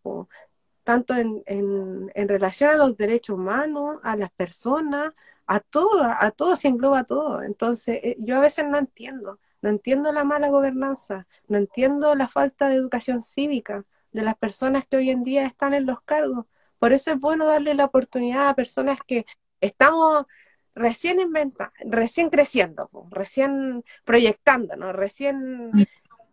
tanto 0.82 1.14
en, 1.14 1.42
en, 1.46 2.10
en, 2.14 2.28
relación 2.28 2.70
a 2.70 2.76
los 2.76 2.96
derechos 2.96 3.36
humanos, 3.36 3.98
a 4.02 4.16
las 4.16 4.30
personas, 4.32 5.14
a 5.46 5.60
todo, 5.60 6.02
a 6.04 6.30
todo 6.30 6.56
se 6.56 6.68
engloba 6.68 7.04
todo. 7.04 7.42
Entonces, 7.42 8.00
eh, 8.02 8.16
yo 8.18 8.36
a 8.36 8.40
veces 8.40 8.66
no 8.68 8.78
entiendo, 8.78 9.38
no 9.62 9.70
entiendo 9.70 10.12
la 10.12 10.24
mala 10.24 10.48
gobernanza, 10.48 11.26
no 11.48 11.58
entiendo 11.58 12.14
la 12.14 12.28
falta 12.28 12.68
de 12.68 12.74
educación 12.74 13.22
cívica 13.22 13.84
de 14.14 14.22
las 14.22 14.36
personas 14.36 14.86
que 14.86 14.96
hoy 14.96 15.10
en 15.10 15.24
día 15.24 15.44
están 15.44 15.74
en 15.74 15.86
los 15.86 16.00
cargos. 16.02 16.46
Por 16.78 16.92
eso 16.92 17.10
es 17.10 17.20
bueno 17.20 17.44
darle 17.44 17.74
la 17.74 17.84
oportunidad 17.84 18.48
a 18.48 18.54
personas 18.54 19.00
que 19.06 19.26
estamos 19.60 20.26
recién 20.74 21.20
inventando, 21.20 21.74
recién 21.84 22.30
creciendo, 22.30 22.88
recién 23.10 23.84
proyectándonos, 24.04 24.94
recién 24.94 25.72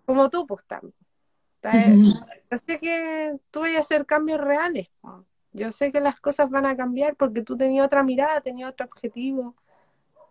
como 0.05 0.29
tú, 0.29 0.45
pues 0.45 0.63
también. 0.65 0.93
Yo 2.51 2.57
sé 2.57 2.79
que 2.79 3.39
tú 3.49 3.61
vas 3.61 3.75
a 3.75 3.79
hacer 3.79 4.05
cambios 4.05 4.39
reales. 4.39 4.87
Yo 5.51 5.71
sé 5.71 5.91
que 5.91 6.01
las 6.01 6.19
cosas 6.19 6.51
van 6.51 6.67
a 6.67 6.77
cambiar 6.77 7.15
porque 7.15 7.41
tú 7.41 7.57
tenías 7.57 7.85
otra 7.85 8.03
mirada, 8.03 8.41
tenías 8.41 8.71
otro 8.71 8.85
objetivo. 8.85 9.55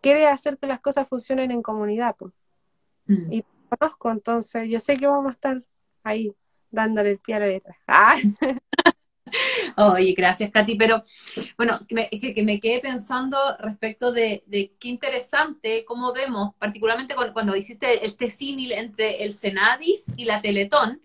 Quieres 0.00 0.28
hacer 0.28 0.56
que 0.56 0.68
las 0.68 0.80
cosas 0.80 1.08
funcionen 1.08 1.50
en 1.50 1.62
comunidad. 1.62 2.14
Pues. 2.16 2.32
Mm. 3.06 3.32
Y 3.32 3.44
conozco, 3.68 4.10
entonces 4.10 4.68
yo 4.68 4.78
sé 4.78 4.96
que 4.96 5.06
vamos 5.06 5.30
a 5.30 5.32
estar 5.32 5.62
ahí 6.04 6.34
dándole 6.70 7.10
el 7.10 7.18
pie 7.18 7.34
a 7.34 7.40
la 7.40 7.46
letra. 7.46 7.76
¡Ah! 7.86 8.18
Oye, 9.76 10.14
gracias, 10.16 10.50
Katy. 10.50 10.76
Pero 10.76 11.04
bueno, 11.56 11.78
es 11.88 12.20
que, 12.34 12.42
me 12.42 12.60
quedé 12.60 12.80
pensando 12.80 13.38
respecto 13.58 14.12
de, 14.12 14.42
qué 14.78 14.88
interesante 14.88 15.84
cómo 15.84 16.12
vemos, 16.12 16.54
particularmente 16.58 17.14
cuando, 17.32 17.56
hiciste 17.56 18.04
este 18.04 18.30
símil 18.30 18.72
entre 18.72 19.24
el 19.24 19.34
Senadis 19.34 20.06
y 20.16 20.24
la 20.24 20.40
Teletón, 20.40 21.02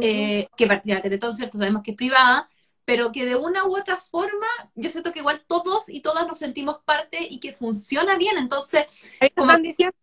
eh, 0.00 0.48
que 0.56 0.66
la 0.66 1.02
Teletón, 1.02 1.36
cierto, 1.36 1.58
sabemos 1.58 1.82
que 1.82 1.92
es 1.92 1.96
privada, 1.96 2.48
pero 2.84 3.12
que 3.12 3.24
de 3.24 3.36
una 3.36 3.64
u 3.64 3.76
otra 3.76 3.96
forma, 3.96 4.46
yo 4.74 4.90
siento 4.90 5.12
que 5.12 5.20
igual 5.20 5.42
todos 5.46 5.88
y 5.88 6.02
todas 6.02 6.26
nos 6.26 6.38
sentimos 6.38 6.78
parte 6.84 7.18
y 7.28 7.40
que 7.40 7.52
funciona 7.52 8.16
bien. 8.16 8.36
Entonces, 8.36 8.86
como... 9.34 9.48
están 9.48 9.62
diciendo 9.62 9.96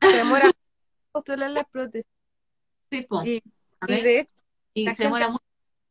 que 0.00 0.08
demora 0.08 0.50
postular 1.12 1.50
las 1.50 1.66
prótesis. 1.70 2.10
Sí, 2.90 3.06
y, 3.24 3.42
y, 4.74 4.88
se 4.94 5.04
demora 5.04 5.28
mucho 5.28 5.42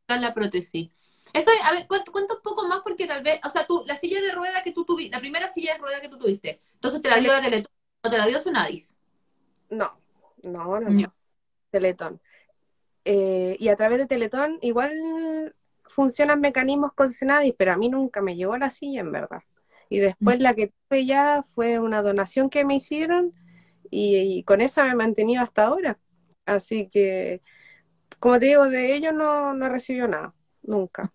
la 0.07 0.33
prótesis. 0.33 0.89
Eso, 1.33 1.51
a 1.63 1.73
ver, 1.73 1.87
cuenta, 1.87 2.11
un 2.11 2.41
poco 2.43 2.67
más 2.67 2.81
porque 2.83 3.07
tal 3.07 3.23
vez, 3.23 3.39
o 3.45 3.49
sea, 3.49 3.65
tú, 3.65 3.83
la 3.87 3.95
silla 3.95 4.21
de 4.21 4.33
rueda 4.33 4.63
que 4.63 4.73
tú 4.73 4.83
tuviste, 4.83 5.15
la 5.15 5.19
primera 5.19 5.51
silla 5.51 5.73
de 5.73 5.79
rueda 5.79 6.01
que 6.01 6.09
tú 6.09 6.17
tuviste, 6.17 6.61
entonces 6.73 7.01
te 7.01 7.09
la 7.09 7.17
dio 7.17 7.31
la 7.31 7.41
Teletón, 7.41 7.71
¿no 8.03 8.09
te 8.09 8.17
la 8.17 8.27
dio 8.27 8.39
Senadis? 8.41 8.97
No, 9.69 9.97
no, 10.43 10.79
no, 10.79 11.13
Teletón. 11.69 12.19
Eh, 13.05 13.55
y 13.59 13.69
a 13.69 13.75
través 13.75 13.97
de 13.99 14.07
Teletón 14.07 14.59
igual 14.61 15.55
funcionan 15.85 16.41
mecanismos 16.41 16.93
con 16.93 17.13
Senadis, 17.13 17.53
pero 17.57 17.71
a 17.71 17.77
mí 17.77 17.89
nunca 17.89 18.21
me 18.21 18.35
llevó 18.35 18.57
la 18.57 18.69
silla, 18.69 19.01
en 19.01 19.11
verdad. 19.11 19.43
Y 19.89 19.99
después 19.99 20.39
la 20.39 20.53
que 20.53 20.71
tuve 20.87 21.05
ya 21.05 21.43
fue 21.43 21.79
una 21.79 22.01
donación 22.01 22.49
que 22.49 22.63
me 22.63 22.75
hicieron 22.75 23.33
y, 23.89 24.43
con 24.43 24.61
esa 24.61 24.85
me 24.85 24.91
he 24.91 24.95
mantenido 24.95 25.43
hasta 25.43 25.65
ahora. 25.65 25.99
Así 26.45 26.87
que, 26.89 27.41
como 28.21 28.39
te 28.39 28.45
digo, 28.45 28.69
de 28.69 28.93
ellos 28.95 29.15
no, 29.15 29.55
no 29.55 29.67
recibió 29.67 30.07
nada, 30.07 30.35
nunca. 30.61 31.11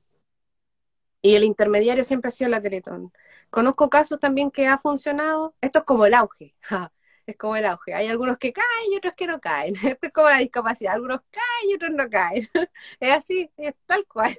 Y 1.22 1.36
el 1.36 1.44
intermediario 1.44 2.02
siempre 2.02 2.30
ha 2.30 2.32
sido 2.32 2.50
la 2.50 2.61
Teletón. 2.61 3.12
Conozco 3.48 3.88
casos 3.88 4.18
también 4.18 4.50
que 4.50 4.66
ha 4.66 4.76
funcionado. 4.76 5.54
Esto 5.61 5.78
es 5.78 5.84
como 5.84 6.04
el 6.04 6.14
auge. 6.14 6.57
es 7.26 7.36
como 7.36 7.54
el 7.54 7.64
auge. 7.64 7.94
Hay 7.94 8.09
algunos 8.09 8.38
que 8.38 8.52
caen 8.52 8.92
y 8.92 8.96
otros 8.96 9.14
que 9.16 9.28
no 9.28 9.40
caen. 9.40 9.74
Esto 9.86 10.09
es 10.09 10.12
como 10.12 10.28
la 10.28 10.38
discapacidad. 10.38 10.94
Algunos 10.94 11.20
caen 11.30 11.70
y 11.70 11.74
otros 11.74 11.92
no 11.92 12.11
caen. 12.11 12.48
es 13.00 13.12
así, 13.12 13.48
es 13.57 13.74
tal 13.86 14.04
cual. 14.07 14.36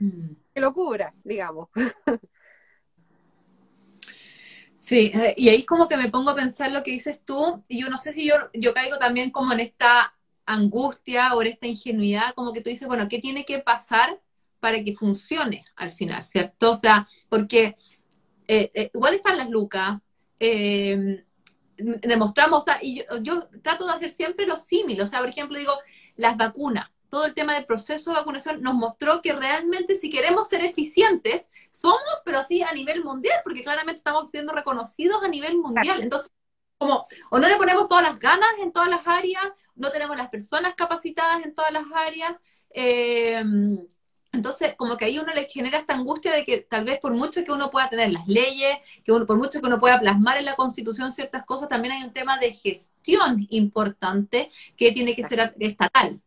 Mm. 0.00 0.32
Qué 0.52 0.60
locura, 0.60 1.14
digamos. 1.22 1.68
Sí, 4.76 5.12
eh, 5.14 5.34
y 5.36 5.50
ahí 5.50 5.64
como 5.64 5.86
que 5.86 5.96
me 5.96 6.08
pongo 6.08 6.30
a 6.30 6.34
pensar 6.34 6.72
lo 6.72 6.82
que 6.82 6.90
dices 6.90 7.20
tú, 7.24 7.62
y 7.68 7.80
yo 7.80 7.90
no 7.90 7.98
sé 7.98 8.12
si 8.12 8.26
yo, 8.26 8.34
yo 8.54 8.74
caigo 8.74 8.98
también 8.98 9.30
como 9.30 9.52
en 9.52 9.60
esta 9.60 10.16
angustia 10.52 11.34
o 11.34 11.42
en 11.42 11.48
esta 11.48 11.66
ingenuidad, 11.66 12.34
como 12.34 12.52
que 12.52 12.60
tú 12.60 12.70
dices, 12.70 12.88
bueno, 12.88 13.08
¿qué 13.08 13.18
tiene 13.20 13.44
que 13.44 13.58
pasar 13.58 14.20
para 14.60 14.82
que 14.82 14.92
funcione 14.92 15.64
al 15.76 15.90
final, 15.90 16.24
¿cierto? 16.24 16.72
O 16.72 16.76
sea, 16.76 17.08
porque 17.28 17.76
eh, 18.48 18.70
eh, 18.74 18.90
igual 18.92 19.14
están 19.14 19.38
las 19.38 19.48
lucas, 19.48 19.98
demostramos, 21.76 22.62
o 22.62 22.64
sea, 22.64 22.78
y 22.82 23.02
yo, 23.22 23.40
trato 23.62 23.86
de 23.86 23.92
hacer 23.92 24.10
siempre 24.10 24.46
los 24.46 24.64
símiles, 24.64 25.04
o 25.04 25.08
sea, 25.08 25.20
por 25.20 25.28
ejemplo, 25.28 25.58
digo, 25.58 25.74
las 26.16 26.36
vacunas, 26.36 26.90
todo 27.10 27.26
el 27.26 27.34
tema 27.34 27.54
del 27.54 27.66
proceso 27.66 28.10
de 28.10 28.16
vacunación 28.16 28.62
nos 28.62 28.74
mostró 28.74 29.20
que 29.20 29.32
realmente 29.32 29.96
si 29.96 30.08
queremos 30.08 30.48
ser 30.48 30.64
eficientes, 30.64 31.50
somos, 31.70 32.22
pero 32.24 32.38
así 32.38 32.62
a 32.62 32.72
nivel 32.72 33.04
mundial, 33.04 33.38
porque 33.44 33.62
claramente 33.62 33.98
estamos 33.98 34.30
siendo 34.30 34.52
reconocidos 34.52 35.22
a 35.22 35.28
nivel 35.28 35.58
mundial. 35.58 36.00
Entonces, 36.02 36.30
como, 36.80 37.06
o 37.30 37.38
no 37.38 37.46
le 37.46 37.56
ponemos 37.56 37.86
todas 37.86 38.02
las 38.02 38.18
ganas 38.18 38.48
en 38.58 38.72
todas 38.72 38.88
las 38.88 39.06
áreas, 39.06 39.44
no 39.76 39.90
tenemos 39.90 40.16
las 40.16 40.30
personas 40.30 40.74
capacitadas 40.74 41.44
en 41.44 41.54
todas 41.54 41.72
las 41.72 41.84
áreas, 41.94 42.32
eh, 42.70 43.44
entonces, 44.32 44.74
como 44.76 44.96
que 44.96 45.04
ahí 45.06 45.18
uno 45.18 45.34
le 45.34 45.44
genera 45.46 45.78
esta 45.78 45.94
angustia 45.94 46.32
de 46.32 46.44
que 46.44 46.60
tal 46.60 46.84
vez 46.84 47.00
por 47.00 47.12
mucho 47.12 47.44
que 47.44 47.52
uno 47.52 47.70
pueda 47.70 47.90
tener 47.90 48.12
las 48.12 48.26
leyes, 48.28 48.78
que 49.04 49.12
uno, 49.12 49.26
por 49.26 49.36
mucho 49.36 49.60
que 49.60 49.66
uno 49.66 49.80
pueda 49.80 49.98
plasmar 49.98 50.38
en 50.38 50.44
la 50.44 50.54
Constitución 50.54 51.12
ciertas 51.12 51.44
cosas, 51.44 51.68
también 51.68 51.92
hay 51.92 52.04
un 52.04 52.12
tema 52.12 52.38
de 52.38 52.52
gestión 52.52 53.46
importante 53.50 54.50
que 54.76 54.92
tiene 54.92 55.16
que 55.16 55.24
ser 55.24 55.54
estatal. 55.58 56.20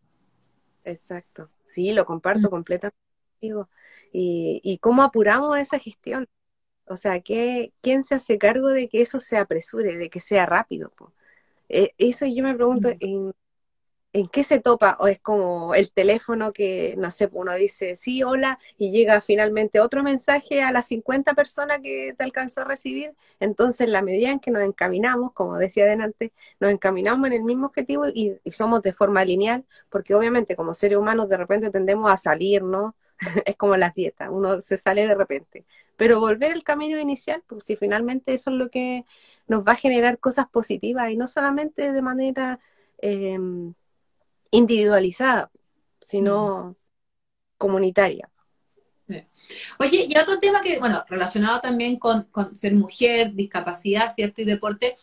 Exacto, 0.84 1.49
sí, 1.64 1.93
lo 1.93 2.06
comparto 2.06 2.47
mm. 2.47 2.51
completamente. 2.51 2.97
Y, 4.12 4.62
y 4.64 4.78
cómo 4.78 5.01
apuramos 5.01 5.58
esa 5.58 5.80
gestión. 5.80 6.28
O 6.86 6.97
sea, 6.97 7.21
¿qué, 7.21 7.73
¿quién 7.81 8.03
se 8.03 8.15
hace 8.15 8.38
cargo 8.38 8.69
de 8.69 8.89
que 8.89 9.01
eso 9.01 9.19
se 9.19 9.38
apresure, 9.38 9.97
de 9.97 10.09
que 10.09 10.19
sea 10.19 10.45
rápido? 10.45 10.91
Eh, 11.69 11.93
eso 11.97 12.25
yo 12.25 12.43
me 12.43 12.55
pregunto, 12.55 12.89
en, 12.99 13.34
¿en 14.13 14.27
qué 14.27 14.43
se 14.43 14.59
topa? 14.59 14.95
¿O 14.99 15.07
es 15.07 15.19
como 15.19 15.73
el 15.75 15.91
teléfono 15.91 16.53
que, 16.53 16.95
no 16.97 17.09
sé, 17.11 17.29
uno 17.31 17.55
dice, 17.55 17.95
sí, 17.95 18.23
hola, 18.23 18.59
y 18.77 18.91
llega 18.91 19.21
finalmente 19.21 19.79
otro 19.79 20.03
mensaje 20.03 20.61
a 20.61 20.71
las 20.71 20.88
50 20.88 21.34
personas 21.34 21.79
que 21.81 22.13
te 22.17 22.23
alcanzó 22.23 22.61
a 22.61 22.65
recibir? 22.65 23.13
Entonces, 23.39 23.89
la 23.89 24.03
medida 24.03 24.29
en 24.31 24.39
que 24.39 24.51
nos 24.51 24.63
encaminamos, 24.63 25.34
como 25.34 25.57
decía 25.57 25.86
adelante, 25.86 26.31
nos 26.59 26.71
encaminamos 26.71 27.27
en 27.27 27.34
el 27.34 27.43
mismo 27.43 27.67
objetivo 27.67 28.07
y, 28.07 28.39
somos 28.51 28.81
de 28.84 28.93
forma 28.93 29.25
lineal, 29.25 29.65
porque 29.89 30.13
obviamente 30.15 30.55
como 30.55 30.73
seres 30.75 30.97
humanos 30.97 31.27
de 31.29 31.38
repente 31.38 31.71
tendemos 31.71 32.11
a 32.11 32.17
salir, 32.17 32.63
¿no? 32.63 32.95
es 33.45 33.55
como 33.55 33.78
las 33.78 33.93
dietas, 33.93 34.30
uno 34.32 34.61
se 34.61 34.78
sale 34.78 35.07
de 35.07 35.15
repente. 35.15 35.65
Pero 35.97 36.19
volver 36.19 36.51
al 36.53 36.63
camino 36.63 36.99
inicial, 36.99 37.43
pues 37.47 37.63
si 37.65 37.76
finalmente 37.76 38.34
eso 38.34 38.49
es 38.49 38.57
lo 38.57 38.69
que 38.69 39.05
nos 39.47 39.65
va 39.65 39.74
a 39.74 39.76
generar 39.76 40.19
cosas 40.19 40.47
positivas 40.47 41.11
y 41.11 41.17
no 41.17 41.28
solamente 41.28 41.91
de 41.91 42.01
manera... 42.01 42.59
Eh, 42.99 43.38
individualizada, 44.53 45.51
sino 46.01 46.78
comunitaria. 47.57 48.30
Oye, 49.78 50.05
y 50.07 50.17
otro 50.17 50.39
tema 50.39 50.61
que, 50.61 50.80
bueno, 50.80 51.03
relacionado 51.09 51.59
también 51.59 51.97
con, 51.97 52.28
ser 52.55 52.74
mujer, 52.74 53.34
discapacidad, 53.34 54.13
¿cierto? 54.13 54.41
Y 54.41 54.45
deporte. 54.45 54.95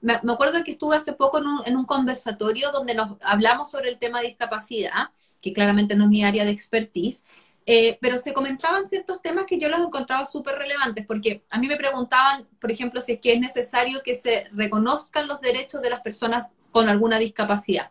Me, 0.00 0.14
acuerdo 0.14 0.62
que 0.64 0.72
estuve 0.72 0.96
hace 0.96 1.12
poco 1.12 1.38
en 1.64 1.76
un, 1.76 1.86
conversatorio 1.86 2.72
donde 2.72 2.94
nos 2.94 3.16
hablamos 3.22 3.70
sobre 3.70 3.88
el 3.88 3.98
tema 3.98 4.20
de 4.20 4.28
discapacidad, 4.28 5.10
que 5.40 5.52
claramente 5.52 5.94
no 5.94 6.04
es 6.04 6.10
mi 6.10 6.24
área 6.24 6.44
de 6.44 6.50
expertise, 6.50 7.24
eh, 7.68 7.98
pero 8.00 8.18
se 8.18 8.32
comentaban 8.32 8.88
ciertos 8.88 9.20
temas 9.20 9.44
que 9.44 9.58
yo 9.58 9.68
los 9.68 9.80
encontraba 9.80 10.24
súper 10.24 10.54
relevantes, 10.54 11.04
porque 11.04 11.44
a 11.50 11.58
mí 11.58 11.66
me 11.66 11.76
preguntaban, 11.76 12.46
por 12.60 12.70
ejemplo, 12.70 13.02
si 13.02 13.12
es 13.12 13.20
que 13.20 13.32
es 13.32 13.40
necesario 13.40 14.02
que 14.04 14.16
se 14.16 14.48
reconozcan 14.52 15.26
los 15.26 15.40
derechos 15.40 15.82
de 15.82 15.90
las 15.90 16.00
personas 16.00 16.46
con 16.70 16.88
alguna 16.88 17.18
discapacidad. 17.18 17.90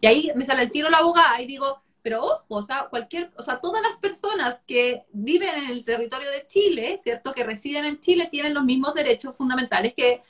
Y 0.00 0.06
ahí 0.06 0.32
me 0.34 0.46
sale 0.46 0.62
el 0.62 0.72
tiro 0.72 0.88
la 0.88 0.98
abogada 0.98 1.40
y 1.42 1.46
digo, 1.46 1.82
pero 2.02 2.24
ojo, 2.24 2.46
o 2.48 2.62
sea, 2.62 2.86
cualquier, 2.88 3.30
o 3.36 3.42
sea, 3.42 3.60
todas 3.60 3.82
las 3.82 3.96
personas 3.96 4.62
que 4.66 5.04
viven 5.12 5.54
en 5.54 5.70
el 5.70 5.84
territorio 5.84 6.30
de 6.30 6.46
Chile, 6.46 6.98
¿cierto? 7.02 7.34
Que 7.34 7.44
residen 7.44 7.84
en 7.84 8.00
Chile 8.00 8.28
tienen 8.30 8.54
los 8.54 8.64
mismos 8.64 8.94
derechos 8.94 9.36
fundamentales 9.36 9.92
que 9.94 10.22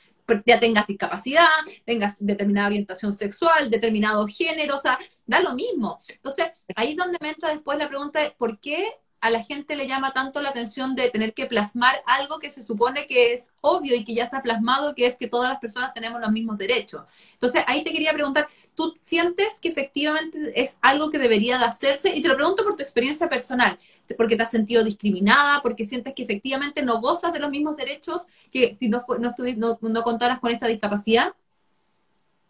ya 0.45 0.59
tengas 0.59 0.87
discapacidad, 0.87 1.47
tengas 1.85 2.15
determinada 2.19 2.67
orientación 2.67 3.13
sexual, 3.13 3.69
determinado 3.69 4.27
género, 4.27 4.75
o 4.75 4.79
sea, 4.79 4.97
da 5.25 5.41
lo 5.41 5.53
mismo. 5.55 6.01
Entonces, 6.07 6.51
ahí 6.75 6.91
es 6.91 6.97
donde 6.97 7.17
me 7.21 7.29
entra 7.29 7.49
después 7.51 7.77
la 7.77 7.87
pregunta 7.87 8.21
de 8.21 8.31
por 8.31 8.59
qué 8.59 8.85
a 9.21 9.29
la 9.29 9.43
gente 9.43 9.75
le 9.75 9.87
llama 9.87 10.13
tanto 10.13 10.41
la 10.41 10.49
atención 10.49 10.95
de 10.95 11.11
tener 11.11 11.35
que 11.35 11.45
plasmar 11.45 12.01
algo 12.07 12.39
que 12.39 12.51
se 12.51 12.63
supone 12.63 13.05
que 13.05 13.33
es 13.33 13.53
obvio 13.61 13.95
y 13.95 14.03
que 14.03 14.15
ya 14.15 14.23
está 14.23 14.41
plasmado, 14.41 14.95
que 14.95 15.05
es 15.05 15.15
que 15.15 15.27
todas 15.27 15.47
las 15.47 15.59
personas 15.59 15.93
tenemos 15.93 16.19
los 16.19 16.31
mismos 16.31 16.57
derechos. 16.57 17.03
Entonces, 17.33 17.63
ahí 17.67 17.83
te 17.83 17.91
quería 17.91 18.13
preguntar, 18.13 18.47
¿tú 18.73 18.95
sientes 18.99 19.59
que 19.61 19.69
efectivamente 19.69 20.59
es 20.59 20.79
algo 20.81 21.11
que 21.11 21.19
debería 21.19 21.59
de 21.59 21.65
hacerse? 21.65 22.15
Y 22.15 22.23
te 22.23 22.29
lo 22.29 22.35
pregunto 22.35 22.63
por 22.63 22.75
tu 22.75 22.81
experiencia 22.81 23.29
personal, 23.29 23.77
porque 24.17 24.35
te 24.35 24.41
has 24.41 24.49
sentido 24.49 24.83
discriminada, 24.83 25.61
porque 25.61 25.85
sientes 25.85 26.15
que 26.15 26.23
efectivamente 26.23 26.81
no 26.81 26.99
gozas 26.99 27.31
de 27.31 27.39
los 27.39 27.51
mismos 27.51 27.77
derechos 27.77 28.23
que 28.51 28.75
si 28.75 28.89
no, 28.89 29.05
no, 29.19 29.35
no, 29.55 29.79
no 29.79 30.03
contaras 30.03 30.39
con 30.39 30.51
esta 30.51 30.67
discapacidad. 30.67 31.35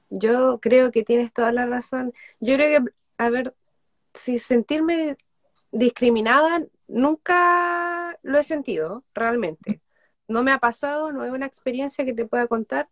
Yo 0.10 0.60
creo 0.62 0.90
que 0.92 1.04
tienes 1.04 1.34
toda 1.34 1.52
la 1.52 1.66
razón. 1.66 2.14
Yo 2.40 2.56
creo 2.56 2.86
que, 2.86 2.92
a 3.18 3.30
ver, 3.30 3.54
si 4.14 4.40
sentirme 4.40 5.18
discriminada 5.72 6.66
nunca 6.88 8.18
lo 8.22 8.38
he 8.38 8.44
sentido 8.44 9.04
realmente. 9.14 9.82
No 10.28 10.44
me 10.44 10.52
ha 10.52 10.60
pasado, 10.60 11.12
no 11.12 11.24
es 11.26 11.32
una 11.32 11.46
experiencia 11.46 12.06
que 12.06 12.14
te 12.14 12.26
pueda 12.26 12.48
contar, 12.48 12.90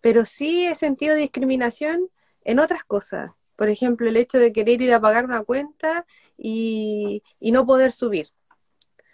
pero 0.00 0.24
sí 0.24 0.66
he 0.66 0.74
sentido 0.74 1.14
discriminación 1.14 2.08
en 2.44 2.58
otras 2.58 2.84
cosas. 2.84 3.32
Por 3.56 3.68
ejemplo, 3.68 4.08
el 4.08 4.16
hecho 4.16 4.38
de 4.38 4.52
querer 4.52 4.80
ir 4.82 4.92
a 4.94 5.00
pagar 5.00 5.24
una 5.24 5.44
cuenta 5.44 6.06
y, 6.38 7.22
y 7.38 7.52
no 7.52 7.66
poder 7.66 7.92
subir, 7.92 8.30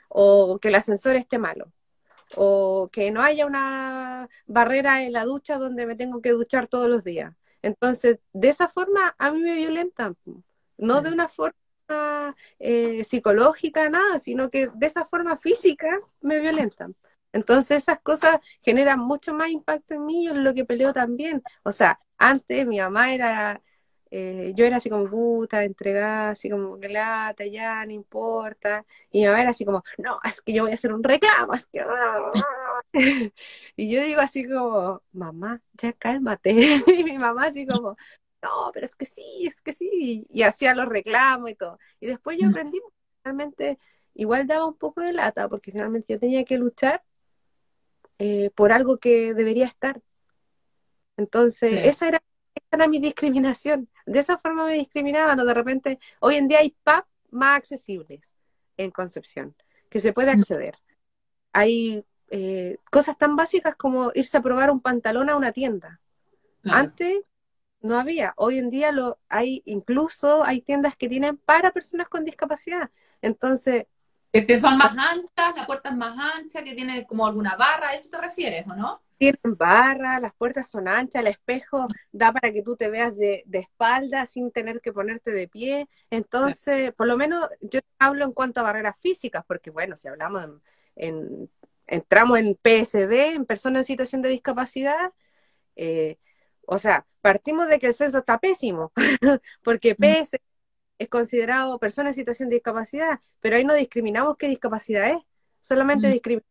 o 0.08 0.58
que 0.60 0.68
el 0.68 0.76
ascensor 0.76 1.16
esté 1.16 1.38
malo, 1.38 1.72
o 2.36 2.88
que 2.92 3.10
no 3.10 3.22
haya 3.22 3.46
una 3.46 4.28
barrera 4.46 5.02
en 5.04 5.12
la 5.12 5.24
ducha 5.24 5.58
donde 5.58 5.86
me 5.86 5.96
tengo 5.96 6.22
que 6.22 6.30
duchar 6.30 6.68
todos 6.68 6.88
los 6.88 7.04
días. 7.04 7.34
Entonces, 7.62 8.18
de 8.32 8.48
esa 8.48 8.68
forma 8.68 9.14
a 9.18 9.32
mí 9.32 9.40
me 9.40 9.56
violentan, 9.56 10.16
no 10.78 11.02
de 11.02 11.10
una 11.10 11.28
forma 11.28 11.56
eh, 12.58 13.04
psicológica, 13.04 13.88
nada, 13.90 14.18
sino 14.18 14.50
que 14.50 14.68
de 14.74 14.86
esa 14.86 15.04
forma 15.04 15.36
física 15.36 15.98
me 16.20 16.40
violentan. 16.40 16.94
Entonces 17.32 17.78
esas 17.78 18.00
cosas 18.00 18.38
generan 18.62 19.00
mucho 19.00 19.34
más 19.34 19.50
impacto 19.50 19.94
en 19.94 20.06
mí 20.06 20.24
y 20.24 20.28
en 20.28 20.44
lo 20.44 20.54
que 20.54 20.64
peleo 20.64 20.92
también. 20.92 21.42
O 21.64 21.72
sea, 21.72 22.00
antes 22.16 22.66
mi 22.66 22.78
mamá 22.78 23.14
era, 23.14 23.62
eh, 24.10 24.52
yo 24.56 24.64
era 24.64 24.78
así 24.78 24.88
como 24.88 25.08
puta, 25.10 25.64
entregada, 25.64 26.30
así 26.30 26.48
como 26.48 26.78
que 26.80 26.88
lata, 26.88 27.44
ya, 27.46 27.84
no 27.84 27.92
importa. 27.92 28.84
Y 29.10 29.20
mi 29.20 29.26
mamá 29.26 29.42
era 29.42 29.50
así 29.50 29.64
como, 29.64 29.82
no, 29.98 30.18
es 30.24 30.40
que 30.40 30.52
yo 30.54 30.62
voy 30.62 30.72
a 30.72 30.74
hacer 30.74 30.92
un 30.94 31.02
reclamo, 31.04 31.54
es 31.54 31.66
que... 31.66 31.84
y 33.76 33.90
yo 33.90 34.02
digo 34.02 34.20
así 34.20 34.46
como, 34.48 35.02
mamá, 35.12 35.60
ya 35.74 35.92
cálmate. 35.92 36.52
y 36.86 37.04
mi 37.04 37.18
mamá 37.18 37.46
así 37.46 37.66
como, 37.66 37.96
no, 38.42 38.70
pero 38.72 38.86
es 38.86 38.94
que 38.94 39.06
sí, 39.06 39.44
es 39.46 39.62
que 39.62 39.72
sí, 39.72 40.26
y 40.28 40.42
hacía 40.42 40.74
los 40.74 40.88
reclamos 40.88 41.50
y 41.50 41.54
todo. 41.54 41.78
Y 42.00 42.06
después 42.06 42.38
yo 42.38 42.46
mm. 42.46 42.50
aprendí, 42.50 42.80
realmente 43.24 43.78
igual 44.14 44.46
daba 44.46 44.66
un 44.66 44.76
poco 44.76 45.00
de 45.00 45.12
lata, 45.12 45.48
porque 45.48 45.72
finalmente 45.72 46.12
yo 46.12 46.20
tenía 46.20 46.44
que 46.44 46.58
luchar 46.58 47.02
eh, 48.18 48.50
por 48.54 48.72
algo 48.72 48.98
que 48.98 49.34
debería 49.34 49.66
estar. 49.66 50.00
Entonces, 51.16 51.86
esa, 51.86 52.08
era, 52.08 52.22
era 52.70 52.88
mi 52.88 52.98
discriminación. 52.98 53.88
De 54.04 54.18
esa 54.18 54.38
forma 54.38 54.66
me 54.66 54.74
discriminaban, 54.74 55.38
o 55.40 55.44
de 55.44 55.54
repente, 55.54 55.98
hoy 56.20 56.36
en 56.36 56.48
día 56.48 56.60
hay 56.60 56.76
PAP 56.82 57.06
más 57.30 57.58
accesibles 57.58 58.34
en 58.76 58.90
Concepción, 58.90 59.54
que 59.88 60.00
se 60.00 60.12
puede 60.12 60.34
mm. 60.34 60.38
acceder. 60.38 60.76
Hay 61.52 62.04
eh, 62.30 62.78
cosas 62.90 63.16
tan 63.18 63.36
básicas 63.36 63.76
como 63.76 64.10
irse 64.14 64.36
a 64.36 64.42
probar 64.42 64.70
un 64.70 64.80
pantalón 64.80 65.30
a 65.30 65.36
una 65.36 65.52
tienda. 65.52 66.00
Antes 66.64 67.24
no 67.86 67.98
había. 67.98 68.34
Hoy 68.36 68.58
en 68.58 68.70
día 68.70 68.92
lo 68.92 69.18
hay, 69.28 69.62
incluso 69.66 70.44
hay 70.44 70.60
tiendas 70.62 70.96
que 70.96 71.08
tienen 71.08 71.38
para 71.38 71.72
personas 71.72 72.08
con 72.08 72.24
discapacidad. 72.24 72.90
Entonces, 73.22 73.86
Que 74.32 74.60
son 74.60 74.76
más 74.76 74.92
anchas, 74.92 75.56
la 75.56 75.66
puerta 75.66 75.90
es 75.90 75.96
más 75.96 76.18
ancha, 76.36 76.62
que 76.62 76.74
tiene 76.74 77.06
como 77.06 77.26
alguna 77.26 77.56
barra, 77.56 77.88
¿a 77.88 77.94
eso 77.94 78.08
te 78.10 78.20
refieres, 78.20 78.66
o 78.68 78.74
no? 78.76 79.02
Tienen 79.18 79.56
barra, 79.56 80.20
las 80.20 80.34
puertas 80.34 80.68
son 80.70 80.88
anchas, 80.88 81.20
el 81.22 81.28
espejo 81.28 81.86
da 82.12 82.32
para 82.32 82.52
que 82.52 82.62
tú 82.62 82.76
te 82.76 82.90
veas 82.90 83.16
de, 83.16 83.42
de 83.46 83.60
espalda 83.60 84.26
sin 84.26 84.50
tener 84.52 84.82
que 84.82 84.92
ponerte 84.92 85.30
de 85.30 85.48
pie. 85.48 85.88
Entonces, 86.10 86.92
por 86.92 87.06
lo 87.06 87.16
menos 87.16 87.48
yo 87.62 87.80
hablo 87.98 88.26
en 88.26 88.32
cuanto 88.32 88.60
a 88.60 88.64
barreras 88.64 88.96
físicas, 89.00 89.42
porque 89.48 89.70
bueno, 89.70 89.96
si 89.96 90.08
hablamos 90.08 90.44
en, 90.96 91.50
entramos 91.86 92.38
en 92.38 92.56
PSD, 92.56 93.12
en 93.34 93.46
personas 93.46 93.80
en 93.80 93.84
situación 93.86 94.20
de 94.22 94.28
discapacidad, 94.28 95.12
eh, 95.76 96.18
o 96.66 96.78
sea, 96.78 97.06
partimos 97.20 97.68
de 97.68 97.78
que 97.78 97.88
el 97.88 97.94
censo 97.94 98.18
está 98.18 98.38
pésimo, 98.38 98.92
porque 99.62 99.94
PS 99.94 100.40
es 100.98 101.08
considerado 101.08 101.78
persona 101.78 102.10
en 102.10 102.14
situación 102.14 102.48
de 102.48 102.56
discapacidad, 102.56 103.20
pero 103.40 103.56
ahí 103.56 103.64
no 103.64 103.74
discriminamos 103.74 104.36
qué 104.36 104.48
discapacidad 104.48 105.10
es, 105.10 105.18
solamente 105.60 106.08
discriminamos, 106.10 106.50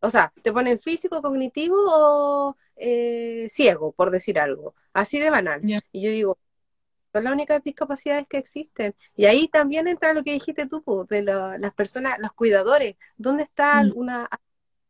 o 0.00 0.10
sea, 0.10 0.32
te 0.42 0.52
ponen 0.52 0.78
físico, 0.78 1.22
cognitivo 1.22 1.76
o 1.78 2.56
eh, 2.76 3.48
ciego, 3.50 3.92
por 3.92 4.10
decir 4.10 4.38
algo, 4.38 4.74
así 4.92 5.18
de 5.18 5.30
banal. 5.30 5.60
Y 5.92 6.02
yo 6.02 6.10
digo, 6.10 6.38
son 7.12 7.24
las 7.24 7.32
únicas 7.32 7.62
discapacidades 7.64 8.26
que 8.28 8.38
existen. 8.38 8.94
Y 9.16 9.24
ahí 9.26 9.48
también 9.48 9.88
entra 9.88 10.12
lo 10.12 10.22
que 10.22 10.32
dijiste 10.32 10.66
tú, 10.66 11.06
de 11.08 11.22
las 11.22 11.74
personas, 11.74 12.18
los 12.18 12.32
cuidadores, 12.32 12.96
¿dónde 13.16 13.42
está 13.44 13.82
una 13.94 14.28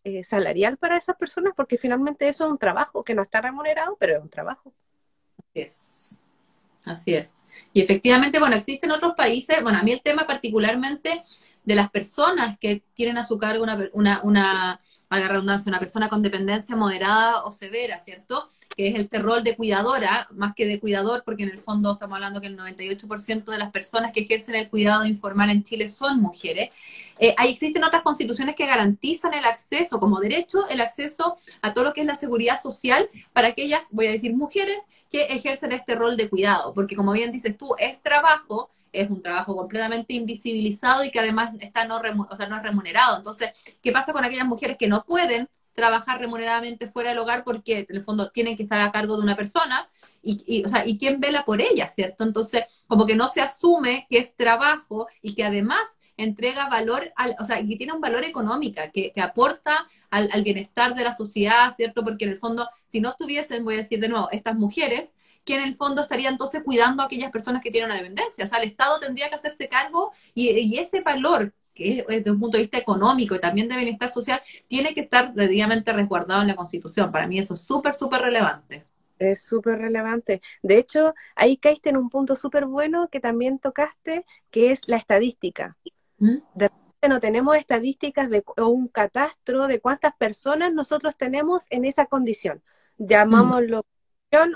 eh, 0.06 0.22
salarial 0.22 0.76
para 0.76 0.96
esas 0.96 1.16
personas? 1.16 1.52
Porque 1.56 1.78
finalmente 1.78 2.28
eso 2.28 2.44
es 2.44 2.50
un 2.52 2.58
trabajo 2.58 3.02
que 3.02 3.14
no 3.14 3.22
está 3.22 3.40
remunerado, 3.40 3.96
pero 3.98 4.16
es 4.16 4.22
un 4.22 4.30
trabajo. 4.30 4.72
Así 5.36 5.60
es. 5.60 6.18
Así 6.84 7.14
es. 7.14 7.44
Y 7.72 7.80
efectivamente, 7.80 8.38
bueno, 8.38 8.54
existen 8.54 8.92
otros 8.92 9.14
países, 9.16 9.60
bueno, 9.64 9.78
a 9.78 9.82
mí 9.82 9.90
el 9.90 10.02
tema 10.02 10.24
particularmente 10.24 11.24
de 11.64 11.74
las 11.74 11.90
personas 11.90 12.56
que 12.60 12.84
tienen 12.94 13.18
a 13.18 13.24
su 13.24 13.36
cargo 13.36 13.64
una, 13.64 13.90
una, 13.92 14.20
una 14.22 14.80
redundancia, 15.10 15.68
una 15.68 15.80
persona 15.80 16.08
con 16.08 16.22
dependencia 16.22 16.76
moderada 16.76 17.44
o 17.44 17.50
severa, 17.50 17.98
¿cierto? 17.98 18.50
Que 18.74 18.88
es 18.88 18.98
este 18.98 19.18
rol 19.18 19.44
de 19.44 19.56
cuidadora, 19.56 20.28
más 20.32 20.54
que 20.54 20.66
de 20.66 20.80
cuidador, 20.80 21.22
porque 21.24 21.42
en 21.42 21.50
el 21.50 21.58
fondo 21.58 21.92
estamos 21.92 22.14
hablando 22.14 22.40
que 22.40 22.46
el 22.46 22.56
98% 22.56 23.44
de 23.44 23.58
las 23.58 23.70
personas 23.70 24.12
que 24.12 24.20
ejercen 24.20 24.54
el 24.54 24.68
cuidado 24.68 25.04
informal 25.04 25.50
en 25.50 25.62
Chile 25.62 25.88
son 25.90 26.20
mujeres. 26.20 26.70
Eh, 27.18 27.34
ahí 27.38 27.52
existen 27.52 27.84
otras 27.84 28.02
constituciones 28.02 28.54
que 28.54 28.66
garantizan 28.66 29.34
el 29.34 29.44
acceso 29.44 29.98
como 29.98 30.20
derecho, 30.20 30.68
el 30.68 30.80
acceso 30.80 31.38
a 31.62 31.72
todo 31.72 31.84
lo 31.84 31.92
que 31.94 32.02
es 32.02 32.06
la 32.06 32.14
seguridad 32.14 32.60
social 32.60 33.08
para 33.32 33.48
aquellas, 33.48 33.82
voy 33.90 34.06
a 34.08 34.12
decir, 34.12 34.34
mujeres 34.34 34.78
que 35.10 35.24
ejercen 35.24 35.72
este 35.72 35.94
rol 35.94 36.16
de 36.16 36.28
cuidado, 36.28 36.74
porque 36.74 36.96
como 36.96 37.12
bien 37.12 37.32
dices 37.32 37.56
tú, 37.56 37.74
es 37.78 38.02
trabajo, 38.02 38.68
es 38.92 39.10
un 39.10 39.22
trabajo 39.22 39.56
completamente 39.56 40.14
invisibilizado 40.14 41.04
y 41.04 41.10
que 41.10 41.20
además 41.20 41.52
está 41.60 41.84
no, 41.86 41.96
o 41.96 42.36
sea, 42.36 42.48
no 42.48 42.62
remunerado. 42.62 43.18
Entonces, 43.18 43.52
¿qué 43.82 43.92
pasa 43.92 44.12
con 44.12 44.24
aquellas 44.24 44.46
mujeres 44.46 44.76
que 44.78 44.88
no 44.88 45.04
pueden 45.04 45.48
trabajar 45.76 46.18
remuneradamente 46.18 46.88
fuera 46.88 47.10
del 47.10 47.18
hogar 47.20 47.44
porque 47.44 47.86
en 47.88 47.96
el 47.96 48.02
fondo 48.02 48.30
tienen 48.30 48.56
que 48.56 48.64
estar 48.64 48.80
a 48.80 48.90
cargo 48.90 49.16
de 49.16 49.22
una 49.22 49.36
persona? 49.36 49.88
Y, 50.22 50.42
y, 50.46 50.64
o 50.64 50.68
sea, 50.68 50.84
¿y 50.84 50.98
quién 50.98 51.20
vela 51.20 51.44
por 51.44 51.60
ellas, 51.60 51.94
cierto? 51.94 52.24
Entonces, 52.24 52.64
como 52.88 53.06
que 53.06 53.14
no 53.14 53.28
se 53.28 53.40
asume 53.40 54.06
que 54.10 54.18
es 54.18 54.34
trabajo 54.34 55.06
y 55.22 55.34
que 55.34 55.44
además 55.44 55.82
entrega 56.16 56.68
valor, 56.68 57.12
al, 57.14 57.36
o 57.38 57.44
sea, 57.44 57.58
que 57.58 57.76
tiene 57.76 57.92
un 57.92 58.00
valor 58.00 58.24
económico, 58.24 58.80
que, 58.92 59.12
que 59.12 59.20
aporta 59.20 59.86
al, 60.10 60.28
al, 60.32 60.42
bienestar 60.42 60.94
de 60.94 61.04
la 61.04 61.14
sociedad, 61.14 61.74
¿cierto? 61.76 62.02
Porque 62.02 62.24
en 62.24 62.30
el 62.32 62.38
fondo, 62.38 62.68
si 62.88 63.00
no 63.00 63.10
estuviesen, 63.10 63.64
voy 63.64 63.74
a 63.74 63.78
decir 63.78 64.00
de 64.00 64.08
nuevo, 64.08 64.28
estas 64.32 64.56
mujeres, 64.56 65.14
que 65.44 65.56
en 65.56 65.62
el 65.62 65.74
fondo 65.74 66.02
estaría 66.02 66.30
entonces 66.30 66.62
cuidando 66.64 67.02
a 67.02 67.06
aquellas 67.06 67.30
personas 67.30 67.62
que 67.62 67.70
tienen 67.70 67.90
una 67.90 68.00
dependencia. 68.00 68.44
O 68.44 68.48
sea, 68.48 68.58
el 68.58 68.68
Estado 68.68 68.98
tendría 68.98 69.28
que 69.28 69.36
hacerse 69.36 69.68
cargo 69.68 70.12
y 70.34 70.76
ese 70.78 71.02
valor 71.02 71.52
que 71.76 71.98
es 72.00 72.06
desde 72.06 72.30
un 72.30 72.40
punto 72.40 72.56
de 72.56 72.64
vista 72.64 72.78
económico 72.78 73.34
y 73.36 73.40
también 73.40 73.68
de 73.68 73.76
bienestar 73.76 74.10
social, 74.10 74.40
tiene 74.66 74.94
que 74.94 75.02
estar 75.02 75.34
debidamente 75.34 75.92
resguardado 75.92 76.42
en 76.42 76.48
la 76.48 76.56
Constitución. 76.56 77.12
Para 77.12 77.28
mí 77.28 77.38
eso 77.38 77.54
es 77.54 77.60
súper, 77.60 77.94
súper 77.94 78.22
relevante. 78.22 78.86
Es 79.18 79.42
súper 79.42 79.78
relevante. 79.78 80.40
De 80.62 80.78
hecho, 80.78 81.14
ahí 81.36 81.56
caíste 81.56 81.90
en 81.90 81.98
un 81.98 82.10
punto 82.10 82.34
súper 82.34 82.66
bueno 82.66 83.08
que 83.08 83.20
también 83.20 83.58
tocaste, 83.58 84.24
que 84.50 84.72
es 84.72 84.88
la 84.88 84.96
estadística. 84.96 85.76
¿Mm? 86.18 86.38
De 86.54 86.68
repente 86.68 87.08
no 87.08 87.20
tenemos 87.20 87.56
estadísticas 87.56 88.28
de, 88.30 88.42
o 88.56 88.68
un 88.68 88.88
catastro 88.88 89.68
de 89.68 89.80
cuántas 89.80 90.14
personas 90.16 90.72
nosotros 90.72 91.16
tenemos 91.16 91.66
en 91.70 91.84
esa 91.84 92.06
condición. 92.06 92.62
Llamámoslo 92.98 93.84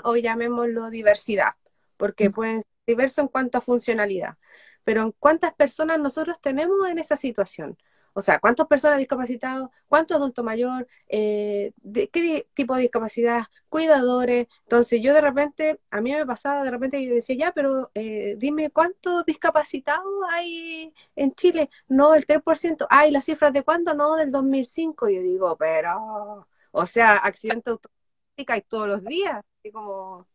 o 0.03 0.15
llamémoslo 0.15 0.89
diversidad, 0.89 1.53
porque 1.97 2.29
mm. 2.29 2.33
pueden 2.33 2.61
ser 2.61 2.71
diversos 2.85 3.23
en 3.23 3.27
cuanto 3.29 3.57
a 3.57 3.61
funcionalidad. 3.61 4.37
Pero 4.83 5.13
cuántas 5.19 5.53
personas 5.53 5.99
nosotros 5.99 6.39
tenemos 6.41 6.87
en 6.89 6.99
esa 6.99 7.17
situación. 7.17 7.77
O 8.13 8.21
sea, 8.21 8.39
¿cuántas 8.39 8.67
personas 8.67 8.97
discapacitados? 8.99 9.69
¿Cuánto 9.87 10.15
adulto 10.15 10.43
mayor? 10.43 10.87
Eh, 11.07 11.71
de, 11.77 12.09
¿Qué 12.09 12.47
tipo 12.53 12.75
de 12.75 12.81
discapacidad? 12.83 13.43
Cuidadores. 13.69 14.47
Entonces 14.63 15.01
yo 15.01 15.13
de 15.13 15.21
repente, 15.21 15.79
a 15.89 16.01
mí 16.01 16.11
me 16.11 16.25
pasaba 16.25 16.63
de 16.63 16.71
repente 16.71 17.03
yo 17.05 17.13
decía, 17.13 17.35
ya, 17.37 17.51
pero 17.53 17.89
eh, 17.95 18.35
dime 18.37 18.69
cuántos 18.69 19.25
discapacitados 19.25 20.05
hay 20.29 20.93
en 21.15 21.33
Chile. 21.35 21.69
No, 21.87 22.13
el 22.13 22.25
3%. 22.25 22.85
Ay, 22.89 23.11
las 23.11 23.25
cifras 23.25 23.53
de 23.53 23.63
cuándo? 23.63 23.93
No, 23.93 24.15
del 24.15 24.31
2005. 24.31 25.09
Yo 25.09 25.21
digo, 25.21 25.55
pero, 25.57 26.47
o 26.71 26.85
sea, 26.85 27.15
accidentes 27.17 27.71
automáticos 27.71 28.53
hay 28.53 28.61
todos 28.63 28.87
los 28.87 29.03
días. 29.03 29.41
Y 29.63 29.71
como... 29.71 30.27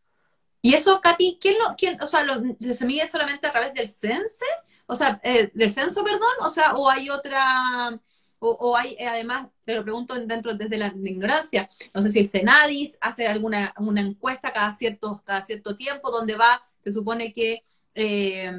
¿Y 0.67 0.75
eso, 0.75 1.01
Katy, 1.01 1.39
quién 1.41 1.55
lo, 1.61 1.77
quién, 1.77 1.97
o 2.03 2.09
sea, 2.09 2.25
lo, 2.25 2.43
se 2.59 2.85
mide 2.87 3.07
solamente 3.07 3.47
a 3.47 3.53
través 3.53 3.73
del 3.73 3.89
CENSE? 3.89 4.45
O 4.87 4.97
sea, 4.97 5.21
eh, 5.23 5.53
del 5.55 5.73
censo, 5.73 6.03
perdón, 6.03 6.23
o 6.41 6.51
sea, 6.51 6.75
o 6.75 6.91
hay 6.91 7.09
otra, 7.09 8.01
o, 8.41 8.77
hay, 8.77 8.97
eh, 8.99 9.07
además, 9.07 9.47
te 9.65 9.77
lo 9.77 9.85
pregunto 9.85 10.15
dentro 10.27 10.55
desde 10.55 10.77
la, 10.77 10.89
ignorancia, 10.89 11.71
no 11.95 12.03
sé 12.03 12.11
si 12.11 12.19
el 12.19 12.29
Senadis 12.29 12.99
hace 13.01 13.29
alguna 13.29 13.73
una 13.79 14.01
encuesta 14.01 14.53
cada 14.53 14.75
cierto, 14.75 15.23
cada 15.25 15.43
cierto 15.43 15.77
tiempo 15.77 16.11
donde 16.11 16.35
va, 16.35 16.61
se 16.83 16.91
supone 16.91 17.33
que 17.33 17.63
eh, 17.95 18.51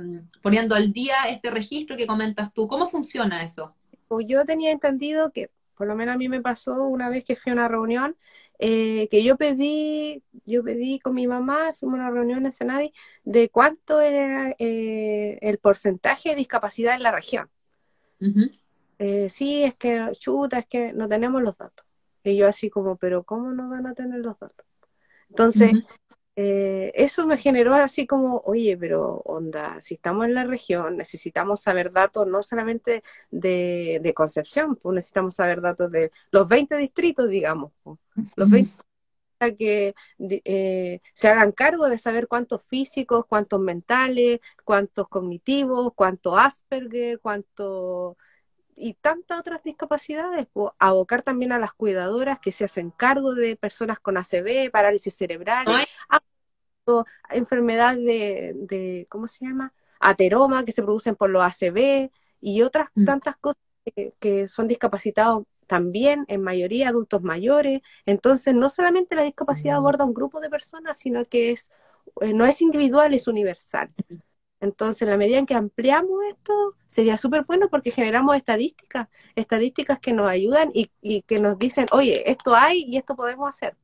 poniendo 0.41 0.76
al 0.76 0.93
día 0.93 1.16
este 1.28 1.51
registro 1.51 1.97
que 1.97 2.08
comentas 2.08 2.53
tú. 2.53 2.70
¿Cómo 2.70 2.89
funciona 2.89 3.43
eso? 3.43 3.76
Yo 4.26 4.45
tenía 4.45 4.72
entendido 4.72 5.34
que, 5.34 5.51
por 5.76 5.88
lo 5.88 5.95
menos 5.97 6.16
a 6.16 6.18
mí 6.18 6.30
me 6.30 6.39
pasó 6.39 6.86
una 6.86 7.10
vez 7.10 7.26
que 7.26 7.36
fui 7.36 7.49
a 7.49 7.55
una 7.55 7.68
reunión, 7.68 8.16
eh, 8.60 9.08
que 9.10 9.24
yo 9.24 9.38
pedí, 9.38 10.24
yo 10.45 10.64
pedí 10.64 10.99
con 10.99 11.14
mi 11.14 11.28
mamá, 11.28 11.74
fuimos 11.74 11.99
a 11.99 12.03
una 12.03 12.12
reunión 12.12 12.45
en 12.45 12.51
Senadi, 12.51 12.91
de 13.24 13.49
cuánto 13.49 14.01
era 14.01 14.55
eh, 14.58 15.38
el 15.41 15.60
porcentaje 15.60 16.30
de 16.30 16.36
discapacidad 16.36 16.95
en 16.95 17.03
la 17.03 17.12
región. 17.12 17.49
Eh, 18.99 19.30
sí, 19.30 19.64
es 19.64 19.76
que 19.76 20.12
chuta, 20.20 20.60
es 20.60 20.66
que 20.66 20.93
no 20.93 21.08
tenemos 21.08 21.41
los 21.41 21.58
datos. 21.58 21.86
Y 22.24 22.36
yo 22.36 22.47
así 22.47 22.70
como, 22.70 22.97
pero 22.97 23.24
¿cómo 23.24 23.51
no 23.51 23.70
van 23.70 23.86
a 23.88 23.93
tener 23.93 24.20
los 24.20 24.39
datos? 24.39 24.66
Entonces, 25.30 25.74
eh, 26.40 26.92
eso 26.94 27.26
me 27.26 27.36
generó 27.36 27.74
así 27.74 28.06
como, 28.06 28.44
oye, 28.46 28.78
pero 28.78 29.24
onda, 29.26 29.82
si 29.82 29.96
estamos 29.96 30.28
en 30.28 30.36
la 30.36 30.44
región, 30.44 30.96
necesitamos 30.96 31.62
saber 31.62 31.92
datos 31.92 32.28
no 32.28 32.44
solamente 32.44 33.02
de, 33.32 34.14
Concepción, 34.16 34.76
pues 34.76 34.94
necesitamos 34.94 35.34
saber 35.34 35.62
datos 35.62 35.92
de 35.92 36.12
los 36.30 36.48
20 36.48 36.78
distritos, 36.78 37.28
digamos, 37.28 37.72
pues. 37.82 37.98
los 38.36 38.50
20 38.52 38.72
que 39.58 39.96
eh, 40.20 41.00
se 41.14 41.28
hagan 41.28 41.52
cargo 41.54 41.90
de 41.90 41.98
saber 41.98 42.28
cuántos 42.28 42.64
físicos, 42.64 43.26
cuántos 43.28 43.60
mentales, 43.60 44.40
cuántos 44.64 45.08
cognitivos, 45.08 45.92
cuánto 45.96 46.38
Asperger, 46.38 47.20
cuánto 47.20 48.18
y 48.78 48.94
tantas 48.94 49.40
otras 49.40 49.64
discapacidades, 49.64 50.48
pues, 50.54 50.72
abocar 50.78 51.24
también 51.24 51.52
a 51.52 51.60
las 51.60 51.74
cuidadoras 51.74 52.40
que 52.40 52.52
se 52.52 52.66
hacen 52.66 52.92
cargo 52.92 53.34
de 53.34 53.56
personas 53.56 54.00
con 54.00 54.18
ACV, 54.18 54.70
parálisis 54.72 55.16
cerebral, 55.16 55.66
enfermedad 57.32 57.96
de, 57.96 58.54
de, 58.56 59.08
¿cómo 59.10 59.28
se 59.28 59.46
llama? 59.46 59.74
Ateroma, 60.00 60.64
que 60.64 60.72
se 60.72 60.84
producen 60.84 61.16
por 61.16 61.30
los 61.30 61.42
ACV 61.42 62.12
y 62.40 62.62
otras 62.62 62.90
mm. 62.94 63.06
tantas 63.06 63.36
cosas 63.38 63.62
que, 64.20 64.48
son 64.48 64.68
discapacitados 64.68 65.44
también, 65.66 66.26
en 66.28 66.42
mayoría 66.42 66.90
adultos 66.90 67.22
mayores. 67.24 67.82
Entonces, 68.06 68.54
no 68.54 68.70
solamente 68.70 69.16
la 69.16 69.24
discapacidad 69.24 69.76
mm. 69.76 69.78
aborda 69.78 70.06
un 70.06 70.14
grupo 70.14 70.40
de 70.40 70.50
personas, 70.50 71.00
sino 71.00 71.26
que 71.26 71.52
es, 71.52 71.72
eh, 72.22 72.34
no 72.34 72.46
es 72.46 72.62
individual, 72.62 73.14
es 73.14 73.28
universal. 73.28 73.90
Entonces, 74.60 75.03
en 75.03 75.10
la 75.10 75.18
medida 75.18 75.38
en 75.38 75.45
que 75.45 75.53
ampliamos 75.53 76.20
esto, 76.30 76.76
sería 76.88 77.18
súper 77.18 77.43
bueno 77.47 77.70
porque 77.70 77.91
generamos 77.91 78.36
estadísticas, 78.36 79.08
estadísticas 79.36 79.99
que 79.99 80.14
nos 80.14 80.28
ayudan 80.28 80.72
y, 80.74 80.89
y, 81.01 81.22
que 81.22 81.39
nos 81.39 81.60
dicen, 81.60 81.86
oye, 81.91 82.30
esto 82.30 82.55
hay 82.55 82.84
y 82.88 82.97
esto 82.97 83.16
podemos 83.16 83.49
hacer. 83.49 83.76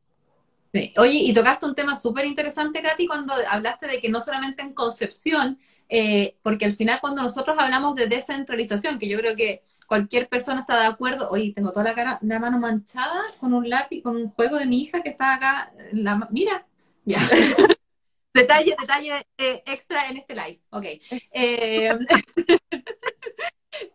Sí. 0.73 0.91
Oye, 0.97 1.19
y 1.19 1.33
tocaste 1.33 1.67
un 1.67 1.75
tema 1.75 1.95
súper 1.99 2.25
interesante, 2.25 2.81
Katy, 2.81 3.05
cuando 3.05 3.33
hablaste 3.47 3.85
de 3.85 4.01
que 4.01 4.09
no 4.09 4.21
solamente 4.21 4.63
en 4.63 4.73
concepción, 4.73 5.59
eh, 5.87 6.37
porque 6.41 6.65
al 6.65 6.73
final 6.73 6.99
cuando 6.99 7.21
nosotros 7.21 7.55
hablamos 7.59 7.93
de 7.93 8.07
descentralización, 8.07 8.97
que 8.97 9.07
yo 9.07 9.19
creo 9.19 9.35
que 9.35 9.61
cualquier 9.85 10.27
persona 10.27 10.61
está 10.61 10.79
de 10.79 10.87
acuerdo, 10.87 11.29
oye, 11.29 11.53
tengo 11.55 11.71
toda 11.71 11.83
la 11.83 11.93
cara, 11.93 12.17
la 12.23 12.39
mano 12.39 12.57
manchada 12.57 13.21
con 13.39 13.53
un 13.53 13.69
lápiz, 13.69 14.01
con 14.01 14.15
un 14.15 14.31
juego 14.31 14.57
de 14.57 14.65
mi 14.65 14.81
hija 14.81 15.03
que 15.03 15.09
está 15.09 15.35
acá, 15.35 15.71
la, 15.91 16.27
mira, 16.31 16.65
ya. 17.05 17.19
detalle, 18.33 18.75
detalle 18.79 19.25
eh, 19.37 19.63
extra 19.65 20.09
en 20.09 20.17
este 20.17 20.35
live, 20.35 20.61
ok. 20.69 20.85
Eh, 21.31 21.89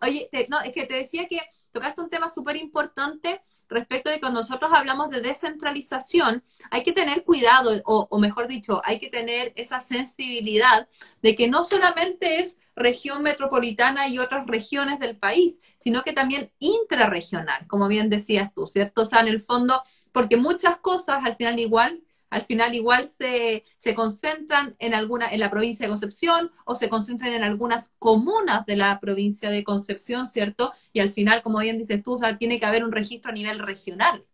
Oye, 0.02 0.28
no, 0.48 0.60
es 0.60 0.72
que 0.72 0.86
te 0.86 0.94
decía 0.94 1.28
que 1.28 1.40
tocaste 1.70 2.02
un 2.02 2.10
tema 2.10 2.30
súper 2.30 2.56
importante 2.56 3.42
respecto 3.68 4.10
de 4.10 4.18
cuando 4.18 4.40
nosotros 4.40 4.70
hablamos 4.72 5.10
de 5.10 5.20
descentralización, 5.20 6.42
hay 6.70 6.82
que 6.82 6.92
tener 6.92 7.24
cuidado, 7.24 7.70
o, 7.84 8.18
mejor 8.18 8.48
dicho, 8.48 8.80
hay 8.84 8.98
que 8.98 9.10
tener 9.10 9.52
esa 9.56 9.80
sensibilidad 9.80 10.88
de 11.22 11.36
que 11.36 11.48
no 11.48 11.64
solamente 11.64 12.40
es 12.40 12.58
región 12.74 13.22
metropolitana 13.22 14.08
y 14.08 14.18
otras 14.18 14.46
regiones 14.46 14.98
del 15.00 15.18
país, 15.18 15.60
sino 15.76 16.02
que 16.02 16.12
también 16.12 16.50
intrarregional, 16.58 17.66
como 17.66 17.88
bien 17.88 18.08
decías 18.08 18.52
tú, 18.54 18.66
¿cierto? 18.66 19.02
O 19.02 19.06
sea, 19.06 19.20
en 19.20 19.28
el 19.28 19.40
fondo, 19.40 19.82
porque 20.12 20.36
muchas 20.36 20.78
cosas 20.78 21.24
al 21.24 21.36
final 21.36 21.58
igual 21.58 22.02
al 22.30 22.42
final 22.42 22.74
igual 22.74 23.08
se, 23.08 23.64
se, 23.78 23.94
concentran 23.94 24.76
en 24.78 24.94
alguna, 24.94 25.28
en 25.28 25.40
la 25.40 25.50
provincia 25.50 25.86
de 25.86 25.90
Concepción 25.90 26.50
o 26.64 26.74
se 26.74 26.88
concentran 26.88 27.32
en 27.32 27.42
algunas 27.42 27.92
comunas 27.98 28.66
de 28.66 28.76
la 28.76 29.00
provincia 29.00 29.50
de 29.50 29.64
Concepción, 29.64 30.26
¿cierto? 30.26 30.72
Y 30.92 31.00
al 31.00 31.10
final, 31.10 31.42
como 31.42 31.58
bien 31.58 31.78
dices 31.78 32.02
tú, 32.02 32.20
tiene 32.38 32.60
que 32.60 32.66
haber 32.66 32.84
un 32.84 32.92
registro 32.92 33.30
a 33.30 33.34
nivel 33.34 33.58
regional. 33.58 34.24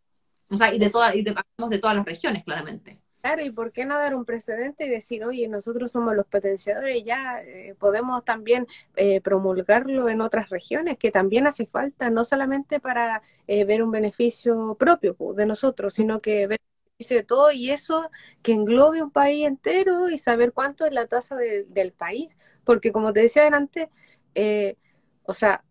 O 0.51 0.57
sea, 0.57 0.74
y 0.74 0.78
de 0.78 0.90
todas, 0.90 1.14
y 1.14 1.22
de, 1.22 1.34
de 1.70 1.78
todas 1.78 1.97
las 1.97 2.05
regiones, 2.05 2.45
claramente. 2.45 3.01
Claro, 3.24 3.42
y 3.42 3.51
por 3.51 3.72
qué 3.72 3.86
no 3.86 3.97
dar 3.97 4.14
un 4.14 4.26
precedente 4.26 4.84
y 4.84 4.90
decir, 4.90 5.24
oye, 5.24 5.49
nosotros 5.49 5.90
somos 5.90 6.14
los 6.14 6.26
potenciadores 6.26 6.97
y 6.99 7.05
ya 7.05 7.40
eh, 7.42 7.74
podemos 7.78 8.22
también 8.22 8.66
eh, 8.97 9.22
promulgarlo 9.22 10.11
en 10.11 10.20
otras 10.20 10.51
regiones, 10.51 10.99
que 10.99 11.11
también 11.11 11.47
hace 11.47 11.64
falta, 11.64 12.11
no 12.11 12.26
solamente 12.26 12.80
para 12.80 13.22
eh, 13.47 13.64
ver 13.64 13.82
un 13.82 13.90
beneficio 13.90 14.76
propio 14.78 15.16
de 15.34 15.47
nosotros, 15.47 15.95
sino 15.95 16.20
que 16.20 16.47
ver 16.47 16.59
de 16.99 17.22
todo 17.24 17.51
y 17.51 17.70
eso 17.70 18.09
que 18.42 18.53
englobe 18.53 19.03
un 19.03 19.11
país 19.11 19.47
entero 19.47 20.09
y 20.09 20.18
saber 20.18 20.53
cuánto 20.53 20.86
es 20.86 20.92
la 20.92 21.07
tasa 21.07 21.36
del 21.36 21.92
país. 21.92 22.38
Porque 22.64 22.92
como 22.92 23.12
te 23.12 23.20
decía 23.20 23.42
adelante, 23.42 23.90
eh, 24.34 24.76
o 25.24 25.34
sea, 25.34 25.64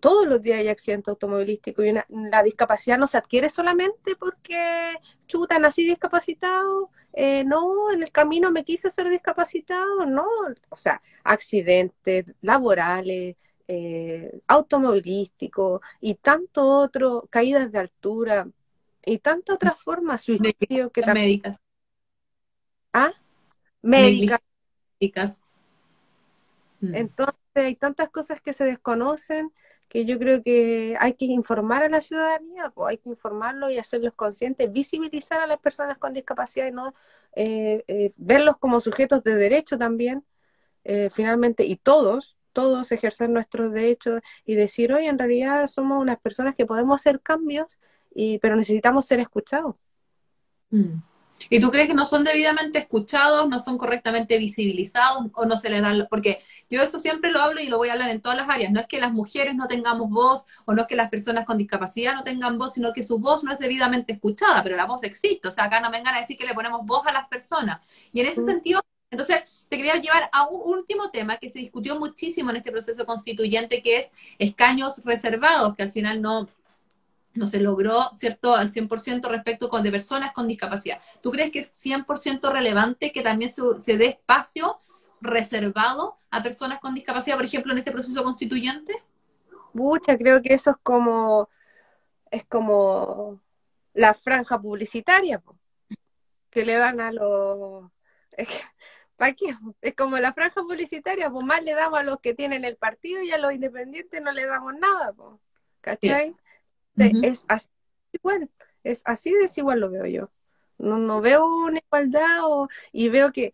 todos 0.00 0.26
los 0.26 0.42
días 0.42 0.58
hay 0.58 0.68
accidentes 0.68 1.08
automovilísticos 1.08 1.84
y 1.86 1.92
la 2.08 2.42
discapacidad 2.42 2.98
no 2.98 3.06
se 3.06 3.16
adquiere 3.16 3.48
solamente 3.48 4.16
porque 4.16 4.94
chuta, 5.26 5.58
nací 5.58 5.84
discapacitado, 5.86 6.90
eh, 7.14 7.44
no, 7.44 7.90
en 7.90 8.02
el 8.02 8.12
camino 8.12 8.50
me 8.52 8.64
quise 8.64 8.90
ser 8.90 9.08
discapacitado, 9.08 10.04
no, 10.06 10.26
o 10.68 10.76
sea, 10.76 11.00
accidentes 11.24 12.34
laborales, 12.42 13.36
eh, 13.66 14.40
automovilísticos 14.46 15.80
y 16.00 16.16
tanto 16.16 16.66
otro, 16.68 17.26
caídas 17.30 17.72
de 17.72 17.78
altura, 17.78 18.46
y 19.06 19.18
tantas 19.18 19.56
otras 19.56 19.80
formas, 19.80 20.22
suicidio 20.22 20.90
que 20.90 21.02
también... 21.02 21.26
Médicas. 21.26 21.58
¿Ah? 22.92 23.12
Médicas. 23.82 24.40
Médicas. 25.00 25.40
Mm. 26.80 26.94
Entonces 26.94 27.36
hay 27.54 27.76
tantas 27.76 28.08
cosas 28.10 28.40
que 28.40 28.52
se 28.52 28.64
desconocen 28.64 29.52
que 29.88 30.04
yo 30.06 30.18
creo 30.18 30.42
que 30.42 30.96
hay 30.98 31.14
que 31.14 31.26
informar 31.26 31.82
a 31.82 31.88
la 31.88 32.00
ciudadanía, 32.00 32.70
pues 32.74 32.90
hay 32.90 32.98
que 32.98 33.10
informarlo 33.10 33.70
y 33.70 33.78
hacerlos 33.78 34.14
conscientes, 34.14 34.72
visibilizar 34.72 35.40
a 35.40 35.46
las 35.46 35.58
personas 35.58 35.98
con 35.98 36.12
discapacidad 36.12 36.66
y 36.66 36.72
no 36.72 36.94
eh, 37.36 37.84
eh, 37.86 38.12
verlos 38.16 38.56
como 38.58 38.80
sujetos 38.80 39.22
de 39.22 39.36
derecho 39.36 39.78
también, 39.78 40.24
eh, 40.84 41.10
finalmente, 41.12 41.64
y 41.64 41.76
todos, 41.76 42.36
todos 42.52 42.92
ejercer 42.92 43.30
nuestros 43.30 43.72
derechos 43.72 44.20
y 44.44 44.54
decir, 44.54 44.92
hoy 44.92 45.06
en 45.06 45.18
realidad 45.18 45.66
somos 45.66 46.00
unas 46.00 46.18
personas 46.20 46.56
que 46.56 46.66
podemos 46.66 47.00
hacer 47.00 47.20
cambios 47.20 47.78
pero 48.40 48.56
necesitamos 48.56 49.06
ser 49.06 49.20
escuchados. 49.20 49.76
Mm. 50.70 50.98
¿Y 51.50 51.60
tú 51.60 51.70
crees 51.70 51.88
que 51.88 51.94
no 51.94 52.06
son 52.06 52.24
debidamente 52.24 52.78
escuchados, 52.78 53.48
no 53.48 53.58
son 53.58 53.76
correctamente 53.76 54.38
visibilizados 54.38 55.26
o 55.34 55.44
no 55.44 55.58
se 55.58 55.68
les 55.68 55.82
dan? 55.82 56.06
Porque 56.08 56.40
yo 56.70 56.80
eso 56.82 57.00
siempre 57.00 57.30
lo 57.30 57.40
hablo 57.40 57.60
y 57.60 57.66
lo 57.66 57.76
voy 57.76 57.88
a 57.88 57.94
hablar 57.94 58.10
en 58.10 58.20
todas 58.20 58.38
las 58.38 58.48
áreas. 58.48 58.72
No 58.72 58.80
es 58.80 58.86
que 58.86 59.00
las 59.00 59.12
mujeres 59.12 59.54
no 59.54 59.66
tengamos 59.66 60.10
voz 60.10 60.46
o 60.64 60.72
no 60.72 60.82
es 60.82 60.88
que 60.88 60.96
las 60.96 61.10
personas 61.10 61.44
con 61.44 61.58
discapacidad 61.58 62.14
no 62.14 62.24
tengan 62.24 62.56
voz, 62.56 62.74
sino 62.74 62.92
que 62.92 63.02
su 63.02 63.18
voz 63.18 63.44
no 63.44 63.52
es 63.52 63.58
debidamente 63.58 64.14
escuchada, 64.14 64.62
pero 64.62 64.76
la 64.76 64.86
voz 64.86 65.02
existe. 65.02 65.48
O 65.48 65.50
sea, 65.50 65.64
acá 65.64 65.80
no 65.80 65.90
vengan 65.90 66.14
a 66.14 66.20
decir 66.20 66.36
que 66.38 66.46
le 66.46 66.54
ponemos 66.54 66.86
voz 66.86 67.06
a 67.06 67.12
las 67.12 67.28
personas. 67.28 67.80
Y 68.12 68.20
en 68.20 68.26
ese 68.26 68.40
mm. 68.40 68.46
sentido, 68.46 68.80
entonces, 69.10 69.44
te 69.68 69.76
quería 69.76 69.96
llevar 69.96 70.28
a 70.32 70.48
un 70.48 70.60
último 70.64 71.10
tema 71.10 71.36
que 71.36 71.50
se 71.50 71.58
discutió 71.58 71.98
muchísimo 71.98 72.50
en 72.50 72.56
este 72.56 72.72
proceso 72.72 73.04
constituyente, 73.06 73.82
que 73.82 73.98
es 73.98 74.12
escaños 74.38 75.02
reservados, 75.04 75.74
que 75.76 75.82
al 75.82 75.92
final 75.92 76.22
no, 76.22 76.48
no 77.34 77.46
se 77.46 77.60
logró, 77.60 78.10
¿cierto?, 78.14 78.54
al 78.54 78.72
100% 78.72 79.28
respecto 79.28 79.68
con, 79.68 79.82
de 79.82 79.90
personas 79.90 80.32
con 80.32 80.48
discapacidad. 80.48 81.00
¿Tú 81.20 81.30
crees 81.30 81.50
que 81.50 81.58
es 81.60 81.72
100% 81.72 82.52
relevante 82.52 83.12
que 83.12 83.22
también 83.22 83.50
se, 83.50 83.96
dé 83.96 84.06
espacio 84.06 84.78
reservado 85.20 86.16
a 86.30 86.42
personas 86.42 86.80
con 86.80 86.94
discapacidad, 86.94 87.36
por 87.36 87.44
ejemplo, 87.44 87.72
en 87.72 87.78
este 87.78 87.92
proceso 87.92 88.22
constituyente? 88.22 89.02
Mucha, 89.72 90.16
creo 90.16 90.40
que 90.40 90.54
eso 90.54 90.70
es 90.70 90.76
como, 90.82 91.48
es 92.30 92.44
como 92.46 93.40
la 93.92 94.14
franja 94.14 94.60
publicitaria 94.60 95.42
que 96.50 96.64
le 96.64 96.74
dan 96.74 97.00
a 97.00 97.12
los... 97.12 97.90
¿Para 99.16 99.32
qué? 99.32 99.56
Es 99.80 99.94
como 99.94 100.18
la 100.18 100.32
franja 100.32 100.60
publicitaria, 100.62 101.30
pues 101.30 101.44
más 101.44 101.62
le 101.62 101.74
damos 101.74 102.00
a 102.00 102.02
los 102.02 102.18
que 102.20 102.34
tienen 102.34 102.64
el 102.64 102.76
partido 102.76 103.22
y 103.22 103.30
a 103.30 103.38
los 103.38 103.52
independientes 103.52 104.20
no 104.20 104.32
le 104.32 104.44
damos 104.44 104.74
nada, 104.74 105.14
¿cachai? 105.80 106.34
Es 106.96 107.44
así 107.48 107.70
igual, 108.12 108.50
es 108.84 109.02
así 109.04 109.32
desigual 109.34 109.80
lo 109.80 109.90
veo 109.90 110.06
yo. 110.06 110.30
No, 110.78 110.98
no 110.98 111.20
veo 111.20 111.46
una 111.46 111.78
igualdad 111.78 112.40
y 112.92 113.08
veo 113.08 113.32
que, 113.32 113.52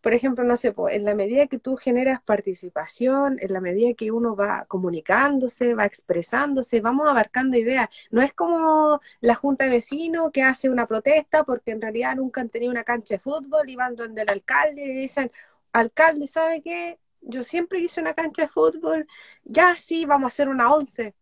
por 0.00 0.14
ejemplo, 0.14 0.44
no 0.44 0.56
sé, 0.56 0.74
en 0.90 1.04
la 1.04 1.14
medida 1.14 1.46
que 1.48 1.58
tú 1.58 1.76
generas 1.76 2.22
participación, 2.22 3.38
en 3.40 3.52
la 3.52 3.60
medida 3.60 3.94
que 3.94 4.10
uno 4.12 4.36
va 4.36 4.64
comunicándose, 4.66 5.74
va 5.74 5.84
expresándose, 5.86 6.80
vamos 6.80 7.08
abarcando 7.08 7.56
ideas. 7.56 7.88
No 8.10 8.22
es 8.22 8.34
como 8.34 9.00
la 9.20 9.34
junta 9.34 9.64
de 9.64 9.70
vecinos 9.70 10.30
que 10.32 10.42
hace 10.42 10.70
una 10.70 10.86
protesta 10.86 11.44
porque 11.44 11.72
en 11.72 11.82
realidad 11.82 12.16
nunca 12.16 12.40
han 12.40 12.50
tenido 12.50 12.72
una 12.72 12.84
cancha 12.84 13.14
de 13.14 13.20
fútbol 13.20 13.68
y 13.70 13.76
van 13.76 13.96
donde 13.96 14.22
el 14.22 14.30
alcalde 14.30 14.84
y 14.84 14.92
dicen, 14.94 15.30
alcalde, 15.72 16.26
¿sabe 16.26 16.62
qué? 16.62 16.98
Yo 17.20 17.44
siempre 17.44 17.80
hice 17.80 18.00
una 18.00 18.14
cancha 18.14 18.42
de 18.42 18.48
fútbol, 18.48 19.06
ya 19.44 19.76
sí, 19.76 20.04
vamos 20.06 20.26
a 20.26 20.28
hacer 20.28 20.48
una 20.48 20.72
once 20.74 21.14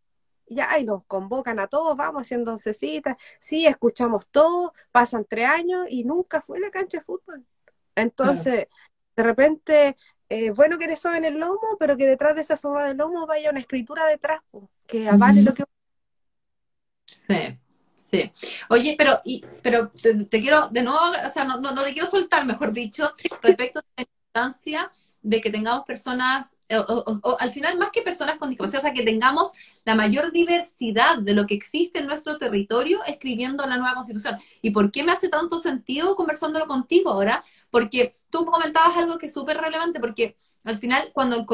ya, 0.47 0.79
y 0.79 0.85
nos 0.85 1.05
convocan 1.07 1.59
a 1.59 1.67
todos, 1.67 1.97
vamos 1.97 2.23
haciendo 2.23 2.53
oncecitas, 2.53 3.17
sí, 3.41 3.67
escuchamos 3.67 4.27
todo, 4.29 4.73
pasan 4.93 5.25
tres 5.29 5.47
años 5.47 5.87
y 5.89 6.05
nunca 6.05 6.41
fue 6.41 6.61
la 6.61 6.71
cancha 6.71 6.99
de 6.99 7.05
fútbol. 7.05 7.45
Entonces, 7.95 8.69
de 9.17 9.23
repente, 9.23 9.97
eh, 10.29 10.51
bueno 10.51 10.79
que 10.79 10.85
eres 10.85 11.05
en 11.07 11.25
el 11.25 11.39
lomo, 11.39 11.77
pero 11.79 11.97
que 11.97 12.07
detrás 12.07 12.35
de 12.35 12.43
esa 12.43 12.57
soga 12.57 12.87
del 12.87 12.97
lomo 12.97 13.27
vaya 13.27 13.51
una 13.51 13.61
escritura 13.61 14.07
detrás, 14.07 14.41
que 14.87 15.09
avale 15.09 15.43
lo 15.43 15.55
que... 15.55 15.65
Sí. 17.07 17.59
Sí. 18.07 18.33
Oye, 18.69 18.95
pero, 18.97 19.21
y, 19.25 19.45
pero 19.63 19.91
te, 19.91 20.41
quiero, 20.41 20.69
de 20.69 20.85
nuevo, 20.85 21.01
o 21.01 21.33
sea, 21.33 21.43
no, 21.43 21.61
no, 21.61 21.73
no, 21.73 21.83
te 21.83 21.93
quiero 21.93 22.07
soltar, 22.07 22.47
mejor 22.47 22.73
dicho, 22.73 23.13
respecto 23.43 23.81
a 23.81 23.85
la 23.97 24.03
importancia 24.03 24.93
de 25.27 25.41
que 25.41 25.51
tengamos 25.51 25.85
personas, 25.85 26.57
o, 26.71 27.37
al 27.41 27.51
final 27.51 27.77
más 27.79 27.91
que 27.91 28.03
personas 28.03 28.39
con 28.39 28.49
discapacidad, 28.49 28.79
o 28.79 28.83
sea, 28.83 28.95
que 28.95 29.03
tengamos 29.03 29.51
la 29.85 29.97
mayor 29.97 30.31
diversidad 30.31 31.19
de 31.19 31.35
lo 31.35 31.49
que 31.49 31.55
existe 31.55 31.99
en 31.99 32.07
nuestro 32.07 32.39
territorio 32.39 33.01
escribiendo 33.09 33.67
la 33.67 33.77
nueva 33.77 33.97
constitución. 33.97 34.39
¿Y 34.63 34.71
por 34.71 34.93
qué 34.93 35.03
me 35.03 35.11
hace 35.11 35.29
tanto 35.29 35.59
sentido 35.59 36.15
conversándolo 36.15 36.69
contigo 36.69 37.11
ahora? 37.11 37.43
Porque 37.71 38.17
tú 38.31 38.47
comentabas 38.47 38.97
algo 38.97 39.19
que 39.19 39.27
es 39.27 39.35
súper 39.35 39.57
relevante, 39.57 39.99
porque 39.99 40.37
al 40.63 40.79
final 40.79 41.11
cuando 41.13 41.45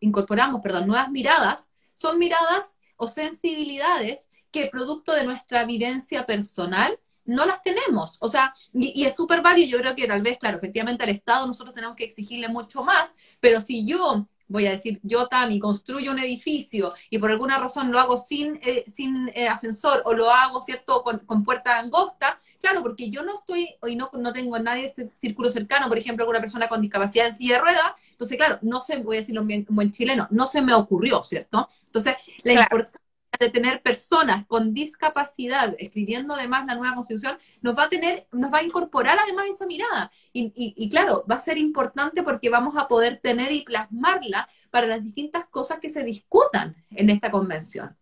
incorporamos 0.00 0.60
perdón, 0.62 0.86
nuevas 0.86 1.10
miradas, 1.10 1.70
son 1.94 2.18
miradas 2.18 2.78
o 2.96 3.08
sensibilidades 3.08 4.28
que 4.50 4.66
producto 4.66 5.12
de 5.14 5.24
nuestra 5.24 5.64
vivencia 5.64 6.26
personal 6.26 6.98
no 7.30 7.46
las 7.46 7.62
tenemos. 7.62 8.18
O 8.20 8.28
sea, 8.28 8.54
y, 8.74 9.04
es 9.04 9.14
súper 9.14 9.40
válido, 9.40 9.70
yo 9.70 9.78
creo 9.78 9.94
que 9.94 10.06
tal 10.06 10.22
vez, 10.22 10.38
claro, 10.38 10.58
efectivamente 10.58 11.04
al 11.04 11.10
Estado 11.10 11.46
nosotros 11.46 11.74
tenemos 11.74 11.96
que 11.96 12.04
exigirle 12.04 12.48
mucho 12.48 12.82
más, 12.82 13.14
pero 13.40 13.60
si 13.60 13.86
yo 13.86 14.26
voy 14.48 14.66
a 14.66 14.72
decir, 14.72 14.98
yo, 15.04 15.28
Tami, 15.28 15.60
construyo 15.60 16.10
un 16.10 16.18
edificio 16.18 16.92
y 17.08 17.18
por 17.18 17.30
alguna 17.30 17.58
razón 17.58 17.92
lo 17.92 18.00
hago 18.00 18.18
sin, 18.18 18.58
eh, 18.62 18.84
sin 18.92 19.30
eh, 19.34 19.46
ascensor 19.46 20.02
o 20.04 20.12
lo 20.12 20.28
hago, 20.28 20.60
¿cierto?, 20.60 21.04
con, 21.04 21.44
puerta 21.44 21.78
angosta, 21.78 22.40
claro, 22.60 22.82
porque 22.82 23.10
yo 23.10 23.22
no 23.22 23.36
estoy, 23.36 23.76
hoy 23.80 23.94
no, 23.94 24.10
no 24.12 24.32
tengo 24.32 24.56
a 24.56 24.58
nadie 24.58 24.86
ese 24.86 25.08
círculo 25.20 25.50
cercano, 25.50 25.88
por 25.88 25.98
ejemplo, 25.98 26.24
alguna 26.24 26.40
persona 26.40 26.68
con 26.68 26.82
discapacidad 26.82 27.28
en 27.28 27.36
silla 27.36 27.56
de 27.56 27.60
rueda, 27.60 27.96
entonces, 28.10 28.36
claro, 28.36 28.58
no 28.62 28.80
sé, 28.80 28.96
voy 28.98 29.16
a 29.16 29.20
decirlo 29.20 29.46
en 29.48 29.92
chileno, 29.92 30.26
no 30.30 30.48
se 30.48 30.62
me 30.62 30.74
ocurrió, 30.74 31.22
¿cierto? 31.22 31.68
Entonces, 31.86 32.16
la 32.42 32.54
importancia 32.54 32.99
de 33.40 33.50
tener 33.50 33.82
personas 33.82 34.46
con 34.46 34.74
discapacidad 34.74 35.74
escribiendo 35.78 36.34
además 36.34 36.66
la 36.66 36.74
nueva 36.74 36.94
constitución, 36.94 37.38
nos 37.62 37.76
va 37.76 37.84
a 37.84 37.88
tener, 37.88 38.28
nos 38.32 38.52
va 38.52 38.58
a 38.58 38.62
incorporar 38.62 39.16
además 39.18 39.46
esa 39.46 39.66
mirada. 39.66 40.12
Y, 40.32 40.88
claro, 40.90 41.24
va 41.28 41.36
a 41.36 41.40
ser 41.40 41.56
importante 41.56 42.22
porque 42.22 42.50
vamos 42.50 42.76
a 42.76 42.86
poder 42.86 43.18
tener 43.22 43.50
y 43.50 43.62
plasmarla 43.64 44.48
para 44.70 44.86
las 44.86 45.02
distintas 45.02 45.46
cosas 45.46 45.78
que 45.80 45.88
se 45.88 46.04
discutan 46.04 46.76
en 46.90 47.08
esta 47.08 47.30
convención. 47.30 47.96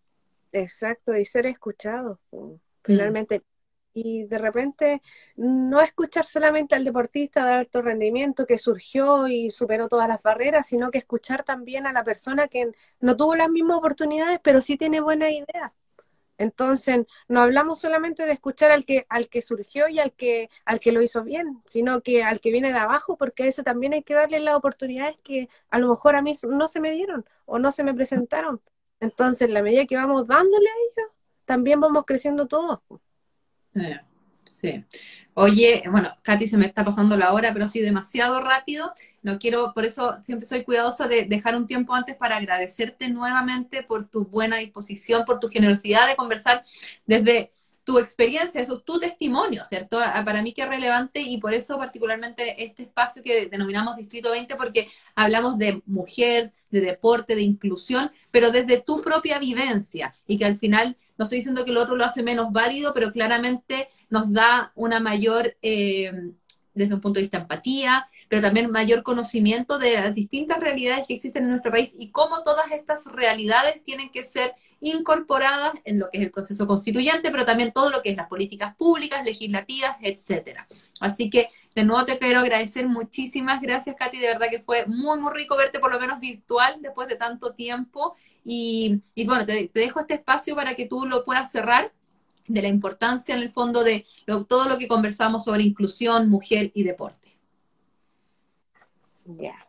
Exacto, 0.51 1.15
y 1.15 1.23
ser 1.23 1.45
escuchados. 1.45 2.19
Finalmente, 2.83 3.43
y 3.93 4.25
de 4.25 4.37
repente 4.37 5.01
no 5.35 5.81
escuchar 5.81 6.25
solamente 6.25 6.75
al 6.75 6.83
deportista 6.85 7.45
de 7.45 7.53
alto 7.53 7.81
rendimiento 7.81 8.45
que 8.45 8.57
surgió 8.57 9.27
y 9.27 9.51
superó 9.51 9.87
todas 9.87 10.07
las 10.07 10.21
barreras, 10.23 10.67
sino 10.67 10.91
que 10.91 10.99
escuchar 10.99 11.43
también 11.43 11.87
a 11.87 11.93
la 11.93 12.03
persona 12.03 12.47
que 12.47 12.71
no 12.99 13.17
tuvo 13.17 13.35
las 13.35 13.49
mismas 13.49 13.77
oportunidades, 13.77 14.39
pero 14.43 14.61
sí 14.61 14.77
tiene 14.77 15.01
buena 15.01 15.29
idea. 15.31 15.73
Entonces, 16.37 17.05
no 17.27 17.41
hablamos 17.41 17.79
solamente 17.79 18.25
de 18.25 18.31
escuchar 18.31 18.71
al 18.71 18.85
que, 18.85 19.05
al 19.09 19.27
que 19.29 19.41
surgió 19.41 19.89
y 19.89 19.99
al 19.99 20.13
que, 20.13 20.49
al 20.65 20.79
que 20.79 20.93
lo 20.93 21.01
hizo 21.01 21.23
bien, 21.23 21.61
sino 21.65 22.01
que 22.01 22.23
al 22.23 22.39
que 22.39 22.51
viene 22.51 22.71
de 22.71 22.79
abajo, 22.79 23.17
porque 23.17 23.43
a 23.43 23.47
ese 23.47 23.61
también 23.63 23.93
hay 23.93 24.03
que 24.03 24.13
darle 24.13 24.39
las 24.39 24.55
oportunidades 24.55 25.19
que 25.21 25.49
a 25.69 25.79
lo 25.79 25.89
mejor 25.89 26.15
a 26.15 26.21
mí 26.21 26.33
no 26.49 26.67
se 26.69 26.79
me 26.79 26.91
dieron 26.91 27.25
o 27.45 27.59
no 27.59 27.71
se 27.73 27.83
me 27.83 27.93
presentaron. 27.93 28.61
Entonces, 29.01 29.43
en 29.49 29.53
la 29.53 29.61
medida 29.61 29.85
que 29.85 29.97
vamos 29.97 30.27
dándole 30.27 30.69
a 30.69 30.73
ellos, 30.73 31.11
también 31.45 31.81
vamos 31.81 32.05
creciendo 32.05 32.47
todos. 32.47 32.79
Sí. 34.45 34.83
Oye, 35.35 35.83
bueno, 35.89 36.13
Katy 36.21 36.47
se 36.47 36.57
me 36.57 36.65
está 36.65 36.83
pasando 36.83 37.15
la 37.15 37.31
hora, 37.33 37.53
pero 37.53 37.69
sí 37.69 37.79
demasiado 37.79 38.41
rápido. 38.41 38.91
No 39.21 39.39
quiero, 39.39 39.73
por 39.73 39.85
eso 39.85 40.17
siempre 40.23 40.47
soy 40.47 40.63
cuidadosa 40.65 41.07
de 41.07 41.25
dejar 41.25 41.55
un 41.55 41.65
tiempo 41.67 41.93
antes 41.95 42.15
para 42.17 42.37
agradecerte 42.37 43.09
nuevamente 43.09 43.83
por 43.83 44.09
tu 44.09 44.25
buena 44.25 44.57
disposición, 44.57 45.23
por 45.25 45.39
tu 45.39 45.47
generosidad 45.49 46.07
de 46.09 46.15
conversar 46.17 46.65
desde 47.05 47.53
tu 47.89 47.97
experiencia, 47.97 48.61
eso, 48.61 48.81
tu 48.81 48.99
testimonio, 48.99 49.65
¿cierto? 49.65 49.97
Para 49.97 50.43
mí 50.43 50.53
que 50.53 50.61
es 50.61 50.69
relevante 50.69 51.21
y 51.21 51.39
por 51.39 51.55
eso 51.55 51.75
particularmente 51.79 52.63
este 52.63 52.83
espacio 52.83 53.23
que 53.23 53.47
denominamos 53.47 53.97
Distrito 53.97 54.29
20, 54.29 54.55
porque 54.57 54.89
hablamos 55.15 55.57
de 55.57 55.81
mujer, 55.87 56.53
de 56.69 56.81
deporte, 56.81 57.33
de 57.35 57.41
inclusión, 57.41 58.11
pero 58.29 58.51
desde 58.51 58.79
tu 58.79 59.01
propia 59.01 59.39
vivencia 59.39 60.13
y 60.27 60.37
que 60.37 60.45
al 60.45 60.59
final 60.59 60.97
no 61.17 61.25
estoy 61.25 61.39
diciendo 61.39 61.65
que 61.65 61.71
el 61.71 61.77
otro 61.77 61.95
lo 61.95 62.05
hace 62.05 62.21
menos 62.21 62.51
válido, 62.51 62.93
pero 62.93 63.11
claramente 63.11 63.89
nos 64.11 64.31
da 64.31 64.71
una 64.75 64.99
mayor, 64.99 65.57
eh, 65.63 66.11
desde 66.75 66.93
un 66.93 67.01
punto 67.01 67.17
de 67.17 67.23
vista 67.23 67.39
empatía, 67.39 68.05
pero 68.27 68.43
también 68.43 68.69
mayor 68.69 69.01
conocimiento 69.01 69.79
de 69.79 69.95
las 69.95 70.13
distintas 70.13 70.59
realidades 70.59 71.07
que 71.07 71.15
existen 71.15 71.45
en 71.45 71.49
nuestro 71.49 71.71
país 71.71 71.95
y 71.97 72.11
cómo 72.11 72.43
todas 72.43 72.71
estas 72.71 73.05
realidades 73.05 73.83
tienen 73.83 74.11
que 74.11 74.23
ser 74.23 74.53
incorporadas 74.81 75.73
en 75.83 75.99
lo 75.99 76.09
que 76.09 76.19
es 76.19 76.23
el 76.23 76.31
proceso 76.31 76.67
constituyente, 76.67 77.31
pero 77.31 77.45
también 77.45 77.71
todo 77.71 77.89
lo 77.89 78.01
que 78.01 78.11
es 78.11 78.17
las 78.17 78.27
políticas 78.27 78.75
públicas, 78.75 79.23
legislativas, 79.25 79.97
etcétera. 80.01 80.67
Así 80.99 81.29
que 81.29 81.49
de 81.75 81.83
nuevo 81.83 82.05
te 82.05 82.17
quiero 82.17 82.39
agradecer 82.39 82.87
muchísimas 82.87 83.61
gracias, 83.61 83.95
Katy. 83.95 84.17
De 84.17 84.27
verdad 84.27 84.47
que 84.49 84.61
fue 84.61 84.85
muy, 84.85 85.19
muy 85.19 85.33
rico 85.33 85.55
verte 85.55 85.79
por 85.79 85.91
lo 85.91 85.99
menos 85.99 86.19
virtual 86.19 86.81
después 86.81 87.07
de 87.07 87.15
tanto 87.15 87.53
tiempo. 87.53 88.15
Y, 88.43 89.01
bueno, 89.25 89.45
te, 89.45 89.69
dejo 89.73 89.99
este 89.99 90.15
espacio 90.15 90.55
para 90.55 90.75
que 90.75 90.87
tú 90.87 91.05
lo 91.05 91.23
puedas 91.23 91.51
cerrar 91.51 91.93
de 92.47 92.61
la 92.61 92.67
importancia 92.67 93.35
en 93.35 93.41
el 93.43 93.51
fondo 93.51 93.83
de 93.83 94.05
todo 94.47 94.67
lo 94.67 94.77
que 94.77 94.87
conversamos 94.87 95.43
sobre 95.43 95.63
inclusión, 95.63 96.29
mujer 96.29 96.71
y 96.73 96.83
deporte. 96.83 97.37
Ya. 99.25 99.68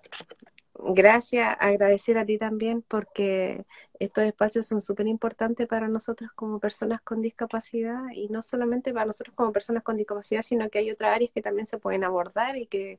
Gracias, 0.82 1.56
agradecer 1.60 2.16
a 2.16 2.24
ti 2.24 2.38
también 2.38 2.80
porque 2.82 3.66
estos 3.98 4.24
espacios 4.24 4.66
son 4.66 4.80
súper 4.80 5.06
importantes 5.08 5.66
para 5.68 5.88
nosotros 5.88 6.30
como 6.34 6.58
personas 6.58 7.02
con 7.02 7.20
discapacidad 7.20 8.00
y 8.14 8.28
no 8.28 8.40
solamente 8.40 8.92
para 8.94 9.04
nosotros 9.06 9.34
como 9.36 9.52
personas 9.52 9.82
con 9.82 9.96
discapacidad, 9.98 10.40
sino 10.42 10.70
que 10.70 10.78
hay 10.78 10.90
otras 10.90 11.14
áreas 11.14 11.32
que 11.34 11.42
también 11.42 11.66
se 11.66 11.76
pueden 11.78 12.02
abordar 12.04 12.56
y 12.56 12.66
que, 12.66 12.98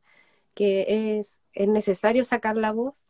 es, 0.57 1.39
es 1.53 1.67
necesario 1.67 2.23
sacar 2.23 2.55
la 2.57 2.71
voz 2.71 3.03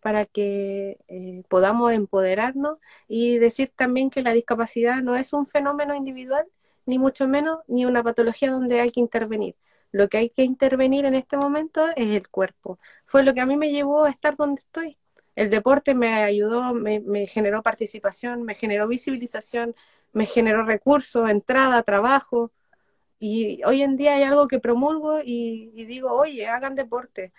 para 0.00 0.24
que 0.26 0.98
eh, 1.08 1.42
podamos 1.48 1.92
empoderarnos 1.92 2.78
y 3.08 3.38
decir 3.38 3.72
también 3.76 4.10
que 4.10 4.22
la 4.22 4.34
discapacidad 4.34 5.02
no 5.02 5.16
es 5.16 5.32
un 5.32 5.46
fenómeno 5.46 5.94
individual, 5.94 6.46
ni 6.86 6.98
mucho 6.98 7.28
menos, 7.28 7.60
ni 7.68 7.86
una 7.86 8.02
patología 8.02 8.50
donde 8.50 8.80
hay 8.80 8.90
que 8.92 9.00
intervenir. 9.00 9.56
Lo 9.92 10.08
que 10.08 10.18
hay 10.18 10.30
que 10.30 10.44
intervenir 10.44 11.04
en 11.04 11.14
este 11.14 11.36
momento 11.36 11.88
es 11.96 12.08
el 12.10 12.28
cuerpo. 12.28 12.78
Fue 13.06 13.22
lo 13.24 13.34
que 13.34 13.40
a 13.40 13.46
mí 13.46 13.56
me 13.56 13.70
llevó 13.70 14.04
a 14.04 14.10
estar 14.10 14.36
donde 14.36 14.60
estoy. 14.60 14.98
El 15.36 15.50
deporte 15.50 15.94
me 15.94 16.08
ayudó, 16.22 16.74
me, 16.74 17.26
generó 17.26 17.62
participación, 17.62 18.42
me 18.42 18.54
generó 18.54 18.88
visibilización, 18.88 19.74
me 20.12 20.26
generó 20.26 20.64
recursos, 20.64 21.28
entrada, 21.30 21.82
trabajo. 21.82 22.52
Y 23.18 23.62
hoy 23.64 23.82
en 23.82 23.96
día 23.96 24.14
hay 24.14 24.22
algo 24.24 24.48
que 24.48 24.60
promulgo 24.60 25.20
y, 25.20 25.72
y 25.74 25.84
digo, 25.86 26.12
oye, 26.12 26.48
hagan 26.48 26.74
deporte 26.74 27.32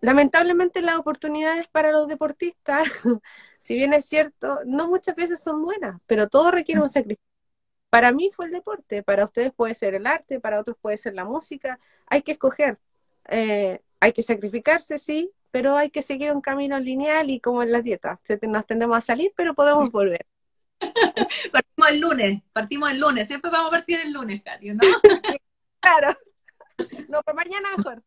lamentablemente 0.00 0.82
las 0.82 0.96
oportunidades 0.96 1.66
para 1.68 1.92
los 1.92 2.08
deportistas, 2.08 2.88
si 3.58 3.74
bien 3.74 3.92
es 3.94 4.06
cierto, 4.06 4.60
no 4.66 4.88
muchas 4.88 5.14
veces 5.16 5.42
son 5.42 5.62
buenas, 5.62 6.00
pero 6.06 6.28
todo 6.28 6.50
requiere 6.50 6.80
un 6.80 6.88
sacrificio. 6.88 7.27
Para 7.90 8.12
mí 8.12 8.30
fue 8.30 8.46
el 8.46 8.52
deporte, 8.52 9.02
para 9.02 9.24
ustedes 9.24 9.52
puede 9.52 9.74
ser 9.74 9.94
el 9.94 10.06
arte, 10.06 10.40
para 10.40 10.60
otros 10.60 10.76
puede 10.80 10.98
ser 10.98 11.14
la 11.14 11.24
música, 11.24 11.80
hay 12.06 12.22
que 12.22 12.32
escoger, 12.32 12.78
eh, 13.28 13.80
hay 14.00 14.12
que 14.12 14.22
sacrificarse, 14.22 14.98
sí, 14.98 15.32
pero 15.50 15.76
hay 15.76 15.90
que 15.90 16.02
seguir 16.02 16.32
un 16.32 16.42
camino 16.42 16.78
lineal 16.78 17.30
y 17.30 17.40
como 17.40 17.62
en 17.62 17.72
las 17.72 17.84
dietas, 17.84 18.20
nos 18.42 18.66
tendemos 18.66 18.98
a 18.98 19.00
salir, 19.00 19.32
pero 19.36 19.54
podemos 19.54 19.90
volver. 19.90 20.26
partimos 21.52 21.90
el 21.90 22.00
lunes, 22.00 22.42
partimos 22.52 22.90
el 22.90 23.00
lunes, 23.00 23.26
siempre 23.26 23.50
vamos 23.50 23.68
a 23.68 23.76
partir 23.76 24.00
el 24.00 24.12
lunes, 24.12 24.42
¿no? 24.62 24.80
claro. 25.80 26.16
No, 27.08 27.22
para 27.22 27.34
mañana 27.34 27.68
mejor. 27.76 28.02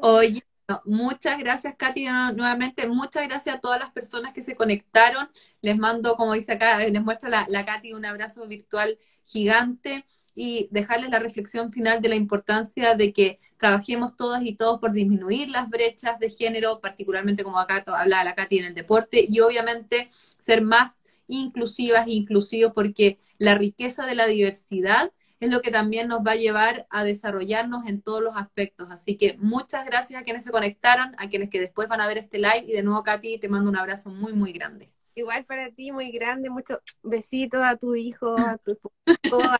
Oye, 0.00 0.42
muchas 0.84 1.38
gracias, 1.38 1.76
Katy, 1.76 2.06
nuevamente. 2.34 2.86
Muchas 2.88 3.26
gracias 3.28 3.56
a 3.56 3.60
todas 3.60 3.78
las 3.78 3.92
personas 3.92 4.32
que 4.32 4.42
se 4.42 4.56
conectaron. 4.56 5.28
Les 5.60 5.76
mando, 5.76 6.16
como 6.16 6.34
dice 6.34 6.52
acá, 6.52 6.78
les 6.78 7.02
muestra 7.02 7.28
la, 7.28 7.46
la 7.48 7.64
Katy 7.64 7.92
un 7.92 8.04
abrazo 8.04 8.46
virtual 8.46 8.98
gigante 9.24 10.04
y 10.34 10.68
dejarles 10.70 11.10
la 11.10 11.18
reflexión 11.18 11.72
final 11.72 12.02
de 12.02 12.08
la 12.08 12.16
importancia 12.16 12.94
de 12.94 13.12
que 13.12 13.40
trabajemos 13.58 14.16
todas 14.16 14.42
y 14.42 14.56
todos 14.56 14.80
por 14.80 14.92
disminuir 14.92 15.48
las 15.48 15.68
brechas 15.70 16.18
de 16.18 16.28
género, 16.30 16.80
particularmente 16.80 17.44
como 17.44 17.58
acá 17.58 17.84
hablaba 17.86 18.24
la 18.24 18.34
Katy 18.34 18.58
en 18.58 18.64
el 18.66 18.74
deporte, 18.74 19.26
y 19.28 19.40
obviamente 19.40 20.10
ser 20.42 20.62
más 20.62 21.02
inclusivas 21.28 22.06
e 22.06 22.12
inclusivos 22.12 22.72
porque 22.74 23.18
la 23.38 23.54
riqueza 23.54 24.06
de 24.06 24.14
la 24.14 24.26
diversidad 24.26 25.12
es 25.44 25.50
lo 25.50 25.60
que 25.60 25.70
también 25.70 26.08
nos 26.08 26.20
va 26.20 26.32
a 26.32 26.36
llevar 26.36 26.86
a 26.90 27.04
desarrollarnos 27.04 27.86
en 27.86 28.02
todos 28.02 28.22
los 28.22 28.36
aspectos. 28.36 28.88
Así 28.90 29.16
que 29.16 29.36
muchas 29.38 29.84
gracias 29.84 30.20
a 30.20 30.24
quienes 30.24 30.44
se 30.44 30.50
conectaron, 30.50 31.14
a 31.18 31.28
quienes 31.28 31.50
que 31.50 31.60
después 31.60 31.88
van 31.88 32.00
a 32.00 32.06
ver 32.06 32.18
este 32.18 32.38
live 32.38 32.64
y 32.66 32.72
de 32.72 32.82
nuevo 32.82 33.02
Katy 33.02 33.38
te 33.38 33.48
mando 33.48 33.70
un 33.70 33.76
abrazo 33.76 34.10
muy 34.10 34.32
muy 34.32 34.52
grande. 34.52 34.90
Igual 35.14 35.44
para 35.44 35.70
ti, 35.70 35.92
muy 35.92 36.10
grande, 36.10 36.50
muchos 36.50 36.78
besitos 37.02 37.62
a 37.62 37.76
tu 37.76 37.94
hijo, 37.94 38.36
a 38.36 38.58
tu 38.58 38.72
esposo, 39.06 39.50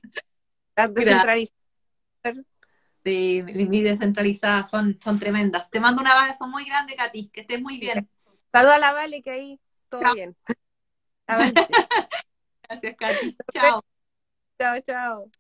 a 0.77 0.89
descentralizadas. 0.89 1.53
Sí, 3.05 3.43
mis 3.45 3.85
descentralizadas 3.85 4.71
son, 4.71 4.99
son 5.05 5.19
tremendas. 5.19 5.69
Te 5.71 5.79
mando 5.79 6.01
un 6.01 6.09
abrazo 6.09 6.47
muy 6.47 6.65
grande, 6.65 6.97
Katy, 6.97 7.29
que 7.29 7.43
estés 7.43 7.61
muy 7.61 7.79
bien. 7.79 8.09
Saluda 8.51 8.77
a 8.77 8.79
la 8.79 8.93
Vale, 8.93 9.21
que 9.21 9.31
ahí 9.31 9.61
todo 9.91 10.15
bien. 10.15 10.35
Gracias, 12.69 12.97
Katy. 12.97 13.37
Chao. 13.53 13.85
Chao, 14.59 14.81
chao. 14.81 15.31